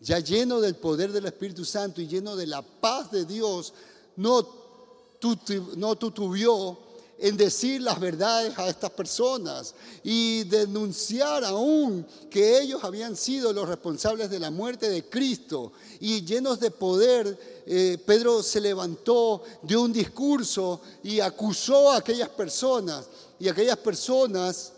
ya 0.00 0.18
lleno 0.18 0.60
del 0.60 0.74
poder 0.76 1.12
del 1.12 1.26
Espíritu 1.26 1.64
Santo 1.64 2.00
y 2.00 2.08
lleno 2.08 2.34
de 2.34 2.46
la 2.46 2.62
paz 2.62 3.10
de 3.10 3.24
Dios, 3.24 3.72
no, 4.16 4.46
no 5.76 5.96
tutubió 5.96 6.78
en 7.22 7.36
decir 7.36 7.80
las 7.80 8.00
verdades 8.00 8.58
a 8.58 8.68
estas 8.68 8.90
personas 8.90 9.76
y 10.02 10.42
denunciar 10.42 11.44
aún 11.44 12.04
que 12.28 12.60
ellos 12.60 12.82
habían 12.82 13.14
sido 13.14 13.52
los 13.52 13.68
responsables 13.68 14.28
de 14.28 14.40
la 14.40 14.50
muerte 14.50 14.90
de 14.90 15.08
Cristo. 15.08 15.72
Y 16.00 16.24
llenos 16.24 16.58
de 16.58 16.72
poder, 16.72 17.62
eh, 17.64 17.96
Pedro 18.04 18.42
se 18.42 18.60
levantó, 18.60 19.44
dio 19.62 19.82
un 19.82 19.92
discurso 19.92 20.80
y 21.04 21.20
acusó 21.20 21.92
a 21.92 21.98
aquellas 21.98 22.30
personas. 22.30 23.06
Y 23.38 23.48
aquellas 23.48 23.78
personas 23.78 24.72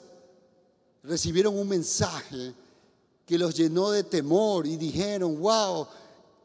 recibieron 1.03 1.59
un 1.59 1.68
mensaje 1.68 2.53
que 3.27 3.39
los 3.39 3.55
llenó 3.55 3.91
de 3.91 4.05
temor 4.05 4.66
y 4.66 4.77
dijeron, 4.77 5.41
wow, 5.41 5.87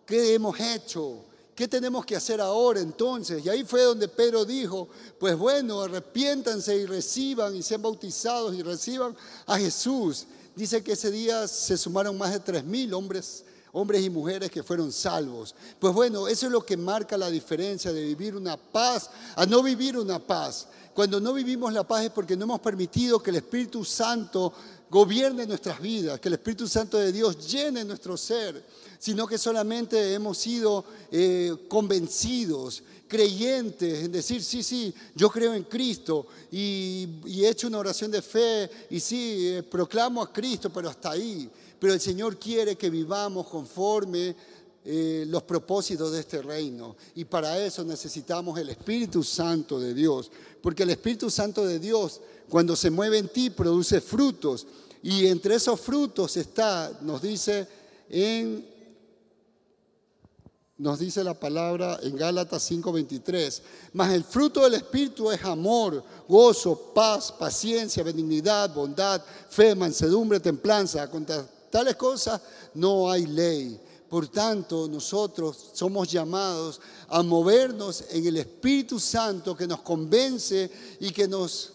¿qué 0.06 0.34
hemos 0.34 0.60
hecho? 0.60 1.26
¿Qué 1.54 1.68
tenemos 1.68 2.06
que 2.06 2.16
hacer 2.16 2.40
ahora 2.40 2.80
entonces? 2.80 3.46
Y 3.46 3.50
ahí 3.50 3.66
fue 3.66 3.84
donde 3.84 4.08
Pedro 4.08 4.46
dijo, 4.46 4.88
pues 5.20 5.38
bueno, 5.38 5.82
arrepiéntanse 5.82 6.74
y 6.74 6.86
reciban 6.86 7.54
y 7.54 7.62
sean 7.62 7.82
bautizados 7.82 8.56
y 8.56 8.62
reciban 8.62 9.14
a 9.46 9.58
Jesús. 9.58 10.26
Dice 10.56 10.82
que 10.82 10.94
ese 10.94 11.12
día 11.12 11.48
se 11.50 11.78
sumaron 11.78 12.18
más 12.18 12.32
de 12.32 12.40
tres 12.40 12.64
mil 12.64 12.94
hombres, 12.94 13.44
hombres 13.74 14.02
y 14.02 14.10
mujeres 14.10 14.50
que 14.50 14.64
fueron 14.64 14.94
salvos. 14.94 15.54
Pues 15.80 15.94
bueno, 15.94 16.30
eso 16.30 16.46
es 16.46 16.52
lo 16.52 16.66
que 16.66 16.78
marca 16.78 17.18
la 17.18 17.30
diferencia 17.30 17.92
de 17.92 18.06
vivir 18.06 18.38
una 18.38 18.56
paz 18.56 19.10
a 19.36 19.46
no 19.46 19.62
vivir 19.62 19.98
una 19.98 20.18
paz. 20.18 20.68
Cuando 20.94 21.20
no 21.20 21.34
vivimos 21.34 21.74
la 21.74 21.84
paz 21.84 22.06
es 22.06 22.12
porque 22.12 22.38
no 22.38 22.46
hemos 22.46 22.62
permitido 22.62 23.22
que 23.22 23.32
el 23.32 23.38
Espíritu 23.38 23.84
Santo 23.84 24.54
gobierne 24.90 25.46
nuestras 25.46 25.80
vidas, 25.82 26.20
que 26.20 26.30
el 26.30 26.36
Espíritu 26.36 26.68
Santo 26.68 26.98
de 26.98 27.12
Dios 27.12 27.48
llene 27.48 27.86
nuestro 27.86 28.18
ser 28.18 28.64
sino 29.00 29.26
que 29.26 29.38
solamente 29.38 30.14
hemos 30.14 30.38
sido 30.38 30.84
eh, 31.10 31.56
convencidos, 31.70 32.84
creyentes, 33.08 34.04
en 34.04 34.12
decir, 34.12 34.44
sí, 34.44 34.62
sí, 34.62 34.94
yo 35.16 35.30
creo 35.30 35.54
en 35.54 35.64
Cristo 35.64 36.28
y, 36.52 37.08
he 37.26 37.48
hecho 37.48 37.68
una 37.68 37.80
oración 37.80 38.12
de 38.12 38.22
fe 38.22 38.70
y 38.90 39.00
sí, 39.00 39.48
eh, 39.48 39.64
proclamo 39.64 40.22
a 40.22 40.32
Cristo, 40.32 40.70
pero 40.70 40.90
hasta 40.90 41.12
ahí. 41.12 41.50
Pero 41.80 41.94
el 41.94 42.02
Señor 42.02 42.38
quiere 42.38 42.76
que 42.76 42.90
vivamos 42.90 43.48
conforme 43.48 44.36
eh, 44.84 45.24
los 45.28 45.44
propósitos 45.44 46.12
de 46.12 46.20
este 46.20 46.42
reino. 46.42 46.98
Y 47.16 47.24
para 47.24 47.58
eso 47.58 47.86
necesitamos 47.86 48.60
el 48.60 48.70
Espíritu 48.70 49.24
Santo 49.24 49.80
de 49.80 49.94
Dios. 49.94 50.30
Porque 50.62 50.84
el 50.84 50.90
Espíritu 50.90 51.30
Santo 51.30 51.66
de 51.66 51.80
Dios, 51.80 52.20
cuando 52.50 52.76
se 52.76 52.92
mueve 52.92 53.18
en 53.18 53.30
ti, 53.30 53.50
produce 53.50 54.02
frutos. 54.02 54.68
Y 55.02 55.28
entre 55.28 55.56
esos 55.56 55.80
frutos 55.80 56.36
está, 56.38 56.92
nos 57.02 57.22
dice 57.22 57.68
en 58.10 58.80
nos 60.80 60.98
dice 60.98 61.26
la 61.26 61.34
palabra 61.34 62.00
en 62.02 62.16
Gálatas 62.16 62.64
5:23. 62.72 63.62
Mas 63.94 64.14
el 64.14 64.24
fruto 64.24 64.62
del 64.62 64.76
Espíritu 64.76 65.30
es 65.30 65.44
amor, 65.44 66.02
gozo, 66.28 66.94
paz, 66.96 67.34
paciencia, 67.34 68.02
benignidad, 68.02 68.74
bondad, 68.74 69.22
fe, 69.50 69.76
mansedumbre, 69.76 70.40
templanza. 70.40 71.10
Contra 71.10 71.46
tales 71.70 71.98
cosas 71.98 72.40
no 72.74 73.12
hay 73.12 73.26
ley. 73.26 73.80
Por 74.10 74.30
tanto, 74.30 74.88
nosotros 74.88 75.72
somos 75.74 76.10
llamados 76.10 76.80
a 77.10 77.22
movernos 77.24 78.06
en 78.10 78.26
el 78.26 78.38
Espíritu 78.38 79.00
Santo 79.02 79.58
que 79.58 79.68
nos 79.68 79.82
convence 79.82 80.72
y 81.02 81.12
que 81.12 81.28
nos 81.28 81.74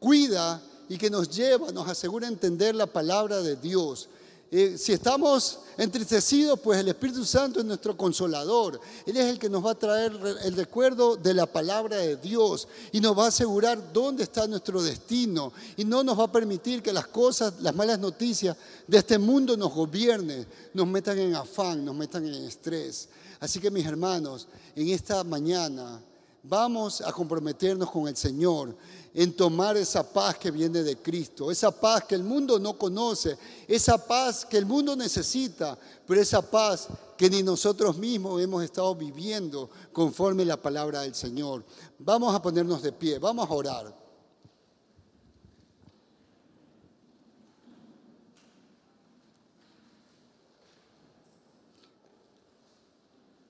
cuida 0.00 0.60
y 0.90 0.98
que 0.98 1.08
nos 1.08 1.30
lleva, 1.30 1.70
nos 1.70 1.88
asegura 1.88 2.26
entender 2.26 2.74
la 2.74 2.86
palabra 2.86 3.40
de 3.40 3.54
Dios. 3.54 4.08
Eh, 4.50 4.76
si 4.76 4.92
estamos 4.92 5.60
entristecidos, 5.78 6.58
pues 6.58 6.80
el 6.80 6.88
Espíritu 6.88 7.24
Santo 7.24 7.60
es 7.60 7.64
nuestro 7.64 7.96
consolador. 7.96 8.80
Él 9.06 9.16
es 9.16 9.26
el 9.26 9.38
que 9.38 9.48
nos 9.48 9.64
va 9.64 9.70
a 9.70 9.78
traer 9.78 10.12
el 10.42 10.56
recuerdo 10.56 11.14
de 11.14 11.32
la 11.32 11.46
palabra 11.46 11.98
de 11.98 12.16
Dios 12.16 12.66
y 12.90 13.00
nos 13.00 13.16
va 13.16 13.26
a 13.26 13.28
asegurar 13.28 13.92
dónde 13.92 14.24
está 14.24 14.48
nuestro 14.48 14.82
destino 14.82 15.52
y 15.76 15.84
no 15.84 16.02
nos 16.02 16.18
va 16.18 16.24
a 16.24 16.32
permitir 16.32 16.82
que 16.82 16.92
las 16.92 17.06
cosas, 17.06 17.54
las 17.60 17.76
malas 17.76 18.00
noticias 18.00 18.56
de 18.88 18.98
este 18.98 19.16
mundo 19.16 19.56
nos 19.56 19.72
gobiernen, 19.72 20.44
nos 20.74 20.88
metan 20.88 21.20
en 21.20 21.36
afán, 21.36 21.84
nos 21.84 21.94
metan 21.94 22.26
en 22.26 22.34
estrés. 22.46 23.08
Así 23.38 23.60
que 23.60 23.70
mis 23.70 23.86
hermanos, 23.86 24.48
en 24.74 24.88
esta 24.88 25.22
mañana 25.22 26.00
vamos 26.42 27.00
a 27.00 27.12
comprometernos 27.12 27.90
con 27.90 28.08
el 28.08 28.16
Señor 28.16 28.76
en 29.12 29.34
tomar 29.34 29.76
esa 29.76 30.02
paz 30.12 30.38
que 30.38 30.50
viene 30.50 30.82
de 30.82 30.96
Cristo, 30.96 31.50
esa 31.50 31.70
paz 31.70 32.04
que 32.04 32.14
el 32.14 32.22
mundo 32.22 32.58
no 32.58 32.78
conoce, 32.78 33.36
esa 33.66 33.98
paz 33.98 34.46
que 34.46 34.56
el 34.56 34.66
mundo 34.66 34.94
necesita, 34.94 35.76
pero 36.06 36.20
esa 36.20 36.42
paz 36.42 36.88
que 37.16 37.28
ni 37.28 37.42
nosotros 37.42 37.98
mismos 37.98 38.40
hemos 38.40 38.62
estado 38.62 38.94
viviendo 38.94 39.68
conforme 39.92 40.44
la 40.44 40.56
palabra 40.56 41.02
del 41.02 41.14
Señor. 41.14 41.64
Vamos 41.98 42.34
a 42.34 42.40
ponernos 42.40 42.82
de 42.82 42.92
pie, 42.92 43.18
vamos 43.18 43.48
a 43.48 43.52
orar. 43.52 44.00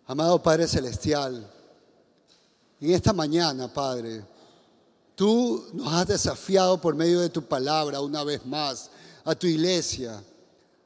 Amado 0.07 0.43
Padre 0.43 0.66
Celestial, 0.66 1.49
en 2.81 2.95
esta 2.95 3.12
mañana, 3.12 3.72
Padre, 3.72 4.24
Tú 5.20 5.66
nos 5.74 5.93
has 5.93 6.07
desafiado 6.07 6.81
por 6.81 6.95
medio 6.95 7.20
de 7.20 7.28
tu 7.28 7.43
palabra 7.43 8.01
una 8.01 8.24
vez 8.24 8.47
más 8.47 8.89
a 9.22 9.35
tu 9.35 9.47
iglesia. 9.47 10.24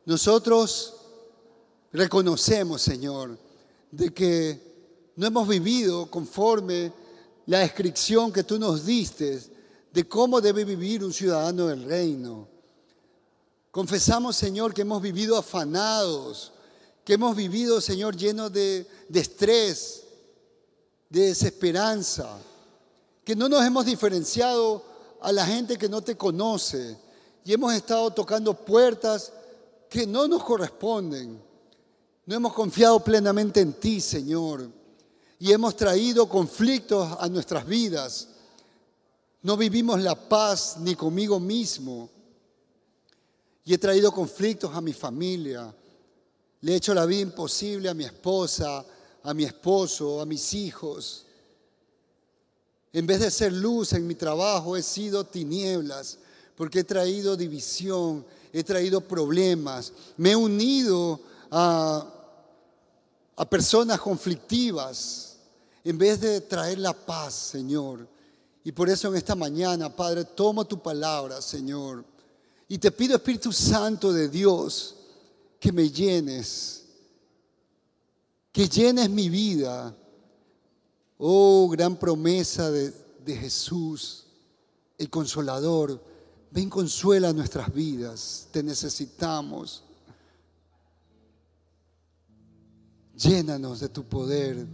Nosotros 0.05 0.93
reconocemos, 1.93 2.83
Señor, 2.83 3.39
de 3.93 4.13
que 4.13 5.13
no 5.15 5.29
hemos 5.29 5.47
vivido 5.47 6.11
conforme 6.11 6.93
la 7.47 7.61
descripción 7.61 8.33
que 8.33 8.43
tú 8.43 8.59
nos 8.59 8.85
diste 8.85 9.41
de 9.93 10.09
cómo 10.09 10.41
debe 10.41 10.65
vivir 10.65 11.05
un 11.05 11.13
ciudadano 11.13 11.69
del 11.69 11.85
reino. 11.85 12.49
Confesamos, 13.71 14.35
Señor, 14.35 14.75
que 14.75 14.83
hemos 14.83 15.01
vivido 15.01 15.39
afanados, 15.39 16.53
que 17.05 17.13
hemos 17.13 17.37
vivido, 17.37 17.81
Señor, 17.81 18.17
llenos 18.17 18.53
de, 18.53 18.85
de 19.09 19.21
estrés, 19.21 20.04
de 21.09 21.27
desesperanza 21.27 22.39
que 23.25 23.35
no 23.35 23.49
nos 23.49 23.65
hemos 23.65 23.87
diferenciado 23.87 24.85
a 25.21 25.33
la 25.33 25.47
gente 25.47 25.79
que 25.79 25.89
no 25.89 26.03
te 26.03 26.17
conoce 26.17 26.97
y 27.45 27.53
hemos 27.53 27.73
estado 27.75 28.11
tocando 28.11 28.55
puertas 28.55 29.33
que 29.89 30.07
no 30.07 30.29
nos 30.29 30.43
corresponden. 30.45 31.41
No 32.27 32.35
hemos 32.35 32.55
confiado 32.55 33.01
plenamente 33.01 33.61
en 33.61 33.75
ti, 33.75 34.01
Señor, 34.01 34.69
y 35.39 35.53
hemos 35.53 35.77
traído 35.77 36.29
conflictos 36.29 37.17
a 37.21 37.29
nuestras 37.29 37.67
vidas. 37.67 38.29
No 39.43 39.57
vivimos 39.57 40.01
la 40.01 40.15
paz 40.15 40.77
ni 40.81 40.95
conmigo 40.95 41.39
mismo. 41.39 42.09
Y 43.65 43.75
he 43.75 43.79
traído 43.79 44.11
conflictos 44.11 44.75
a 44.75 44.81
mi 44.81 44.93
familia. 44.93 45.75
Le 46.63 46.73
he 46.73 46.77
hecho 46.77 46.95
la 46.95 47.05
vida 47.05 47.21
imposible 47.21 47.91
a 47.91 47.95
mi 47.95 48.05
esposa, 48.05 48.85
a 49.25 49.35
mi 49.35 49.45
esposo, 49.45 50.21
a 50.21 50.27
mis 50.27 50.55
hijos. 50.55 51.25
En 52.93 53.07
vez 53.07 53.21
de 53.21 53.31
ser 53.31 53.53
luz 53.53 53.93
en 53.95 54.07
mi 54.07 54.15
trabajo, 54.15 54.77
he 54.77 54.83
sido 54.83 55.25
tinieblas, 55.25 56.19
porque 56.55 56.81
he 56.81 56.85
traído 56.85 57.37
división, 57.37 58.25
he 58.53 58.63
traído 58.63 59.01
problemas, 59.01 59.93
me 60.17 60.33
he 60.33 60.37
unido 60.37 61.19
a, 61.51 62.07
a 63.35 63.51
personas 63.51 63.99
conflictivas, 63.99 65.39
en 65.83 65.99
vez 65.99 66.21
de 66.21 66.41
traer 66.43 66.79
la 66.79 66.93
paz, 66.93 67.35
Señor. 67.35 68.07
Y 68.63 68.73
por 68.73 68.89
eso 68.89 69.09
en 69.09 69.17
esta 69.17 69.35
mañana, 69.35 69.95
Padre, 69.95 70.25
tomo 70.25 70.65
tu 70.65 70.81
palabra, 70.81 71.43
Señor. 71.43 72.05
Y 72.69 72.79
te 72.79 72.91
pido, 72.91 73.17
Espíritu 73.17 73.53
Santo 73.53 74.13
de 74.13 74.29
Dios, 74.29 74.95
que 75.59 75.73
me 75.73 75.91
llenes, 75.91 76.84
que 78.55 78.67
llenes 78.69 79.11
mi 79.11 79.29
vida 79.29 79.95
Oh, 81.19 81.69
gran 81.71 81.97
promesa 81.97 82.71
de, 82.71 82.93
Jesús, 83.27 84.27
el 84.99 85.09
consolador. 85.09 86.03
Ven, 86.51 86.69
consuela 86.69 87.33
nuestras 87.33 87.73
vidas. 87.73 88.49
Te 88.51 88.63
necesitamos. 88.63 89.83
Llénanos 93.17 93.81
de 93.81 93.89
tu 93.89 94.05
poder. 94.05 94.67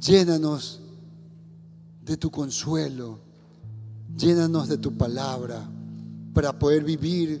Llénanos 0.00 0.80
de 2.02 2.16
tu 2.16 2.30
consuelo. 2.30 3.20
Llénanos 4.16 4.68
de 4.68 4.78
tu 4.78 4.96
palabra 4.96 5.68
para 6.34 6.58
poder 6.58 6.82
vivir 6.82 7.40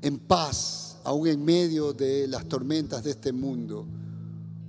en 0.00 0.18
paz, 0.18 0.98
aún 1.04 1.28
en 1.28 1.44
medio 1.44 1.92
de 1.92 2.26
las 2.26 2.48
tormentas 2.48 3.04
de 3.04 3.12
este 3.12 3.32
mundo. 3.32 3.86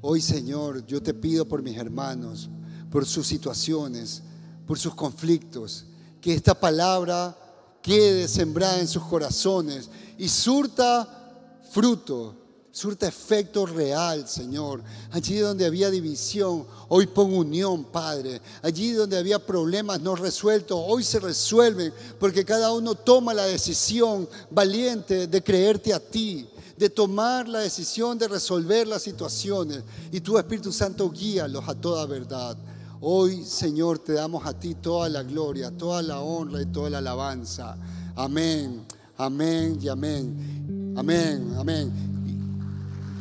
Hoy, 0.08 0.22
Señor, 0.22 0.86
yo 0.86 1.02
te 1.02 1.16
pido 1.16 1.48
por 1.48 1.64
mis 1.64 1.76
hermanos, 1.78 2.48
por 2.92 3.08
sus 3.08 3.26
situaciones, 3.26 4.22
por 4.68 4.78
sus 4.78 4.94
conflictos, 4.94 5.86
que 6.22 6.32
esta 6.32 6.54
palabra 6.54 7.36
quede 7.82 8.28
sembrada 8.28 8.80
en 8.80 8.88
sus 8.88 9.02
corazones 9.02 9.90
y 10.20 10.30
surta 10.30 11.58
fruto, 11.72 12.36
surta 12.72 13.08
efecto 13.08 13.66
real, 13.66 14.30
Señor. 14.30 14.84
Allí 15.10 15.40
donde 15.40 15.66
había 15.66 15.90
división, 15.90 16.68
hoy 16.88 17.08
pon 17.08 17.34
unión, 17.34 17.86
Padre. 17.86 18.42
Allí 18.62 18.92
donde 18.92 19.18
había 19.18 19.44
problemas 19.44 20.02
no 20.02 20.16
resueltos, 20.16 20.80
hoy 20.86 21.04
se 21.04 21.20
resuelven, 21.20 21.92
porque 22.20 22.46
cada 22.46 22.72
uno 22.74 22.94
toma 22.94 23.34
la 23.34 23.48
decisión 23.48 24.30
valiente 24.52 25.26
de 25.26 25.44
creerte 25.44 25.96
a 25.96 26.00
ti 26.00 26.48
de 26.78 26.90
tomar 26.90 27.48
la 27.48 27.60
decisión 27.60 28.18
de 28.18 28.28
resolver 28.28 28.88
las 28.88 29.02
situaciones. 29.02 29.84
Y 30.12 30.22
tu 30.22 30.38
Espíritu 30.38 30.72
Santo 30.72 31.10
guíalos 31.10 31.68
a 31.68 31.76
toda 31.76 32.06
verdad. 32.06 32.58
Hoy, 33.02 33.44
Señor, 33.44 34.00
te 34.00 34.14
damos 34.14 34.46
a 34.46 34.54
ti 34.54 34.76
toda 34.76 35.10
la 35.10 35.24
gloria, 35.24 35.72
toda 35.72 36.02
la 36.02 36.22
honra 36.22 36.62
y 36.62 36.66
toda 36.66 36.90
la 36.90 36.98
alabanza. 37.00 37.78
Amén, 38.16 38.86
amén 39.18 39.78
y 39.82 39.88
amén. 39.88 40.94
Amén, 40.98 41.54
amén. 41.58 42.15